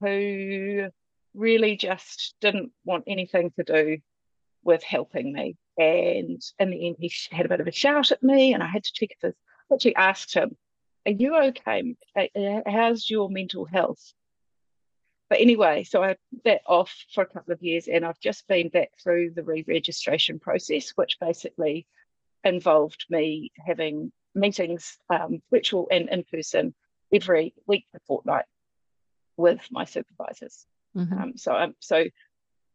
who 0.01 0.89
really 1.35 1.77
just 1.77 2.35
didn't 2.41 2.73
want 2.85 3.05
anything 3.07 3.53
to 3.53 3.64
do 3.64 3.99
with 4.62 4.83
helping 4.83 5.33
me. 5.33 5.57
And 5.79 6.43
in 6.59 6.71
the 6.71 6.87
end, 6.87 6.97
he 6.99 7.12
had 7.31 7.47
a 7.47 7.49
bit 7.49 7.61
of 7.61 7.66
a 7.66 7.73
shout 7.73 8.12
at 8.12 8.23
me, 8.23 8.53
and 8.53 8.62
I 8.62 8.66
had 8.66 8.85
to 8.85 8.93
check 8.93 9.11
if 9.12 9.21
this. 9.21 9.35
Actually, 9.73 9.97
asked 9.97 10.35
him, 10.35 10.57
"Are 11.07 11.12
you 11.12 11.37
okay? 11.37 11.95
How's 12.66 13.09
your 13.09 13.31
mental 13.31 13.64
health?" 13.64 14.12
But 15.29 15.41
anyway, 15.41 15.85
so 15.85 16.03
I 16.03 16.16
put 16.35 16.45
that 16.45 16.62
off 16.66 16.93
for 17.14 17.23
a 17.23 17.27
couple 17.27 17.53
of 17.53 17.62
years, 17.62 17.87
and 17.87 18.05
I've 18.05 18.18
just 18.18 18.49
been 18.49 18.68
back 18.68 18.91
through 19.01 19.31
the 19.31 19.45
re-registration 19.45 20.41
process, 20.41 20.91
which 20.97 21.21
basically 21.21 21.87
involved 22.43 23.07
me 23.09 23.53
having 23.64 24.11
meetings, 24.35 24.97
um, 25.09 25.43
virtual 25.51 25.89
and 25.91 26.09
in 26.09 26.24
person, 26.24 26.74
every 27.12 27.55
week 27.66 27.87
to 27.93 28.01
fortnight 28.07 28.45
with 29.37 29.61
my 29.70 29.85
supervisors. 29.85 30.66
Mm-hmm. 30.97 31.18
Um, 31.18 31.37
so 31.37 31.55
um, 31.55 31.74
so 31.81 32.05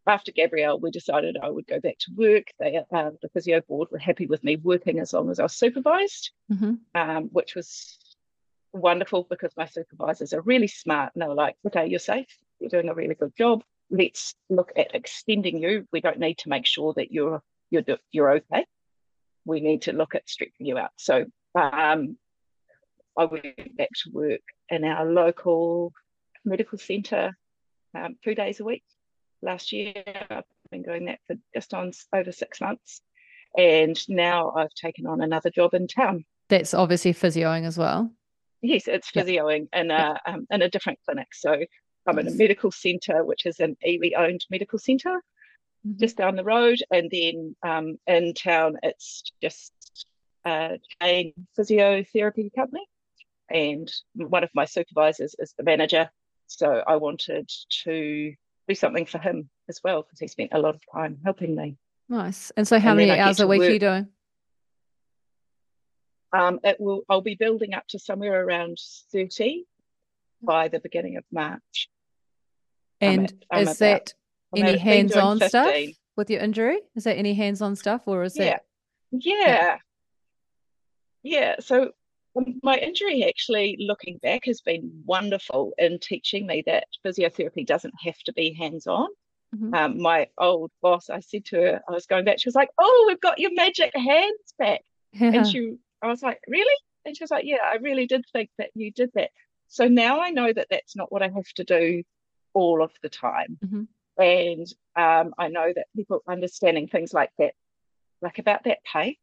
after 0.07 0.31
Gabrielle, 0.31 0.79
we 0.79 0.91
decided 0.91 1.37
I 1.41 1.49
would 1.49 1.67
go 1.67 1.79
back 1.79 1.97
to 1.99 2.11
work. 2.15 2.45
They, 2.59 2.77
uh, 2.77 3.11
the 3.21 3.29
physio 3.33 3.61
board 3.61 3.87
were 3.91 3.97
happy 3.97 4.27
with 4.27 4.43
me 4.43 4.55
working 4.55 4.99
as 4.99 5.13
long 5.13 5.29
as 5.29 5.39
I 5.39 5.43
was 5.43 5.55
supervised, 5.55 6.31
mm-hmm. 6.51 6.73
um, 6.93 7.23
which 7.31 7.55
was 7.55 7.97
wonderful 8.71 9.25
because 9.29 9.51
my 9.57 9.65
supervisors 9.65 10.33
are 10.33 10.41
really 10.41 10.67
smart 10.67 11.11
and 11.13 11.21
they 11.21 11.27
were 11.27 11.33
like, 11.33 11.55
okay, 11.65 11.87
you're 11.87 11.99
safe, 11.99 12.27
you're 12.59 12.69
doing 12.69 12.89
a 12.89 12.93
really 12.93 13.15
good 13.15 13.35
job. 13.35 13.63
Let's 13.89 14.35
look 14.49 14.71
at 14.75 14.93
extending 14.93 15.61
you. 15.61 15.87
We 15.91 16.01
don't 16.01 16.19
need 16.19 16.37
to 16.39 16.49
make 16.49 16.65
sure 16.65 16.93
that 16.95 17.11
you're 17.11 17.41
you're 17.69 17.83
you're 18.11 18.31
okay. 18.37 18.65
We 19.45 19.59
need 19.59 19.83
to 19.83 19.93
look 19.93 20.15
at 20.15 20.27
stretching 20.27 20.65
you 20.65 20.77
out. 20.77 20.91
So 20.97 21.25
um, 21.55 22.17
I 23.17 23.25
went 23.25 23.77
back 23.77 23.89
to 24.03 24.11
work 24.11 24.41
in 24.69 24.83
our 24.83 25.05
local 25.05 25.93
medical 26.43 26.77
centre 26.77 27.37
um, 27.95 28.15
two 28.23 28.35
days 28.35 28.59
a 28.59 28.65
week 28.65 28.83
last 29.41 29.71
year. 29.71 29.93
I've 30.29 30.43
been 30.71 30.83
doing 30.83 31.05
that 31.05 31.19
for 31.27 31.35
just 31.53 31.73
on 31.73 31.91
over 32.13 32.31
six 32.31 32.59
months. 32.61 33.01
And 33.57 33.97
now 34.09 34.51
I've 34.51 34.73
taken 34.73 35.07
on 35.07 35.21
another 35.21 35.49
job 35.49 35.73
in 35.73 35.87
town. 35.87 36.25
That's 36.49 36.73
obviously 36.73 37.13
physioing 37.13 37.65
as 37.65 37.77
well. 37.77 38.11
Yes, 38.61 38.87
it's 38.87 39.11
physioing 39.11 39.67
yep. 39.73 39.85
in 39.85 39.91
a 39.91 40.19
um, 40.25 40.47
in 40.51 40.61
a 40.61 40.69
different 40.69 40.99
clinic. 41.05 41.27
So 41.33 41.63
I'm 42.07 42.19
in 42.19 42.27
a 42.27 42.31
medical 42.31 42.71
centre, 42.71 43.23
which 43.23 43.45
is 43.45 43.59
an 43.59 43.77
iwi 43.85 44.11
owned 44.17 44.45
medical 44.49 44.79
center 44.79 45.21
mm-hmm. 45.87 45.99
just 45.99 46.17
down 46.17 46.35
the 46.35 46.43
road, 46.43 46.79
and 46.91 47.09
then 47.11 47.55
um, 47.63 47.97
in 48.07 48.33
town 48.33 48.77
it's 48.83 49.23
just 49.41 49.71
a 50.45 50.79
chain 51.01 51.33
physiotherapy 51.57 52.53
company, 52.55 52.85
and 53.49 53.91
one 54.13 54.43
of 54.43 54.49
my 54.53 54.65
supervisors 54.65 55.35
is 55.39 55.53
the 55.57 55.63
manager. 55.63 56.09
So 56.47 56.83
I 56.85 56.97
wanted 56.97 57.49
to 57.83 58.33
do 58.67 58.75
something 58.75 59.05
for 59.05 59.17
him 59.17 59.49
as 59.69 59.79
well 59.83 60.03
because 60.03 60.19
he 60.19 60.27
spent 60.27 60.51
a 60.53 60.59
lot 60.59 60.75
of 60.75 60.81
time 60.93 61.17
helping 61.23 61.55
me. 61.55 61.77
Nice. 62.07 62.51
And 62.55 62.67
so, 62.67 62.79
how 62.79 62.91
and 62.91 62.97
many 62.97 63.19
hours 63.19 63.39
a 63.39 63.47
week 63.47 63.59
work. 63.59 63.69
are 63.69 63.73
you 63.73 63.79
doing? 63.79 64.07
Um, 66.33 66.59
it 66.63 66.77
will. 66.79 67.03
I'll 67.09 67.21
be 67.21 67.35
building 67.35 67.73
up 67.73 67.87
to 67.89 67.99
somewhere 67.99 68.45
around 68.45 68.77
thirty 69.11 69.65
by 70.41 70.67
the 70.67 70.79
beginning 70.79 71.17
of 71.17 71.23
March. 71.31 71.89
And 73.01 73.33
at, 73.51 73.67
is 73.67 73.77
that 73.79 74.13
any 74.55 74.77
hands-on 74.77 75.39
stuff 75.39 75.73
with 76.15 76.29
your 76.29 76.41
injury? 76.41 76.79
Is 76.95 77.05
that 77.05 77.17
any 77.17 77.33
hands-on 77.33 77.75
stuff, 77.75 78.01
or 78.05 78.23
is 78.23 78.37
yeah. 78.37 78.45
that? 78.45 78.63
Yeah. 79.11 79.33
yeah, 79.45 79.77
yeah. 81.25 81.55
So 81.59 81.91
um, 82.35 82.59
my 82.63 82.77
injury 82.77 83.25
actually 83.27 83.77
looking 83.79 84.17
back 84.17 84.45
has 84.45 84.61
been 84.61 85.03
wonderful 85.05 85.73
in 85.77 85.99
teaching 85.99 86.45
me 86.45 86.63
that 86.65 86.85
physiotherapy 87.05 87.65
doesn't 87.65 87.93
have 88.03 88.17
to 88.25 88.33
be 88.33 88.53
hands-on 88.53 89.07
mm-hmm. 89.55 89.73
um, 89.73 90.01
my 90.01 90.27
old 90.37 90.71
boss 90.81 91.09
i 91.09 91.19
said 91.19 91.45
to 91.45 91.55
her 91.55 91.81
i 91.87 91.91
was 91.91 92.05
going 92.05 92.25
back 92.25 92.39
she 92.39 92.47
was 92.47 92.55
like 92.55 92.69
oh 92.77 93.05
we've 93.07 93.21
got 93.21 93.39
your 93.39 93.53
magic 93.53 93.91
hands 93.95 94.53
back 94.59 94.81
yeah. 95.13 95.31
and 95.33 95.47
she 95.51 95.75
i 96.01 96.07
was 96.07 96.21
like 96.21 96.39
really 96.47 96.75
and 97.05 97.15
she 97.15 97.23
was 97.23 97.31
like 97.31 97.45
yeah 97.45 97.57
i 97.63 97.77
really 97.77 98.05
did 98.05 98.23
think 98.33 98.49
that 98.57 98.69
you 98.75 98.91
did 98.91 99.09
that 99.13 99.29
so 99.67 99.87
now 99.87 100.19
i 100.19 100.29
know 100.29 100.51
that 100.51 100.67
that's 100.69 100.95
not 100.95 101.11
what 101.11 101.23
i 101.23 101.29
have 101.29 101.47
to 101.55 101.63
do 101.63 102.03
all 102.53 102.83
of 102.83 102.91
the 103.01 103.09
time 103.09 103.57
mm-hmm. 103.65 104.21
and 104.21 104.67
um, 104.95 105.33
i 105.37 105.47
know 105.47 105.71
that 105.73 105.87
people 105.95 106.21
understanding 106.27 106.87
things 106.87 107.13
like 107.13 107.31
that 107.37 107.53
like 108.21 108.39
about 108.39 108.63
that 108.65 108.79
pain 108.91 109.15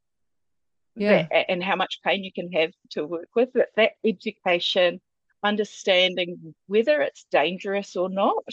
yeah. 0.95 1.27
that, 1.31 1.51
and 1.51 1.63
how 1.63 1.77
much 1.77 2.01
pain 2.05 2.25
you 2.25 2.33
can 2.33 2.51
have 2.53 2.73
to 2.91 3.07
work 3.07 3.29
with. 3.35 3.53
That, 3.55 3.69
that 3.77 3.93
education, 4.05 5.01
understanding 5.43 6.55
whether 6.67 7.01
it's 7.01 7.27
dangerous 7.31 7.97
or 7.97 8.09
not, 8.09 8.45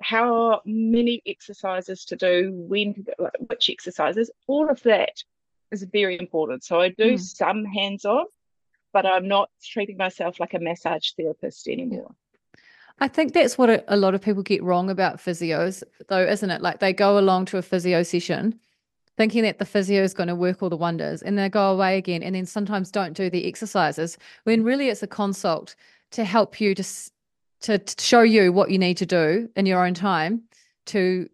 how 0.00 0.60
many 0.64 1.22
exercises 1.26 2.04
to 2.06 2.16
do, 2.16 2.50
when, 2.52 3.04
which 3.46 3.70
exercises, 3.70 4.30
all 4.46 4.68
of 4.68 4.82
that 4.82 5.22
is 5.70 5.84
very 5.84 6.18
important. 6.18 6.64
So 6.64 6.80
I 6.80 6.88
do 6.88 7.14
mm. 7.14 7.20
some 7.20 7.64
hands 7.64 8.04
on, 8.04 8.26
but 8.92 9.06
I'm 9.06 9.28
not 9.28 9.50
treating 9.62 9.96
myself 9.96 10.40
like 10.40 10.54
a 10.54 10.58
massage 10.58 11.10
therapist 11.16 11.68
anymore. 11.68 12.14
I 12.98 13.08
think 13.08 13.32
that's 13.32 13.56
what 13.56 13.84
a 13.88 13.96
lot 13.96 14.14
of 14.14 14.20
people 14.20 14.42
get 14.42 14.62
wrong 14.62 14.90
about 14.90 15.16
physios, 15.16 15.82
though, 16.08 16.24
isn't 16.24 16.50
it? 16.50 16.60
Like 16.62 16.78
they 16.80 16.92
go 16.92 17.18
along 17.18 17.46
to 17.46 17.58
a 17.58 17.62
physio 17.62 18.02
session 18.02 18.60
thinking 19.16 19.42
that 19.42 19.58
the 19.58 19.64
physio 19.64 20.02
is 20.02 20.14
going 20.14 20.28
to 20.28 20.34
work 20.34 20.62
all 20.62 20.70
the 20.70 20.76
wonders 20.76 21.22
and 21.22 21.38
they 21.38 21.48
go 21.48 21.70
away 21.70 21.98
again 21.98 22.22
and 22.22 22.34
then 22.34 22.46
sometimes 22.46 22.90
don't 22.90 23.14
do 23.14 23.28
the 23.28 23.46
exercises 23.46 24.16
when 24.44 24.64
really 24.64 24.88
it's 24.88 25.02
a 25.02 25.06
consult 25.06 25.74
to 26.10 26.24
help 26.24 26.60
you 26.60 26.74
to, 26.74 26.84
to, 27.60 27.78
to 27.78 28.04
show 28.04 28.22
you 28.22 28.52
what 28.52 28.70
you 28.70 28.78
need 28.78 28.96
to 28.96 29.06
do 29.06 29.48
in 29.56 29.66
your 29.66 29.84
own 29.84 29.94
time 29.94 30.42
to 30.86 31.28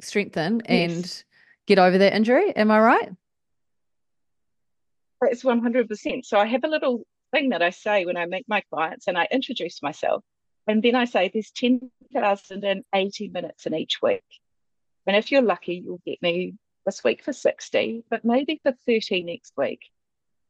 strengthen 0.00 0.62
yes. 0.68 0.92
and 0.92 1.24
get 1.66 1.78
over 1.78 1.98
that 1.98 2.14
injury. 2.14 2.54
Am 2.56 2.70
I 2.70 2.80
right? 2.80 3.10
It's 5.22 5.42
100%. 5.42 6.24
So 6.24 6.38
I 6.38 6.46
have 6.46 6.64
a 6.64 6.68
little 6.68 7.02
thing 7.32 7.50
that 7.50 7.62
I 7.62 7.70
say 7.70 8.04
when 8.04 8.16
I 8.16 8.26
meet 8.26 8.44
my 8.48 8.62
clients 8.72 9.08
and 9.08 9.16
I 9.16 9.26
introduce 9.30 9.82
myself. 9.82 10.22
And 10.66 10.82
then 10.82 10.94
I 10.94 11.04
say 11.04 11.30
there's 11.32 11.50
10,080 11.52 13.28
minutes 13.28 13.66
in 13.66 13.74
each 13.74 14.02
week. 14.02 14.24
And 15.06 15.16
if 15.16 15.30
you're 15.30 15.42
lucky, 15.42 15.82
you'll 15.84 16.02
get 16.04 16.20
me 16.20 16.54
this 16.86 17.04
week 17.04 17.22
for 17.22 17.32
60, 17.32 18.04
but 18.08 18.24
maybe 18.24 18.60
for 18.62 18.72
30 18.86 19.24
next 19.24 19.52
week. 19.56 19.80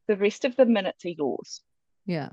The 0.06 0.16
rest 0.16 0.44
of 0.44 0.54
the 0.54 0.66
minutes 0.66 1.04
are 1.04 1.08
yours. 1.08 1.62
Yeah. 2.04 2.28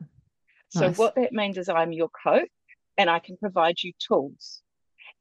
So 0.69 0.87
nice. 0.87 0.97
what 0.97 1.15
that 1.15 1.33
means 1.33 1.57
is 1.57 1.69
I'm 1.69 1.93
your 1.93 2.09
coach 2.09 2.49
and 2.97 3.09
I 3.09 3.19
can 3.19 3.37
provide 3.37 3.81
you 3.81 3.93
tools. 3.97 4.61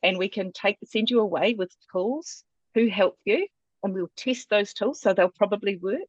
And 0.03 0.19
we 0.19 0.29
can 0.29 0.53
take 0.53 0.79
send 0.85 1.11
you 1.11 1.21
away 1.21 1.55
with 1.55 1.75
tools 1.93 2.45
who 2.75 2.89
help 2.89 3.17
you 3.25 3.47
and 3.83 3.95
we'll 3.95 4.11
test 4.17 4.51
those 4.51 4.75
tools 4.75 5.01
so 5.01 5.15
they'll 5.15 5.29
probably 5.29 5.77
work. 5.77 6.01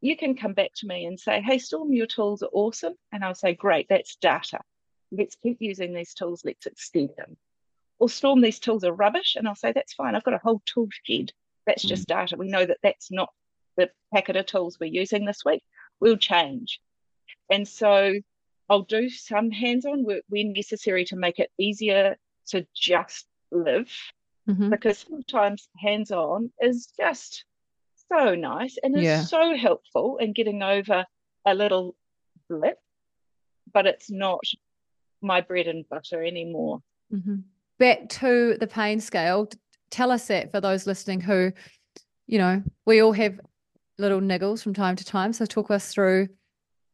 You 0.00 0.16
can 0.16 0.36
come 0.36 0.54
back 0.54 0.70
to 0.76 0.86
me 0.86 1.04
and 1.04 1.20
say, 1.20 1.40
Hey, 1.40 1.58
Storm, 1.58 1.92
your 1.92 2.06
tools 2.06 2.42
are 2.42 2.50
awesome. 2.52 2.94
And 3.12 3.24
I'll 3.24 3.34
say, 3.34 3.54
Great, 3.54 3.86
that's 3.88 4.16
data. 4.16 4.60
Let's 5.12 5.36
keep 5.36 5.58
using 5.60 5.94
these 5.94 6.14
tools, 6.14 6.42
let's 6.44 6.66
extend 6.66 7.10
them. 7.16 7.36
Or 7.98 8.08
Storm, 8.08 8.40
these 8.40 8.58
tools 8.58 8.84
are 8.84 8.92
rubbish. 8.92 9.36
And 9.36 9.46
I'll 9.46 9.54
say, 9.54 9.72
That's 9.72 9.94
fine. 9.94 10.14
I've 10.14 10.24
got 10.24 10.34
a 10.34 10.40
whole 10.42 10.62
tool 10.66 10.88
shed 11.04 11.32
that's 11.66 11.84
mm. 11.84 11.88
just 11.88 12.06
data. 12.06 12.36
We 12.36 12.48
know 12.48 12.64
that 12.64 12.78
that's 12.82 13.10
not 13.10 13.30
the 13.76 13.90
packet 14.12 14.36
of 14.36 14.46
tools 14.46 14.78
we're 14.80 14.86
using 14.86 15.24
this 15.24 15.44
week. 15.44 15.62
We'll 16.00 16.16
change. 16.16 16.80
And 17.50 17.66
so 17.66 18.14
I'll 18.68 18.82
do 18.82 19.10
some 19.10 19.50
hands 19.50 19.84
on 19.84 20.04
work 20.04 20.22
when 20.28 20.52
necessary 20.52 21.04
to 21.06 21.16
make 21.16 21.38
it 21.38 21.50
easier 21.58 22.16
to 22.48 22.66
just 22.74 23.26
live. 23.50 23.92
Mm-hmm. 24.48 24.70
Because 24.70 24.98
sometimes 24.98 25.68
hands 25.78 26.10
on 26.10 26.50
is 26.60 26.88
just 26.98 27.44
so 28.12 28.34
nice 28.34 28.76
and 28.82 29.00
yeah. 29.00 29.20
is 29.20 29.30
so 29.30 29.56
helpful 29.56 30.18
in 30.18 30.32
getting 30.32 30.62
over 30.62 31.06
a 31.46 31.54
little 31.54 31.94
blip, 32.48 32.78
but 33.72 33.86
it's 33.86 34.10
not 34.10 34.40
my 35.22 35.40
bread 35.40 35.66
and 35.66 35.88
butter 35.88 36.22
anymore. 36.22 36.80
Mm-hmm. 37.12 37.36
Back 37.78 38.08
to 38.10 38.56
the 38.60 38.66
pain 38.66 39.00
scale, 39.00 39.48
tell 39.90 40.10
us 40.10 40.26
that 40.28 40.50
for 40.50 40.60
those 40.60 40.86
listening 40.86 41.20
who, 41.20 41.52
you 42.26 42.38
know, 42.38 42.62
we 42.86 43.02
all 43.02 43.12
have 43.12 43.40
little 43.98 44.20
niggles 44.20 44.62
from 44.62 44.74
time 44.74 44.96
to 44.96 45.04
time. 45.04 45.32
So 45.32 45.46
talk 45.46 45.70
us 45.70 45.92
through 45.92 46.28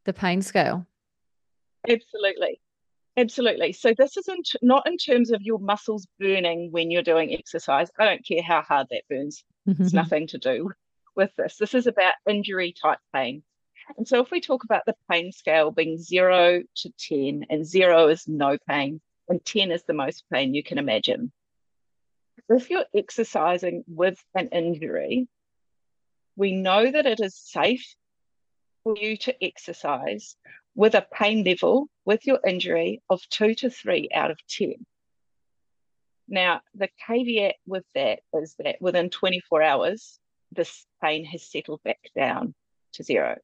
the 0.04 0.12
pain 0.12 0.42
scale. 0.42 0.86
Absolutely. 1.88 2.60
Absolutely. 3.16 3.72
So 3.72 3.92
this 3.96 4.16
isn't 4.16 4.50
not 4.62 4.86
in 4.86 4.96
terms 4.96 5.30
of 5.30 5.42
your 5.42 5.58
muscles 5.58 6.06
burning 6.18 6.70
when 6.70 6.90
you're 6.90 7.02
doing 7.02 7.32
exercise. 7.34 7.90
I 7.98 8.04
don't 8.04 8.26
care 8.26 8.42
how 8.42 8.62
hard 8.62 8.86
that 8.90 9.02
burns. 9.08 9.44
Mm-hmm. 9.68 9.82
It's 9.82 9.92
nothing 9.92 10.26
to 10.28 10.38
do 10.38 10.70
with 11.16 11.30
this. 11.36 11.56
This 11.56 11.74
is 11.74 11.86
about 11.86 12.14
injury 12.28 12.72
type 12.80 12.98
pain. 13.14 13.42
And 13.96 14.06
so 14.06 14.20
if 14.20 14.30
we 14.30 14.40
talk 14.40 14.64
about 14.64 14.84
the 14.86 14.94
pain 15.10 15.32
scale 15.32 15.70
being 15.70 15.98
zero 15.98 16.62
to 16.76 16.92
10, 17.08 17.46
and 17.50 17.66
zero 17.66 18.08
is 18.08 18.28
no 18.28 18.56
pain, 18.68 19.00
and 19.28 19.44
10 19.44 19.72
is 19.72 19.82
the 19.84 19.92
most 19.92 20.24
pain 20.32 20.54
you 20.54 20.62
can 20.62 20.78
imagine 20.78 21.32
if 22.56 22.70
you're 22.70 22.86
exercising 22.94 23.84
with 23.86 24.22
an 24.34 24.48
injury, 24.48 25.28
we 26.36 26.52
know 26.52 26.90
that 26.90 27.06
it 27.06 27.20
is 27.20 27.36
safe 27.36 27.94
for 28.82 28.96
you 28.96 29.16
to 29.18 29.44
exercise 29.44 30.36
with 30.74 30.94
a 30.94 31.06
pain 31.12 31.44
level 31.44 31.88
with 32.04 32.26
your 32.26 32.40
injury 32.46 33.02
of 33.08 33.20
two 33.28 33.54
to 33.54 33.70
three 33.70 34.08
out 34.14 34.30
of 34.30 34.38
10. 34.48 34.74
Now, 36.28 36.60
the 36.74 36.88
caveat 37.06 37.56
with 37.66 37.84
that 37.94 38.20
is 38.32 38.54
that 38.58 38.80
within 38.80 39.10
24 39.10 39.62
hours, 39.62 40.18
this 40.52 40.86
pain 41.02 41.24
has 41.26 41.50
settled 41.50 41.82
back 41.82 42.00
down 42.16 42.54
to 42.94 43.02
zero. 43.02 43.36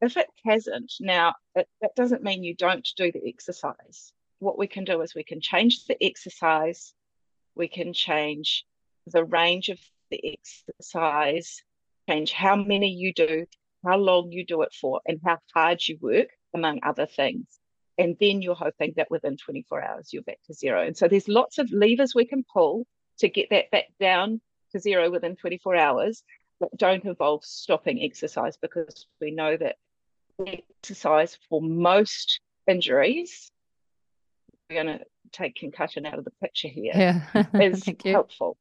If 0.00 0.16
it 0.16 0.28
hasn't, 0.44 0.92
now 1.00 1.34
it, 1.54 1.68
that 1.80 1.94
doesn't 1.94 2.22
mean 2.22 2.42
you 2.42 2.54
don't 2.54 2.88
do 2.96 3.12
the 3.12 3.26
exercise. 3.26 4.12
What 4.40 4.58
we 4.58 4.66
can 4.66 4.84
do 4.84 5.00
is 5.00 5.14
we 5.14 5.24
can 5.24 5.40
change 5.40 5.84
the 5.86 6.02
exercise 6.02 6.92
we 7.54 7.68
can 7.68 7.92
change 7.92 8.64
the 9.06 9.24
range 9.24 9.68
of 9.68 9.78
the 10.10 10.38
exercise, 10.38 11.62
change 12.08 12.32
how 12.32 12.56
many 12.56 12.88
you 12.88 13.12
do, 13.12 13.46
how 13.84 13.96
long 13.96 14.30
you 14.30 14.44
do 14.44 14.62
it 14.62 14.72
for, 14.80 15.00
and 15.06 15.20
how 15.24 15.38
hard 15.54 15.86
you 15.86 15.98
work, 16.00 16.28
among 16.54 16.80
other 16.82 17.06
things. 17.06 17.46
And 17.98 18.16
then 18.20 18.42
you're 18.42 18.54
hoping 18.54 18.94
that 18.96 19.10
within 19.10 19.36
24 19.36 19.82
hours 19.82 20.12
you're 20.12 20.22
back 20.22 20.38
to 20.46 20.54
zero. 20.54 20.86
And 20.86 20.96
so 20.96 21.08
there's 21.08 21.28
lots 21.28 21.58
of 21.58 21.70
levers 21.72 22.14
we 22.14 22.24
can 22.24 22.44
pull 22.52 22.86
to 23.18 23.28
get 23.28 23.50
that 23.50 23.70
back 23.70 23.86
down 24.00 24.40
to 24.72 24.78
zero 24.78 25.10
within 25.10 25.36
24 25.36 25.76
hours 25.76 26.22
that 26.60 26.76
don't 26.76 27.04
involve 27.04 27.44
stopping 27.44 28.02
exercise 28.02 28.56
because 28.56 29.06
we 29.20 29.30
know 29.30 29.56
that 29.56 29.76
exercise 30.46 31.36
for 31.48 31.60
most 31.60 32.40
injuries, 32.66 33.50
we're 34.70 34.82
going 34.82 34.98
to 34.98 35.04
take 35.32 35.54
concussion 35.56 36.06
out 36.06 36.18
of 36.18 36.24
the 36.24 36.32
picture 36.42 36.68
here, 36.68 36.92
yeah. 37.34 37.46
is 37.54 37.84
helpful 38.04 38.56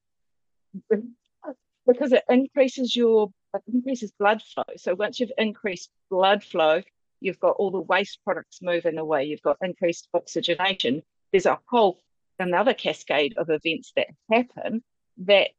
because 1.87 2.11
it 2.11 2.23
increases 2.29 2.95
your 2.95 3.31
it 3.53 3.61
increases 3.73 4.11
blood 4.17 4.41
flow. 4.41 4.63
So 4.77 4.95
once 4.95 5.19
you've 5.19 5.31
increased 5.37 5.89
blood 6.09 6.43
flow, 6.43 6.81
you've 7.19 7.39
got 7.39 7.57
all 7.57 7.71
the 7.71 7.81
waste 7.81 8.19
products 8.23 8.59
moving 8.61 8.97
away. 8.97 9.25
You've 9.25 9.41
got 9.41 9.57
increased 9.61 10.07
oxygenation. 10.13 11.03
There's 11.31 11.45
a 11.45 11.59
whole 11.65 11.99
another 12.39 12.73
cascade 12.73 13.35
of 13.37 13.49
events 13.49 13.91
that 13.95 14.07
happen 14.31 14.83
that 15.17 15.49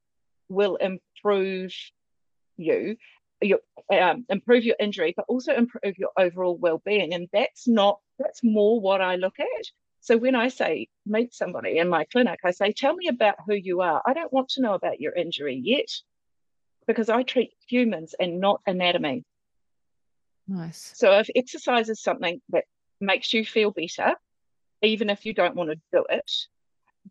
will 0.48 0.76
improve 0.76 1.72
you, 2.56 2.96
your 3.40 3.60
um, 3.90 4.24
improve 4.28 4.64
your 4.64 4.76
injury, 4.80 5.12
but 5.16 5.26
also 5.28 5.54
improve 5.54 5.98
your 5.98 6.10
overall 6.16 6.56
well-being. 6.56 7.14
And 7.14 7.28
that's 7.32 7.68
not 7.68 8.00
that's 8.18 8.42
more 8.42 8.80
what 8.80 9.00
I 9.00 9.16
look 9.16 9.38
at. 9.38 9.66
So 10.02 10.16
when 10.16 10.34
I 10.34 10.48
say 10.48 10.88
meet 11.06 11.32
somebody 11.32 11.78
in 11.78 11.88
my 11.88 12.04
clinic, 12.04 12.40
I 12.44 12.50
say, 12.50 12.72
tell 12.72 12.92
me 12.92 13.06
about 13.06 13.36
who 13.46 13.54
you 13.54 13.82
are. 13.82 14.02
I 14.04 14.12
don't 14.12 14.32
want 14.32 14.48
to 14.50 14.60
know 14.60 14.74
about 14.74 15.00
your 15.00 15.12
injury 15.12 15.60
yet 15.62 15.88
because 16.88 17.08
I 17.08 17.22
treat 17.22 17.52
humans 17.68 18.12
and 18.18 18.40
not 18.40 18.60
anatomy. 18.66 19.24
Nice. 20.48 20.90
So 20.96 21.18
if 21.20 21.30
exercise 21.36 21.88
is 21.88 22.02
something 22.02 22.42
that 22.48 22.64
makes 23.00 23.32
you 23.32 23.44
feel 23.44 23.70
better, 23.70 24.16
even 24.82 25.08
if 25.08 25.24
you 25.24 25.34
don't 25.34 25.54
want 25.54 25.70
to 25.70 25.76
do 25.92 26.04
it, 26.10 26.30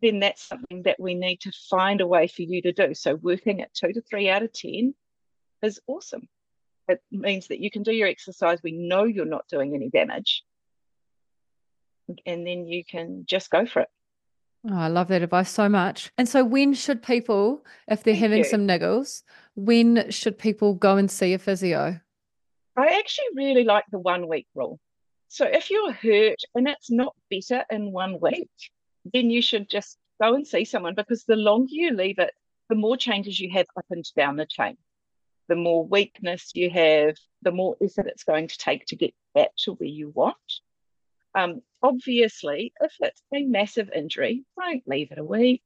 then 0.02 0.20
that's 0.20 0.42
something 0.42 0.82
that 0.82 1.00
we 1.00 1.14
need 1.14 1.40
to 1.40 1.52
find 1.70 2.02
a 2.02 2.06
way 2.06 2.26
for 2.26 2.42
you 2.42 2.60
to 2.60 2.72
do. 2.72 2.92
So 2.92 3.14
working 3.14 3.62
at 3.62 3.72
two 3.72 3.94
to 3.94 4.02
three 4.02 4.28
out 4.28 4.42
of 4.42 4.52
10 4.52 4.94
is 5.62 5.80
awesome. 5.86 6.28
It 6.88 7.00
means 7.10 7.46
that 7.48 7.60
you 7.60 7.70
can 7.70 7.84
do 7.84 7.92
your 7.92 8.08
exercise. 8.08 8.62
We 8.62 8.72
know 8.72 9.04
you're 9.04 9.24
not 9.24 9.48
doing 9.48 9.74
any 9.74 9.88
damage. 9.88 10.44
And 12.26 12.46
then 12.46 12.66
you 12.66 12.84
can 12.84 13.24
just 13.26 13.50
go 13.50 13.66
for 13.66 13.82
it. 13.82 13.88
Oh, 14.68 14.76
I 14.76 14.88
love 14.88 15.08
that 15.08 15.22
advice 15.22 15.50
so 15.50 15.68
much. 15.68 16.12
And 16.16 16.28
so, 16.28 16.44
when 16.44 16.72
should 16.74 17.02
people, 17.02 17.64
if 17.88 18.04
they're 18.04 18.14
Thank 18.14 18.22
having 18.22 18.38
you. 18.38 18.44
some 18.44 18.66
niggles, 18.66 19.22
when 19.56 20.10
should 20.10 20.38
people 20.38 20.74
go 20.74 20.96
and 20.96 21.10
see 21.10 21.34
a 21.34 21.38
physio? 21.38 22.00
I 22.76 22.98
actually 22.98 23.26
really 23.34 23.64
like 23.64 23.84
the 23.90 23.98
one 23.98 24.28
week 24.28 24.46
rule. 24.54 24.78
So 25.28 25.46
if 25.46 25.70
you're 25.70 25.92
hurt 25.92 26.40
and 26.54 26.68
it's 26.68 26.90
not 26.90 27.16
better 27.30 27.64
in 27.70 27.90
one 27.90 28.18
week, 28.20 28.50
then 29.12 29.30
you 29.30 29.42
should 29.42 29.68
just 29.68 29.96
go 30.20 30.34
and 30.34 30.46
see 30.46 30.64
someone 30.64 30.94
because 30.94 31.24
the 31.24 31.36
longer 31.36 31.70
you 31.70 31.92
leave 31.94 32.18
it, 32.18 32.32
the 32.68 32.74
more 32.74 32.96
changes 32.96 33.40
you 33.40 33.50
have 33.50 33.66
up 33.76 33.86
and 33.90 34.04
down 34.14 34.36
the 34.36 34.46
chain. 34.46 34.76
The 35.48 35.56
more 35.56 35.86
weakness 35.86 36.50
you 36.54 36.70
have, 36.70 37.16
the 37.42 37.50
more 37.50 37.76
effort 37.82 38.06
it's 38.06 38.24
going 38.24 38.48
to 38.48 38.58
take 38.58 38.86
to 38.86 38.96
get 38.96 39.14
back 39.34 39.50
to 39.64 39.72
where 39.72 39.88
you 39.88 40.10
want. 40.10 40.36
Um, 41.34 41.62
obviously, 41.82 42.72
if 42.80 42.92
it's 43.00 43.22
a 43.34 43.44
massive 43.44 43.90
injury, 43.94 44.44
don't 44.58 44.86
leave 44.86 45.12
it 45.12 45.18
a 45.18 45.24
week. 45.24 45.62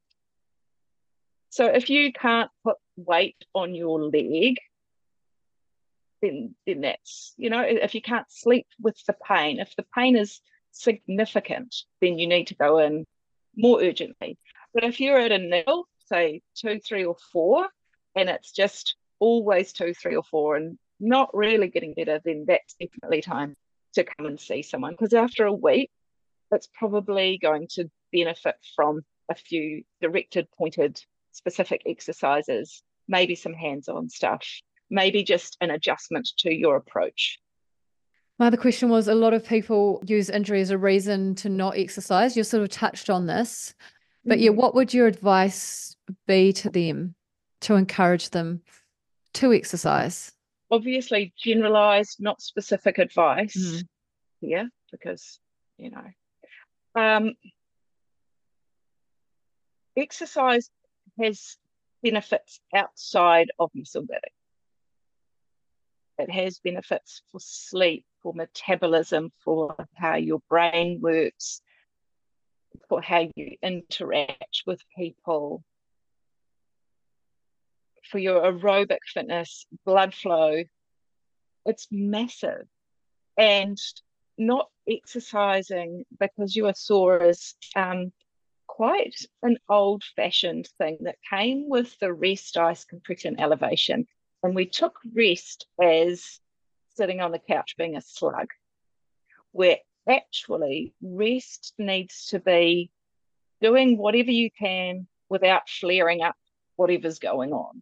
So 1.49 1.65
if 1.65 1.89
you 1.89 2.11
can't 2.11 2.51
put 2.63 2.77
weight 2.95 3.37
on 3.53 3.73
your 3.73 4.01
leg, 4.01 4.57
then 6.21 6.55
then 6.65 6.81
that's 6.81 7.33
you 7.37 7.49
know 7.49 7.61
if 7.61 7.93
you 7.93 8.01
can't 8.01 8.29
sleep 8.29 8.67
with 8.81 8.97
the 9.05 9.15
pain, 9.27 9.59
if 9.59 9.75
the 9.75 9.85
pain 9.95 10.15
is 10.15 10.41
significant, 10.71 11.75
then 12.01 12.19
you 12.19 12.27
need 12.27 12.47
to 12.47 12.55
go 12.55 12.79
in 12.79 13.05
more 13.55 13.81
urgently. 13.81 14.37
But 14.73 14.83
if 14.83 14.99
you're 14.99 15.19
at 15.19 15.31
a 15.31 15.37
nil, 15.37 15.85
say 16.05 16.41
two, 16.55 16.79
three, 16.79 17.05
or 17.05 17.15
four, 17.31 17.67
and 18.15 18.29
it's 18.29 18.51
just 18.51 18.95
always 19.19 19.73
two, 19.73 19.93
three, 19.93 20.15
or 20.15 20.23
four, 20.23 20.55
and 20.55 20.77
not 20.99 21.35
really 21.35 21.67
getting 21.67 21.93
better, 21.93 22.19
then 22.23 22.45
that's 22.47 22.75
definitely 22.75 23.21
time 23.21 23.55
to 23.97 24.03
come 24.03 24.25
and 24.27 24.39
see 24.39 24.61
someone 24.61 24.93
because 24.93 25.13
after 25.13 25.45
a 25.45 25.53
week, 25.53 25.89
it's 26.51 26.69
probably 26.73 27.37
going 27.41 27.67
to 27.71 27.89
benefit 28.13 28.55
from 28.75 29.01
a 29.29 29.35
few 29.35 29.83
directed, 30.01 30.47
pointed, 30.57 31.01
specific 31.31 31.81
exercises, 31.85 32.81
maybe 33.07 33.35
some 33.35 33.53
hands 33.53 33.89
on 33.89 34.07
stuff, 34.09 34.45
maybe 34.89 35.23
just 35.23 35.57
an 35.61 35.71
adjustment 35.71 36.29
to 36.37 36.53
your 36.53 36.75
approach. 36.75 37.39
My 38.39 38.47
other 38.47 38.57
question 38.57 38.89
was 38.89 39.07
a 39.07 39.15
lot 39.15 39.33
of 39.33 39.43
people 39.43 40.01
use 40.05 40.29
injury 40.29 40.61
as 40.61 40.69
a 40.69 40.77
reason 40.77 41.33
to 41.35 41.49
not 41.49 41.75
exercise. 41.75 42.37
You 42.37 42.43
sort 42.43 42.63
of 42.63 42.69
touched 42.69 43.09
on 43.09 43.25
this, 43.25 43.73
but 44.23 44.39
yeah, 44.39 44.51
Mhm. 44.51 44.55
what 44.55 44.75
would 44.75 44.93
your 44.93 45.07
advice 45.07 45.97
be 46.27 46.53
to 46.53 46.69
them 46.69 47.15
to 47.61 47.73
encourage 47.73 48.29
them 48.29 48.61
to 49.33 49.51
exercise? 49.53 50.31
Obviously, 50.69 51.33
generalized, 51.37 52.17
not 52.19 52.41
specific 52.41 52.97
advice 52.97 53.55
Mm. 53.55 53.87
here 54.41 54.69
because, 54.91 55.39
you 55.77 55.89
know, 55.89 56.11
um, 56.95 57.35
exercise 59.95 60.69
has 61.19 61.57
benefits 62.03 62.59
outside 62.73 63.49
of 63.59 63.71
muscle 63.73 64.03
building. 64.03 64.19
It 66.19 66.31
has 66.31 66.59
benefits 66.59 67.21
for 67.31 67.39
sleep, 67.39 68.05
for 68.21 68.33
metabolism, 68.33 69.31
for 69.43 69.75
how 69.95 70.15
your 70.15 70.39
brain 70.49 70.99
works, 70.99 71.61
for 72.89 73.01
how 73.01 73.29
you 73.35 73.57
interact 73.61 74.63
with 74.65 74.81
people, 74.97 75.63
for 78.11 78.19
your 78.19 78.41
aerobic 78.41 78.99
fitness, 79.05 79.65
blood 79.85 80.13
flow. 80.13 80.63
It's 81.65 81.87
massive. 81.91 82.67
And 83.37 83.77
not 84.37 84.69
exercising 84.87 86.05
because 86.19 86.55
you 86.55 86.67
are 86.67 86.73
sore 86.73 87.23
is 87.23 87.55
um, 87.75 88.11
quite 88.67 89.15
an 89.41 89.57
old 89.69 90.03
fashioned 90.15 90.69
thing 90.77 90.97
that 91.01 91.17
came 91.29 91.67
with 91.67 91.97
the 91.99 92.13
rest 92.13 92.57
ice 92.57 92.85
compression 92.85 93.39
elevation. 93.39 94.05
And 94.43 94.55
we 94.55 94.65
took 94.67 94.99
rest 95.15 95.65
as 95.81 96.39
sitting 96.95 97.21
on 97.21 97.31
the 97.31 97.39
couch 97.39 97.75
being 97.77 97.95
a 97.95 98.01
slug, 98.01 98.47
where 99.51 99.77
actually 100.07 100.93
rest 101.01 101.73
needs 101.77 102.27
to 102.27 102.39
be 102.39 102.91
doing 103.61 103.97
whatever 103.97 104.31
you 104.31 104.49
can 104.51 105.07
without 105.29 105.69
flaring 105.69 106.21
up 106.21 106.35
whatever's 106.75 107.19
going 107.19 107.53
on. 107.53 107.81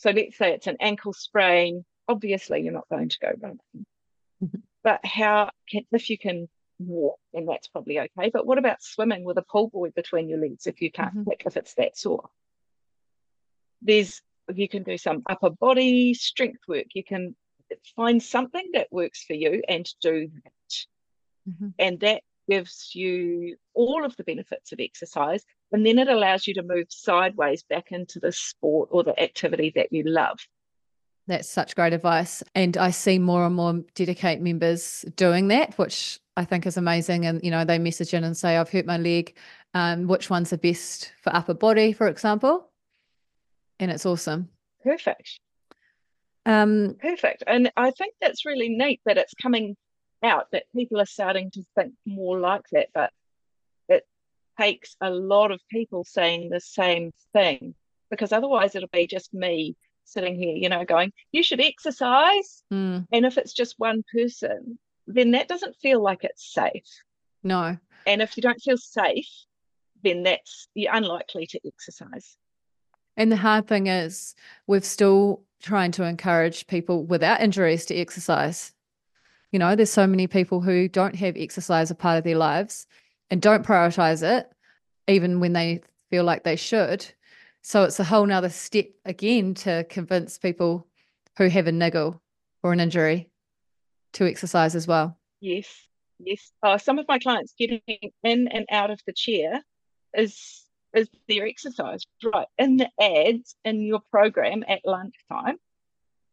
So 0.00 0.10
let's 0.10 0.38
say 0.38 0.54
it's 0.54 0.66
an 0.66 0.78
ankle 0.80 1.12
sprain. 1.12 1.84
Obviously, 2.08 2.62
you're 2.62 2.72
not 2.72 2.88
going 2.88 3.10
to 3.10 3.18
go 3.20 3.32
running. 3.38 3.58
Mhm. 4.42 4.62
But 4.82 5.04
how 5.04 5.50
can, 5.68 5.84
if 5.92 6.08
you 6.08 6.16
can 6.16 6.48
walk, 6.78 7.20
then 7.34 7.44
that's 7.44 7.68
probably 7.68 8.00
okay. 8.00 8.30
But 8.32 8.46
what 8.46 8.56
about 8.56 8.82
swimming 8.82 9.24
with 9.24 9.36
a 9.36 9.42
pull 9.42 9.68
buoy 9.68 9.90
between 9.90 10.30
your 10.30 10.38
legs 10.38 10.66
if 10.66 10.80
you 10.80 10.90
can't 10.90 11.14
Mhm. 11.14 11.34
if 11.44 11.54
it's 11.54 11.74
that 11.74 11.98
sore? 11.98 12.30
There's 13.82 14.22
you 14.54 14.68
can 14.68 14.84
do 14.84 14.96
some 14.96 15.22
upper 15.28 15.50
body 15.50 16.14
strength 16.14 16.66
work. 16.66 16.86
You 16.94 17.04
can 17.04 17.36
find 17.94 18.22
something 18.22 18.70
that 18.72 18.90
works 18.90 19.22
for 19.24 19.34
you 19.34 19.62
and 19.68 19.86
do 20.00 20.28
that. 20.28 20.86
Mhm. 21.46 21.74
And 21.78 22.00
that 22.00 22.22
gives 22.48 22.94
you 22.94 23.58
all 23.74 24.02
of 24.02 24.16
the 24.16 24.24
benefits 24.24 24.72
of 24.72 24.80
exercise. 24.80 25.44
And 25.72 25.86
then 25.86 25.98
it 25.98 26.08
allows 26.08 26.46
you 26.46 26.54
to 26.54 26.62
move 26.62 26.86
sideways 26.88 27.62
back 27.62 27.92
into 27.92 28.18
the 28.18 28.32
sport 28.32 28.88
or 28.90 29.04
the 29.04 29.20
activity 29.20 29.72
that 29.76 29.92
you 29.92 30.02
love. 30.04 30.40
That's 31.26 31.48
such 31.48 31.76
great 31.76 31.92
advice. 31.92 32.42
And 32.56 32.76
I 32.76 32.90
see 32.90 33.18
more 33.18 33.46
and 33.46 33.54
more 33.54 33.74
DediKate 33.94 34.40
members 34.40 35.04
doing 35.14 35.48
that, 35.48 35.78
which 35.78 36.18
I 36.36 36.44
think 36.44 36.66
is 36.66 36.76
amazing. 36.76 37.24
And, 37.24 37.40
you 37.44 37.52
know, 37.52 37.64
they 37.64 37.78
message 37.78 38.14
in 38.14 38.24
and 38.24 38.36
say, 38.36 38.56
I've 38.56 38.70
hurt 38.70 38.86
my 38.86 38.98
leg. 38.98 39.36
Um, 39.72 40.08
which 40.08 40.28
one's 40.28 40.50
the 40.50 40.58
best 40.58 41.12
for 41.22 41.32
upper 41.34 41.54
body, 41.54 41.92
for 41.92 42.08
example? 42.08 42.68
And 43.78 43.92
it's 43.92 44.04
awesome. 44.04 44.48
Perfect. 44.82 45.38
Um, 46.46 46.96
Perfect. 47.00 47.44
And 47.46 47.70
I 47.76 47.92
think 47.92 48.14
that's 48.20 48.44
really 48.44 48.70
neat 48.70 49.00
that 49.04 49.18
it's 49.18 49.34
coming 49.34 49.76
out, 50.24 50.50
that 50.50 50.64
people 50.74 51.00
are 51.00 51.06
starting 51.06 51.52
to 51.52 51.62
think 51.76 51.92
more 52.04 52.40
like 52.40 52.64
that. 52.72 52.88
But 52.92 53.12
takes 54.60 54.96
a 55.00 55.10
lot 55.10 55.50
of 55.50 55.60
people 55.70 56.04
saying 56.04 56.50
the 56.50 56.60
same 56.60 57.12
thing 57.32 57.74
because 58.10 58.32
otherwise 58.32 58.74
it'll 58.74 58.88
be 58.92 59.06
just 59.06 59.32
me 59.32 59.76
sitting 60.04 60.34
here, 60.34 60.56
you 60.56 60.68
know, 60.68 60.84
going, 60.84 61.12
you 61.32 61.42
should 61.42 61.60
exercise. 61.60 62.62
mm, 62.72 63.06
And 63.12 63.24
if 63.24 63.38
it's 63.38 63.52
just 63.52 63.76
one 63.78 64.02
person, 64.12 64.78
then 65.06 65.30
that 65.32 65.48
doesn't 65.48 65.76
feel 65.76 66.02
like 66.02 66.24
it's 66.24 66.52
safe. 66.52 66.88
no. 67.42 67.76
And 68.06 68.22
if 68.22 68.36
you 68.36 68.42
don't 68.42 68.60
feel 68.60 68.78
safe, 68.78 69.28
then 70.02 70.22
that's 70.22 70.68
you're 70.74 70.94
unlikely 70.94 71.46
to 71.48 71.60
exercise. 71.66 72.36
And 73.16 73.30
the 73.30 73.36
hard 73.36 73.68
thing 73.68 73.88
is, 73.88 74.34
we're 74.66 74.80
still 74.80 75.42
trying 75.62 75.92
to 75.92 76.04
encourage 76.04 76.66
people 76.66 77.04
without 77.04 77.42
injuries 77.42 77.84
to 77.86 77.94
exercise. 77.94 78.72
You 79.52 79.58
know, 79.58 79.76
there's 79.76 79.92
so 79.92 80.06
many 80.06 80.26
people 80.26 80.62
who 80.62 80.88
don't 80.88 81.14
have 81.16 81.36
exercise 81.36 81.90
a 81.90 81.94
part 81.94 82.18
of 82.18 82.24
their 82.24 82.38
lives 82.38 82.86
and 83.30 83.40
don't 83.40 83.66
prioritize 83.66 84.22
it, 84.22 84.50
even 85.08 85.40
when 85.40 85.52
they 85.52 85.82
feel 86.10 86.24
like 86.24 86.44
they 86.44 86.56
should. 86.56 87.06
So 87.62 87.84
it's 87.84 88.00
a 88.00 88.04
whole 88.04 88.26
nother 88.26 88.48
step 88.48 88.86
again 89.04 89.54
to 89.54 89.84
convince 89.84 90.38
people 90.38 90.86
who 91.36 91.48
have 91.48 91.66
a 91.66 91.72
niggle 91.72 92.20
or 92.62 92.72
an 92.72 92.80
injury 92.80 93.30
to 94.14 94.26
exercise 94.26 94.74
as 94.74 94.86
well. 94.86 95.18
Yes, 95.40 95.66
yes. 96.18 96.52
Uh, 96.62 96.78
some 96.78 96.98
of 96.98 97.06
my 97.08 97.18
clients 97.18 97.54
getting 97.58 97.80
in 97.88 98.48
and 98.48 98.66
out 98.70 98.90
of 98.90 99.00
the 99.06 99.12
chair 99.12 99.62
is 100.14 100.64
is 100.92 101.08
their 101.28 101.46
exercise. 101.46 102.04
Right. 102.22 102.48
In 102.58 102.76
the 102.76 102.90
ads 103.00 103.54
in 103.64 103.82
your 103.82 104.00
program 104.10 104.64
at 104.66 104.80
lunchtime, 104.84 105.56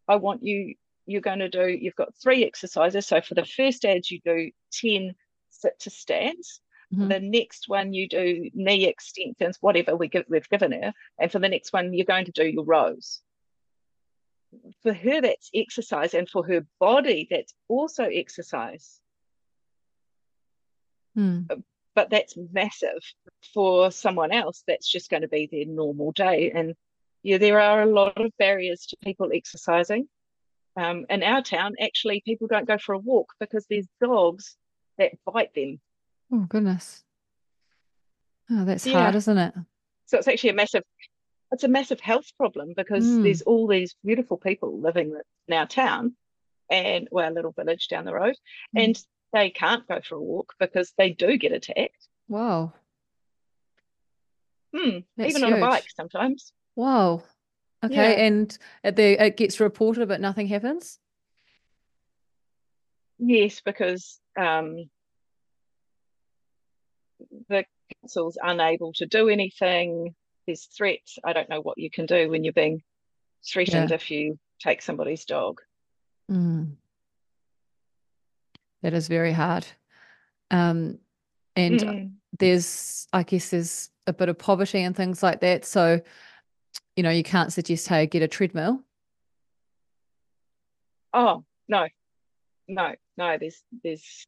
I 0.07 0.15
want 0.15 0.43
you 0.43 0.75
you're 1.05 1.21
going 1.21 1.39
to 1.39 1.49
do 1.49 1.67
you've 1.67 1.95
got 1.95 2.15
three 2.21 2.45
exercises. 2.45 3.05
So 3.05 3.21
for 3.21 3.35
the 3.35 3.45
first 3.45 3.85
ads 3.85 4.09
you 4.09 4.19
do 4.25 4.51
10 4.71 5.13
sit 5.49 5.79
to 5.81 5.89
stands. 5.89 6.61
Mm-hmm. 6.93 7.07
The 7.09 7.19
next 7.19 7.67
one 7.67 7.93
you 7.93 8.07
do 8.07 8.49
knee 8.53 8.85
extensions, 8.85 9.57
whatever 9.59 9.95
we 9.95 10.07
give, 10.07 10.25
we've 10.29 10.49
given 10.49 10.71
her, 10.71 10.93
and 11.19 11.31
for 11.31 11.39
the 11.39 11.49
next 11.49 11.73
one 11.73 11.93
you're 11.93 12.05
going 12.05 12.25
to 12.25 12.31
do 12.31 12.45
your 12.45 12.63
rows. 12.63 13.21
For 14.83 14.93
her, 14.93 15.21
that's 15.21 15.49
exercise, 15.53 16.13
and 16.13 16.29
for 16.29 16.45
her 16.47 16.65
body, 16.79 17.27
that's 17.29 17.53
also 17.67 18.03
exercise. 18.03 19.01
Mm. 21.17 21.63
But 21.93 22.09
that's 22.09 22.37
massive 22.53 23.03
for 23.53 23.91
someone 23.91 24.31
else. 24.31 24.63
That's 24.65 24.89
just 24.89 25.09
going 25.09 25.23
to 25.23 25.27
be 25.27 25.49
their 25.51 25.65
normal 25.65 26.13
day, 26.13 26.51
and 26.51 26.73
yeah, 27.21 27.37
there 27.37 27.59
are 27.59 27.81
a 27.81 27.91
lot 27.91 28.17
of 28.17 28.31
barriers 28.39 28.85
to 28.87 28.97
people 29.03 29.31
exercising. 29.33 30.07
Um, 30.77 31.05
in 31.09 31.23
our 31.23 31.41
town, 31.41 31.73
actually, 31.81 32.21
people 32.23 32.47
don't 32.47 32.67
go 32.67 32.77
for 32.77 32.93
a 32.93 32.99
walk 32.99 33.33
because 33.39 33.65
there's 33.69 33.87
dogs 33.99 34.55
that 34.97 35.11
bite 35.25 35.53
them 35.53 35.81
Oh, 36.31 36.45
goodness. 36.49 37.03
Oh, 38.49 38.65
that's 38.65 38.85
yeah. 38.85 39.01
hard, 39.01 39.15
isn't 39.15 39.37
it? 39.37 39.53
So 40.05 40.17
it's 40.17 40.27
actually 40.27 40.51
a 40.51 40.55
massive, 40.55 40.83
it's 41.51 41.63
a 41.63 41.69
massive 41.69 41.99
health 41.99 42.31
problem 42.37 42.73
because 42.75 43.05
mm. 43.05 43.23
there's 43.23 43.41
all 43.41 43.67
these 43.67 43.95
beautiful 44.03 44.37
people 44.37 44.79
living 44.79 45.17
in 45.47 45.53
our 45.53 45.67
town 45.67 46.15
and 46.69 47.07
well, 47.11 47.31
a 47.31 47.33
little 47.33 47.51
village 47.51 47.87
down 47.87 48.05
the 48.05 48.13
road, 48.13 48.35
mm. 48.75 48.83
and 48.83 49.01
they 49.33 49.49
can't 49.49 49.87
go 49.87 49.99
for 50.01 50.15
a 50.15 50.21
walk 50.21 50.53
because 50.59 50.93
they 50.97 51.11
do 51.11 51.37
get 51.37 51.51
attacked. 51.51 52.07
Wow. 52.27 52.73
Hmm. 54.75 54.99
Even 55.17 55.41
huge. 55.41 55.43
on 55.43 55.53
a 55.53 55.59
bike 55.59 55.85
sometimes. 55.95 56.51
Wow. 56.75 57.23
Okay. 57.83 57.95
Yeah. 57.95 58.25
And 58.25 58.57
the, 58.83 59.25
it 59.25 59.37
gets 59.37 59.59
reported, 59.59 60.07
but 60.07 60.21
nothing 60.21 60.47
happens? 60.47 60.99
Yes, 63.17 63.61
because 63.61 64.19
um, 64.37 64.89
the 67.49 67.65
council's 68.01 68.37
unable 68.41 68.93
to 68.93 69.05
do 69.05 69.29
anything. 69.29 70.15
There's 70.45 70.65
threats. 70.65 71.19
I 71.23 71.33
don't 71.33 71.49
know 71.49 71.61
what 71.61 71.77
you 71.77 71.89
can 71.89 72.05
do 72.05 72.29
when 72.29 72.43
you're 72.43 72.53
being 72.53 72.83
threatened 73.45 73.89
yeah. 73.89 73.95
if 73.95 74.09
you 74.11 74.39
take 74.59 74.81
somebody's 74.81 75.25
dog. 75.25 75.61
Mm. 76.31 76.73
That 78.81 78.93
is 78.93 79.07
very 79.07 79.33
hard. 79.33 79.65
Um, 80.51 80.99
and 81.55 81.79
mm. 81.79 82.11
there's, 82.37 83.07
I 83.11 83.23
guess, 83.23 83.49
there's 83.49 83.89
a 84.05 84.13
bit 84.13 84.29
of 84.29 84.37
poverty 84.37 84.81
and 84.81 84.95
things 84.95 85.21
like 85.21 85.41
that. 85.41 85.65
So, 85.65 85.99
you 86.95 87.03
know, 87.03 87.09
you 87.09 87.23
can't 87.23 87.51
suggest, 87.51 87.87
hey, 87.87 88.05
get 88.05 88.21
a 88.21 88.27
treadmill. 88.27 88.83
Oh 91.13 91.43
no, 91.67 91.87
no, 92.67 92.93
no. 93.17 93.37
There's 93.39 93.63
there's 93.83 94.27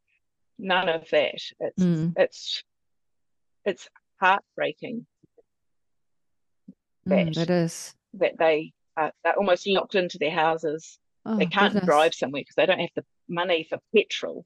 none 0.57 0.89
of 0.89 1.07
that. 1.11 1.41
It's 1.59 1.83
mm. 1.83 2.13
it's 2.15 2.63
it's 3.65 3.87
heartbreaking 4.19 5.05
that, 7.05 7.27
mm, 7.27 7.37
it 7.37 7.49
is 7.49 7.93
that 8.13 8.37
they 8.37 8.73
are 8.97 9.11
they're 9.23 9.37
almost 9.37 9.67
locked 9.67 9.95
into 9.95 10.17
their 10.17 10.31
houses. 10.31 10.99
Oh, 11.25 11.37
they 11.37 11.45
can't 11.45 11.73
goodness. 11.73 11.85
drive 11.85 12.13
somewhere 12.13 12.41
because 12.41 12.55
they 12.55 12.65
don't 12.65 12.79
have 12.79 12.89
the 12.95 13.05
money 13.27 13.65
for 13.69 13.79
petrol. 13.95 14.45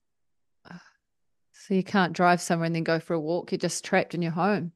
So 1.54 1.74
you 1.76 1.84
can't 1.84 2.14
drive 2.14 2.42
somewhere 2.42 2.66
and 2.66 2.76
then 2.76 2.84
go 2.84 3.00
for 3.00 3.14
a 3.14 3.20
walk. 3.20 3.52
You're 3.52 3.60
just 3.60 3.86
trapped 3.86 4.14
in 4.14 4.22
your 4.22 4.32
home. 4.34 4.74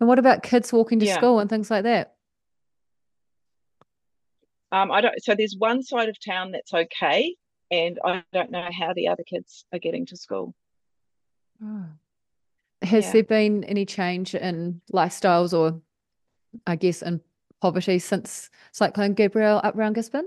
And 0.00 0.08
what 0.08 0.18
about 0.18 0.42
kids 0.42 0.72
walking 0.72 0.98
to 0.98 1.06
yeah. 1.06 1.16
school 1.16 1.38
and 1.38 1.48
things 1.48 1.70
like 1.70 1.84
that? 1.84 2.14
Um, 4.72 4.90
I 4.90 5.00
don't. 5.00 5.22
So 5.22 5.34
there's 5.34 5.54
one 5.56 5.82
side 5.82 6.08
of 6.08 6.16
town 6.18 6.52
that's 6.52 6.72
okay, 6.74 7.36
and 7.70 8.00
I 8.04 8.24
don't 8.32 8.50
know 8.50 8.68
how 8.76 8.94
the 8.94 9.08
other 9.08 9.22
kids 9.22 9.64
are 9.72 9.78
getting 9.78 10.06
to 10.06 10.16
school. 10.16 10.54
Oh. 11.62 11.84
Has 12.82 13.06
yeah. 13.06 13.12
there 13.12 13.24
been 13.24 13.64
any 13.64 13.86
change 13.86 14.34
in 14.34 14.80
lifestyles 14.92 15.56
or, 15.56 15.80
I 16.66 16.76
guess, 16.76 17.02
in 17.02 17.20
poverty 17.60 17.98
since 17.98 18.50
Cyclone 18.72 19.14
Gabrielle 19.14 19.60
up 19.62 19.76
around 19.76 19.94
Gisborne? 19.94 20.26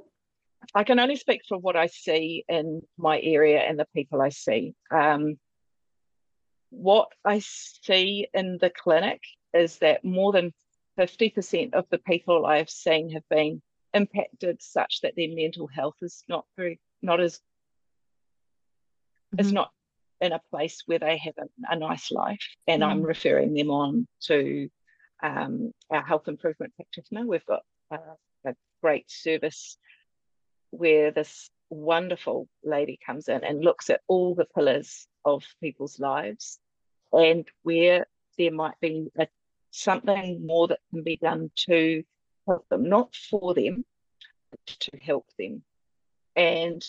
I 0.73 0.83
can 0.83 0.99
only 0.99 1.17
speak 1.17 1.41
for 1.47 1.57
what 1.57 1.75
I 1.75 1.87
see 1.87 2.43
in 2.47 2.81
my 2.97 3.19
area 3.21 3.59
and 3.59 3.77
the 3.77 3.87
people 3.93 4.21
I 4.21 4.29
see. 4.29 4.73
Um, 4.89 5.37
what 6.69 7.09
I 7.23 7.39
see 7.39 8.27
in 8.33 8.57
the 8.59 8.69
clinic 8.69 9.21
is 9.53 9.77
that 9.79 10.03
more 10.03 10.31
than 10.31 10.53
50% 10.97 11.73
of 11.73 11.85
the 11.89 11.97
people 11.97 12.45
I've 12.45 12.69
seen 12.69 13.11
have 13.11 13.27
been 13.29 13.61
impacted 13.93 14.61
such 14.61 15.01
that 15.01 15.13
their 15.15 15.29
mental 15.29 15.67
health 15.67 15.95
is 16.01 16.23
not 16.27 16.45
very, 16.57 16.79
not 17.01 17.19
as, 17.21 17.37
mm-hmm. 19.33 19.39
is 19.39 19.51
not 19.51 19.71
in 20.21 20.31
a 20.31 20.41
place 20.49 20.83
where 20.85 20.99
they 20.99 21.17
have 21.17 21.33
a, 21.37 21.73
a 21.73 21.75
nice 21.77 22.11
life. 22.11 22.41
And 22.67 22.81
mm. 22.81 22.87
I'm 22.87 23.01
referring 23.01 23.53
them 23.53 23.69
on 23.69 24.07
to 24.23 24.69
um, 25.23 25.71
our 25.89 26.03
health 26.03 26.27
improvement 26.27 26.73
practitioner. 26.75 27.25
We've 27.25 27.45
got 27.45 27.63
uh, 27.91 28.15
a 28.45 28.55
great 28.81 29.09
service 29.09 29.77
where 30.71 31.11
this 31.11 31.49
wonderful 31.69 32.47
lady 32.63 32.99
comes 33.05 33.27
in 33.27 33.43
and 33.43 33.63
looks 33.63 33.89
at 33.89 34.01
all 34.07 34.35
the 34.35 34.45
pillars 34.45 35.07
of 35.23 35.43
people's 35.61 35.99
lives 35.99 36.59
and 37.11 37.47
where 37.63 38.05
there 38.37 38.51
might 38.51 38.79
be 38.81 39.07
a, 39.17 39.27
something 39.71 40.45
more 40.45 40.67
that 40.67 40.79
can 40.91 41.03
be 41.03 41.17
done 41.17 41.51
to 41.55 42.03
help 42.47 42.67
them, 42.69 42.87
not 42.87 43.15
for 43.15 43.53
them, 43.53 43.83
to 44.67 44.91
help 45.01 45.25
them. 45.37 45.63
And 46.35 46.85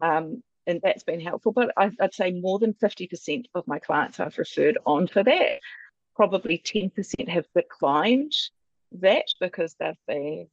um, 0.00 0.42
and 0.66 0.80
that's 0.82 1.04
been 1.04 1.20
helpful. 1.20 1.52
But 1.52 1.72
I, 1.76 1.90
would 2.00 2.14
say 2.14 2.32
more 2.32 2.58
than 2.58 2.74
50% 2.74 3.46
of 3.54 3.66
my 3.66 3.78
clients 3.78 4.20
I've 4.20 4.38
referred 4.38 4.78
on 4.86 5.06
for 5.06 5.22
that. 5.22 5.60
Probably 6.14 6.58
10% 6.58 7.28
have 7.28 7.46
declined 7.54 8.32
that 9.00 9.26
because 9.40 9.74
they've 9.78 9.94
been, 10.06 10.48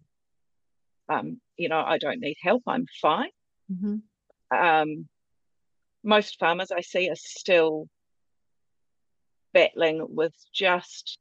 um, 1.09 1.39
you 1.57 1.69
know, 1.69 1.79
I 1.79 1.97
don't 1.97 2.21
need 2.21 2.37
help, 2.41 2.63
I'm 2.65 2.87
fine. 3.01 3.29
Mm-hmm. 3.71 4.57
Um, 4.57 5.07
most 6.03 6.39
farmers 6.39 6.71
I 6.71 6.81
see 6.81 7.09
are 7.09 7.15
still 7.15 7.87
battling 9.53 10.05
with 10.15 10.33
just 10.53 11.19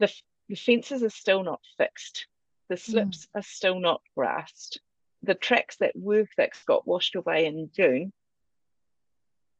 the, 0.00 0.12
the 0.48 0.56
fences 0.56 1.02
are 1.02 1.10
still 1.10 1.42
not 1.44 1.60
fixed, 1.76 2.26
the 2.68 2.76
slips 2.76 3.26
mm. 3.26 3.38
are 3.38 3.42
still 3.42 3.80
not 3.80 4.00
grassed 4.16 4.80
the 5.22 5.34
tracks 5.34 5.76
that 5.78 5.92
were 5.94 6.26
fixed 6.36 6.64
got 6.66 6.86
washed 6.86 7.16
away 7.16 7.46
in 7.46 7.70
June 7.74 8.12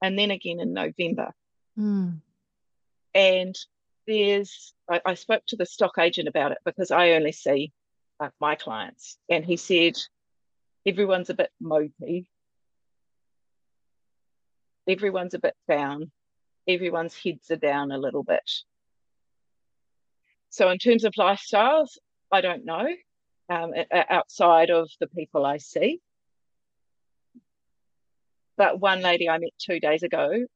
and 0.02 0.18
then 0.18 0.30
again 0.30 0.60
in 0.60 0.72
November. 0.72 1.32
Mm. 1.78 2.20
And 3.14 3.58
there's, 4.06 4.72
I, 4.88 5.00
I, 5.04 5.14
spoke 5.14 5.42
to 5.48 5.56
the 5.56 5.66
stock 5.66 5.98
agent 5.98 6.28
about 6.28 6.52
it 6.52 6.58
because 6.64 6.90
I 6.90 7.12
only 7.12 7.32
see 7.32 7.72
uh, 8.20 8.30
my 8.40 8.54
clients, 8.54 9.18
and 9.28 9.44
he 9.44 9.56
said 9.56 9.96
everyone's 10.86 11.30
a 11.30 11.34
bit 11.34 11.50
mopey, 11.62 12.26
everyone's 14.88 15.34
a 15.34 15.38
bit 15.38 15.54
down, 15.68 16.10
everyone's 16.66 17.16
heads 17.16 17.50
are 17.50 17.56
down 17.56 17.92
a 17.92 17.98
little 17.98 18.22
bit. 18.22 18.50
So, 20.50 20.70
in 20.70 20.78
terms 20.78 21.04
of 21.04 21.12
lifestyles, 21.18 21.98
I 22.32 22.40
don't 22.40 22.64
know 22.64 22.86
um, 23.48 23.72
outside 23.92 24.70
of 24.70 24.90
the 25.00 25.06
people 25.06 25.44
I 25.44 25.58
see. 25.58 26.00
But 28.56 28.80
one 28.80 29.00
lady 29.00 29.28
I 29.28 29.38
met 29.38 29.52
two 29.58 29.80
days 29.80 30.02
ago, 30.02 30.46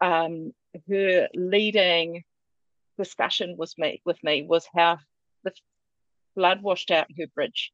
um, 0.00 0.52
her 0.88 1.28
leading 1.34 2.24
discussion 2.96 3.56
was 3.56 3.76
me 3.76 4.00
with 4.04 4.22
me 4.22 4.42
was 4.42 4.66
how 4.74 4.98
the 5.44 5.52
flood 6.34 6.62
washed 6.62 6.90
out 6.90 7.08
her 7.18 7.26
bridge, 7.34 7.72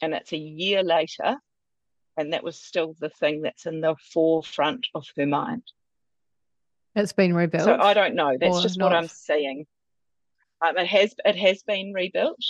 and 0.00 0.12
it's 0.14 0.32
a 0.32 0.38
year 0.38 0.82
later, 0.82 1.36
and 2.16 2.32
that 2.32 2.44
was 2.44 2.60
still 2.60 2.94
the 3.00 3.08
thing 3.08 3.42
that's 3.42 3.66
in 3.66 3.80
the 3.80 3.96
forefront 4.12 4.86
of 4.94 5.06
her 5.16 5.26
mind. 5.26 5.62
It's 6.94 7.12
been 7.12 7.34
rebuilt. 7.34 7.64
So 7.64 7.76
I 7.76 7.94
don't 7.94 8.14
know. 8.14 8.36
That's 8.38 8.62
just 8.62 8.78
not? 8.78 8.92
what 8.92 8.96
I'm 8.96 9.08
seeing. 9.08 9.66
Um, 10.60 10.76
it 10.78 10.86
has 10.86 11.14
it 11.24 11.36
has 11.36 11.62
been 11.62 11.92
rebuilt, 11.92 12.42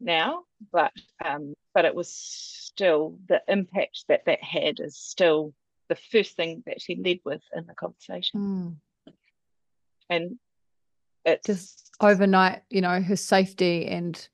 now, 0.00 0.42
but 0.72 0.92
um, 1.24 1.54
but 1.74 1.84
it 1.84 1.94
was 1.94 2.12
still 2.12 3.18
the 3.28 3.40
impact 3.48 4.04
that 4.08 4.24
that 4.26 4.42
had 4.42 4.80
is 4.80 4.96
still 4.96 5.54
the 5.88 5.94
first 5.94 6.36
thing 6.36 6.62
that 6.66 6.80
she 6.80 6.96
led 6.96 7.18
with 7.24 7.42
in 7.54 7.66
the 7.66 7.74
conversation, 7.74 8.78
Mm. 9.08 9.14
and 10.10 10.38
it's 11.24 11.46
Just 11.46 11.90
overnight, 12.00 12.62
you 12.70 12.80
know, 12.80 13.00
her 13.00 13.16
safety 13.16 13.86
and 13.86 14.28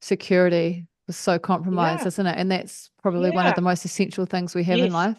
security 0.00 0.86
was 1.06 1.16
so 1.16 1.38
compromised, 1.38 2.02
Yeah. 2.02 2.08
isn't 2.08 2.26
it? 2.26 2.38
And 2.38 2.50
that's 2.50 2.90
probably 3.00 3.30
one 3.30 3.46
of 3.46 3.54
the 3.54 3.60
most 3.62 3.84
essential 3.84 4.26
things 4.26 4.54
we 4.54 4.64
have 4.64 4.78
in 4.78 4.92
life. 4.92 5.16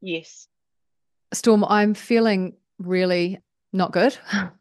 yes, 0.00 0.48
Storm, 1.32 1.64
I'm 1.64 1.94
feeling 1.94 2.56
really 2.78 3.40
not 3.72 3.92
good. 3.92 4.16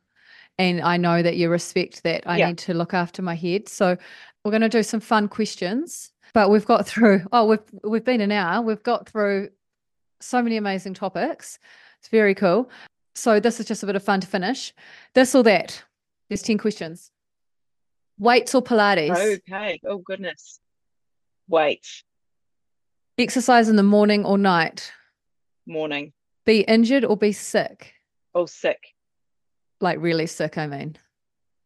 And 0.58 0.82
I 0.82 0.98
know 0.98 1.22
that 1.22 1.36
you 1.38 1.50
respect 1.50 2.04
that 2.04 2.24
I 2.26 2.38
Yeah. 2.38 2.48
need 2.48 2.58
to 2.60 2.74
look 2.74 2.94
after 2.94 3.22
my 3.22 3.36
head. 3.36 3.68
So 3.68 3.98
we're 4.44 4.52
going 4.52 4.62
to 4.62 4.70
do 4.70 4.84
some 4.84 5.00
fun 5.02 5.28
questions. 5.28 6.12
But 6.34 6.50
we've 6.50 6.66
got 6.66 6.86
through, 6.88 7.26
oh, 7.32 7.46
we've 7.46 7.60
we've 7.84 8.04
been 8.06 8.22
an 8.22 8.32
hour. 8.32 8.62
We've 8.62 8.84
got 8.84 9.10
through 9.10 9.50
so 10.22 10.42
many 10.42 10.58
amazing 10.58 10.94
topics. 10.94 11.60
It's 12.00 12.08
very 12.10 12.36
cool. 12.36 12.70
So 13.16 13.40
this 13.40 13.60
is 13.60 13.66
just 13.66 13.84
a 13.84 13.86
bit 13.86 13.96
of 13.96 14.04
fun 14.04 14.22
to 14.22 14.28
finish. 14.28 14.74
This 15.14 15.36
or 15.36 15.44
that. 15.44 15.84
There's 16.30 16.42
10 16.42 16.58
questions. 16.58 17.12
Weights 18.18 18.56
or 18.56 18.62
Pilates? 18.64 19.12
okay. 19.50 19.80
Oh 19.86 19.98
goodness, 19.98 20.60
wait, 21.50 21.86
Exercise 23.18 23.70
in 23.70 23.76
the 23.76 23.84
morning 23.84 24.26
or 24.26 24.38
night? 24.38 24.92
morning. 25.68 26.14
Be 26.46 26.62
injured 26.62 27.04
or 27.06 27.18
be 27.18 27.32
sick? 27.32 27.94
Oh, 28.34 28.46
sick. 28.46 28.95
Like 29.82 30.00
really 30.00 30.28
sick, 30.28 30.58
I 30.58 30.68
mean. 30.68 30.98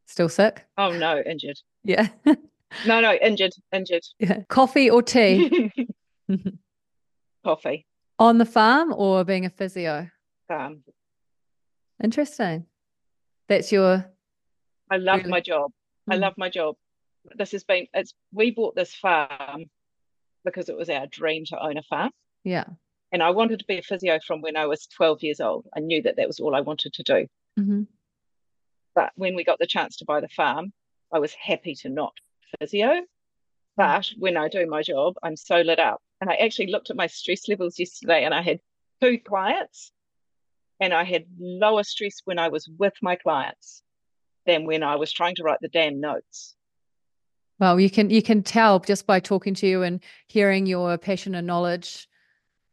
Still 0.07 0.29
sick? 0.29 0.65
Oh 0.77 0.91
no, 0.97 1.21
injured. 1.25 1.59
Yeah. 1.83 2.07
No, 2.85 3.01
no, 3.01 3.13
injured, 3.13 3.53
injured. 3.73 4.03
yeah. 4.19 4.43
Coffee 4.47 4.91
or 4.91 5.01
tea? 5.01 5.71
Coffee. 7.43 7.85
On 8.19 8.37
the 8.37 8.45
farm 8.45 8.93
or 8.95 9.23
being 9.23 9.43
a 9.45 9.49
physio? 9.49 10.07
Um, 10.49 10.83
Interesting. 12.03 12.65
That's 13.47 13.71
your 13.71 14.05
I 14.91 14.97
love 14.97 15.17
Really? 15.21 15.29
my 15.31 15.39
job. 15.41 15.71
I 16.09 16.15
Mm. 16.17 16.19
love 16.21 16.33
my 16.37 16.49
job. 16.49 16.75
This 17.35 17.51
has 17.53 17.63
been 17.63 17.87
it's 17.93 18.13
we 18.31 18.51
bought 18.51 18.75
this 18.75 18.93
farm 18.93 19.65
because 20.45 20.69
it 20.69 20.77
was 20.77 20.89
our 20.89 21.07
dream 21.07 21.45
to 21.45 21.59
own 21.59 21.77
a 21.77 21.83
farm. 21.83 22.11
yeah. 22.43 22.65
And 23.11 23.23
I 23.23 23.31
wanted 23.31 23.57
to 23.59 23.65
be 23.65 23.79
a 23.79 23.81
physio 23.81 24.19
from 24.25 24.41
when 24.41 24.55
I 24.55 24.67
was 24.67 24.85
12 24.95 25.23
years 25.23 25.39
old. 25.39 25.65
I 25.75 25.79
knew 25.79 26.03
that 26.03 26.17
that 26.17 26.27
was 26.27 26.39
all 26.39 26.55
I 26.55 26.61
wanted 26.61 26.93
to 26.93 27.03
do. 27.03 27.27
hmm 27.57 27.83
But 28.99 29.13
when 29.15 29.33
we 29.33 29.45
got 29.45 29.59
the 29.59 29.65
chance 29.65 29.95
to 29.95 30.05
buy 30.05 30.19
the 30.19 30.27
farm, 30.27 30.73
I 31.09 31.19
was 31.19 31.33
happy 31.33 31.73
to 31.75 31.89
not 31.89 32.11
physio. 32.59 33.03
But 33.77 34.11
when 34.17 34.35
I 34.35 34.49
do 34.49 34.65
my 34.65 34.81
job, 34.81 35.13
I'm 35.23 35.37
so 35.37 35.61
lit 35.61 35.79
up. 35.79 36.01
And 36.19 36.29
I 36.29 36.35
actually 36.35 36.67
looked 36.67 36.89
at 36.89 36.97
my 36.97 37.07
stress 37.07 37.47
levels 37.47 37.79
yesterday 37.79 38.25
and 38.25 38.33
I 38.33 38.41
had 38.41 38.59
two 39.01 39.17
clients 39.17 39.93
and 40.81 40.93
I 40.93 41.05
had 41.05 41.23
lower 41.39 41.83
stress 41.83 42.19
when 42.25 42.39
I 42.39 42.49
was 42.49 42.69
with 42.77 42.91
my 43.01 43.15
clients 43.15 43.83
than 44.45 44.65
when 44.65 44.83
I 44.83 44.97
was 44.97 45.13
trying 45.13 45.35
to 45.35 45.43
write 45.43 45.59
the 45.61 45.69
damn 45.69 46.01
notes. 46.01 46.57
Well, 47.57 47.79
you 47.79 47.89
can 47.89 48.09
you 48.09 48.21
can 48.21 48.43
tell 48.43 48.81
just 48.81 49.07
by 49.07 49.21
talking 49.21 49.53
to 49.53 49.67
you 49.67 49.81
and 49.81 50.01
hearing 50.27 50.65
your 50.65 50.97
passion 50.97 51.35
and 51.35 51.47
knowledge 51.47 52.09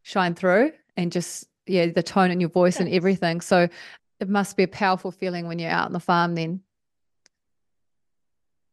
shine 0.03 0.35
through 0.35 0.73
and 0.97 1.13
just 1.13 1.47
yeah, 1.67 1.87
the 1.87 2.03
tone 2.03 2.33
in 2.33 2.41
your 2.41 2.51
voice 2.51 2.81
and 2.81 2.89
everything. 2.89 3.41
So 3.41 3.69
it 4.21 4.29
must 4.29 4.57
be 4.57 4.63
a 4.63 4.69
powerful 4.69 5.11
feeling 5.11 5.47
when 5.47 5.59
you're 5.59 5.71
out 5.71 5.87
on 5.87 5.93
the 5.93 6.01
farm 6.01 6.35
then. 6.35 6.61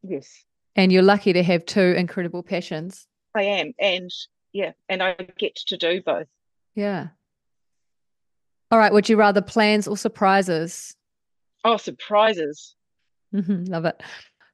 Yes, 0.06 0.44
And 0.76 0.92
you're 0.92 1.02
lucky 1.02 1.32
to 1.34 1.44
have 1.44 1.66
two 1.66 1.94
incredible 1.98 2.44
passions. 2.44 3.08
I 3.36 3.44
am. 3.44 3.74
And 3.80 4.12
yeah, 4.52 4.74
and 4.90 5.02
I 5.02 5.16
get 5.38 5.56
to 5.68 5.78
do 5.78 6.02
both. 6.02 6.28
Yeah. 6.76 7.08
All 8.70 8.78
right. 8.80 8.92
Would 8.92 9.08
you 9.08 9.16
rather 9.18 9.42
plans 9.42 9.88
or 9.88 9.96
surprises? 9.96 10.96
Oh, 11.64 11.78
surprises. 11.78 12.76
Mhm, 13.34 13.70
Love 13.70 13.86
it. 13.86 14.02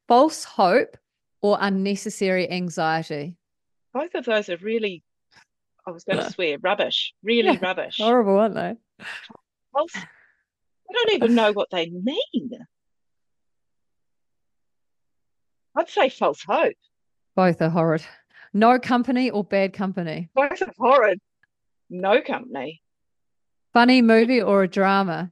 False 0.07 0.43
hope 0.43 0.97
or 1.41 1.57
unnecessary 1.59 2.49
anxiety? 2.51 3.35
Both 3.93 4.13
of 4.13 4.25
those 4.25 4.49
are 4.49 4.57
really, 4.57 5.03
I 5.87 5.91
was 5.91 6.03
going 6.03 6.19
to 6.19 6.29
swear, 6.29 6.57
rubbish. 6.59 7.13
Really 7.23 7.53
Yeah, 7.53 7.59
rubbish. 7.61 7.97
Horrible, 7.97 8.37
aren't 8.37 8.55
they? 8.55 8.75
False. 9.73 9.93
I 10.89 10.93
don't 10.93 11.15
even 11.15 11.35
know 11.35 11.51
what 11.51 11.69
they 11.71 11.89
mean. 11.89 12.51
I'd 15.75 15.89
say 15.89 16.09
false 16.09 16.43
hope. 16.43 16.73
Both 17.35 17.61
are 17.61 17.69
horrid. 17.69 18.03
No 18.53 18.79
company 18.79 19.29
or 19.29 19.43
bad 19.43 19.73
company? 19.73 20.29
Both 20.33 20.61
are 20.61 20.73
horrid. 20.77 21.19
No 21.89 22.21
company. 22.21 22.81
Funny 23.73 24.01
movie 24.01 24.41
or 24.41 24.63
a 24.63 24.67
drama? 24.67 25.31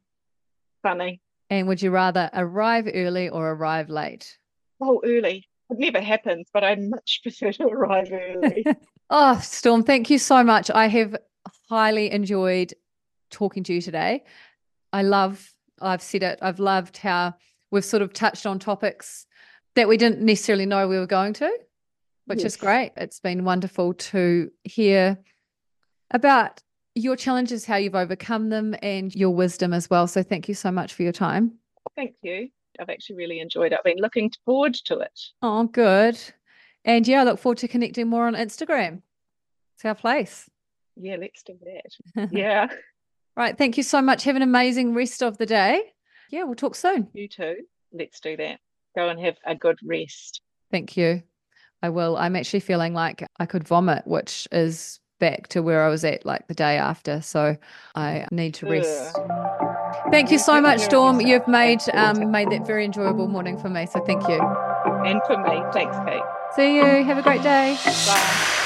Funny. 0.83 1.21
And 1.49 1.67
would 1.67 1.81
you 1.81 1.91
rather 1.91 2.29
arrive 2.33 2.87
early 2.93 3.29
or 3.29 3.51
arrive 3.51 3.89
late? 3.89 4.37
Oh, 4.79 5.01
early. 5.03 5.47
It 5.69 5.79
never 5.79 5.99
happens, 5.99 6.47
but 6.53 6.63
I 6.63 6.75
much 6.75 7.21
prefer 7.23 7.51
to 7.53 7.65
arrive 7.65 8.11
early. 8.11 8.65
Oh, 9.09 9.39
Storm, 9.41 9.83
thank 9.83 10.09
you 10.09 10.19
so 10.19 10.43
much. 10.43 10.69
I 10.69 10.87
have 10.87 11.15
highly 11.69 12.11
enjoyed 12.11 12.73
talking 13.31 13.63
to 13.63 13.73
you 13.73 13.79
today. 13.81 14.25
I 14.93 15.03
love, 15.03 15.53
I've 15.81 16.01
said 16.01 16.23
it, 16.23 16.39
I've 16.41 16.59
loved 16.59 16.97
how 16.97 17.35
we've 17.71 17.85
sort 17.85 18.01
of 18.01 18.13
touched 18.13 18.45
on 18.45 18.59
topics 18.59 19.25
that 19.75 19.87
we 19.87 19.97
didn't 19.97 20.21
necessarily 20.21 20.65
know 20.65 20.87
we 20.87 20.97
were 20.97 21.05
going 21.05 21.33
to, 21.33 21.51
which 22.25 22.43
is 22.43 22.55
great. 22.55 22.93
It's 22.97 23.19
been 23.19 23.43
wonderful 23.43 23.93
to 23.93 24.51
hear 24.63 25.17
about 26.11 26.61
your 26.95 27.15
challenges, 27.15 27.65
how 27.65 27.75
you've 27.75 27.95
overcome 27.95 28.49
them, 28.49 28.75
and 28.81 29.13
your 29.13 29.29
wisdom 29.29 29.73
as 29.73 29.89
well. 29.89 30.07
So 30.07 30.23
thank 30.23 30.47
you 30.47 30.55
so 30.55 30.71
much 30.71 30.93
for 30.93 31.03
your 31.03 31.11
time. 31.11 31.53
Thank 31.95 32.15
you. 32.23 32.49
I've 32.79 32.89
actually 32.89 33.17
really 33.17 33.39
enjoyed 33.39 33.71
it. 33.71 33.77
I've 33.77 33.83
been 33.83 34.01
looking 34.01 34.31
forward 34.45 34.73
to 34.85 34.99
it. 34.99 35.19
Oh, 35.41 35.65
good. 35.65 36.19
And 36.85 37.07
yeah, 37.07 37.21
I 37.21 37.23
look 37.23 37.39
forward 37.39 37.57
to 37.59 37.67
connecting 37.67 38.07
more 38.07 38.27
on 38.27 38.33
Instagram. 38.33 39.01
It's 39.75 39.85
our 39.85 39.95
place. 39.95 40.49
Yeah, 40.95 41.17
let's 41.19 41.43
do 41.43 41.57
that. 41.63 42.29
Yeah, 42.31 42.67
Right. 43.37 43.55
Thank 43.55 43.77
you 43.77 43.83
so 43.83 44.01
much. 44.01 44.23
Have 44.23 44.35
an 44.35 44.41
amazing 44.41 44.95
rest 44.95 45.21
of 45.21 45.37
the 45.37 45.45
day. 45.45 45.81
Yeah, 46.31 46.43
we'll 46.43 46.55
talk 46.55 46.75
soon. 46.75 47.07
you 47.13 47.27
too. 47.27 47.57
Let's 47.93 48.19
do 48.19 48.35
that. 48.35 48.59
Go 48.95 49.09
and 49.09 49.19
have 49.19 49.37
a 49.45 49.55
good 49.55 49.77
rest. 49.85 50.41
Thank 50.71 50.97
you. 50.97 51.21
I 51.83 51.89
will. 51.89 52.17
I'm 52.17 52.35
actually 52.35 52.61
feeling 52.61 52.95
like 52.95 53.23
I 53.39 53.45
could 53.45 53.67
vomit, 53.67 54.07
which 54.07 54.47
is 54.51 54.99
back 55.19 55.47
to 55.49 55.61
where 55.61 55.83
I 55.83 55.89
was 55.89 56.03
at 56.03 56.25
like 56.25 56.47
the 56.47 56.55
day 56.55 56.77
after. 56.77 57.21
So 57.21 57.55
I 57.95 58.25
need 58.31 58.55
to 58.55 58.65
rest. 58.65 59.15
Thank 60.09 60.31
you 60.31 60.39
so 60.39 60.59
much, 60.59 60.79
Storm. 60.81 61.21
You've 61.21 61.47
made 61.47 61.81
um, 61.93 62.31
made 62.31 62.49
that 62.49 62.65
very 62.65 62.85
enjoyable 62.85 63.27
morning 63.27 63.57
for 63.57 63.69
me. 63.69 63.85
So 63.85 64.03
thank 64.03 64.27
you. 64.27 64.41
And 65.05 65.21
for 65.27 65.37
me, 65.37 65.61
thanks, 65.73 65.95
Kate. 66.05 66.23
See 66.55 66.75
you. 66.75 67.03
Have 67.03 67.19
a 67.19 67.21
great 67.21 67.43
day. 67.43 67.77
Bye. 67.85 68.57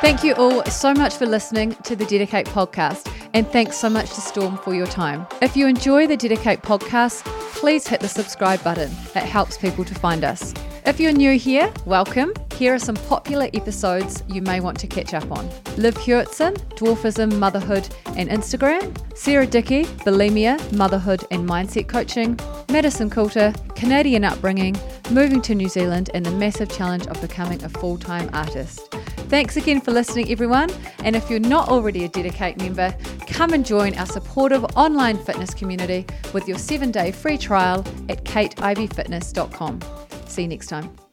Thank 0.00 0.22
you 0.22 0.34
all 0.34 0.64
so 0.66 0.94
much 0.94 1.16
for 1.16 1.26
listening 1.26 1.74
to 1.84 1.96
the 1.96 2.04
DediKate 2.04 2.46
podcast, 2.46 3.06
and 3.34 3.46
thanks 3.48 3.76
so 3.76 3.88
much 3.88 4.10
to 4.14 4.20
Storm 4.20 4.58
for 4.58 4.74
your 4.74 4.86
time. 4.86 5.26
If 5.42 5.56
you 5.56 5.66
enjoy 5.66 6.06
the 6.06 6.16
DediKate 6.16 6.62
podcast, 6.62 7.24
please 7.52 7.86
hit 7.86 8.00
the 8.00 8.08
subscribe 8.08 8.62
button. 8.62 8.90
It 9.14 9.24
helps 9.24 9.58
people 9.58 9.84
to 9.84 9.94
find 9.94 10.24
us. 10.24 10.54
If 10.86 10.98
you're 10.98 11.12
new 11.12 11.38
here, 11.38 11.72
welcome. 11.84 12.32
Here 12.54 12.74
are 12.74 12.78
some 12.78 12.96
popular 12.96 13.48
episodes 13.52 14.24
you 14.26 14.40
may 14.42 14.60
want 14.60 14.80
to 14.80 14.86
catch 14.86 15.12
up 15.14 15.30
on. 15.30 15.48
Liv 15.76 15.96
Hewitson, 15.96 16.54
Dwarfism, 16.76 17.38
Motherhood, 17.38 17.88
and 18.16 18.28
Instagram. 18.30 18.96
Sarah 19.16 19.46
Dickey, 19.46 19.84
Bulimia, 19.84 20.56
Motherhood, 20.72 21.24
and 21.30 21.48
Mindset 21.48 21.88
Coaching. 21.88 22.38
Madison 22.70 23.10
Coulter, 23.10 23.52
Canadian 23.74 24.24
upbringing, 24.24 24.76
moving 25.10 25.40
to 25.42 25.54
New 25.54 25.68
Zealand, 25.68 26.10
and 26.14 26.24
the 26.24 26.30
massive 26.32 26.70
challenge 26.70 27.06
of 27.06 27.20
becoming 27.20 27.62
a 27.64 27.68
full 27.68 27.98
time 27.98 28.30
artist. 28.32 28.94
Thanks 29.28 29.58
again 29.58 29.82
for 29.82 29.92
listening, 29.92 30.30
everyone. 30.30 30.70
And 31.04 31.14
if 31.14 31.28
you're 31.28 31.38
not 31.38 31.68
already 31.68 32.04
a 32.04 32.08
DediKate 32.08 32.56
member, 32.58 32.96
come 33.26 33.52
and 33.52 33.64
join 33.64 33.94
our 33.96 34.06
supportive 34.06 34.64
online 34.74 35.18
fitness 35.18 35.52
community 35.52 36.06
with 36.32 36.48
your 36.48 36.56
seven 36.56 36.90
day 36.90 37.12
free 37.12 37.36
trial 37.36 37.80
at 38.08 38.24
kateiveyfitness.com. 38.24 39.80
See 40.26 40.42
you 40.42 40.48
next 40.48 40.68
time. 40.68 41.07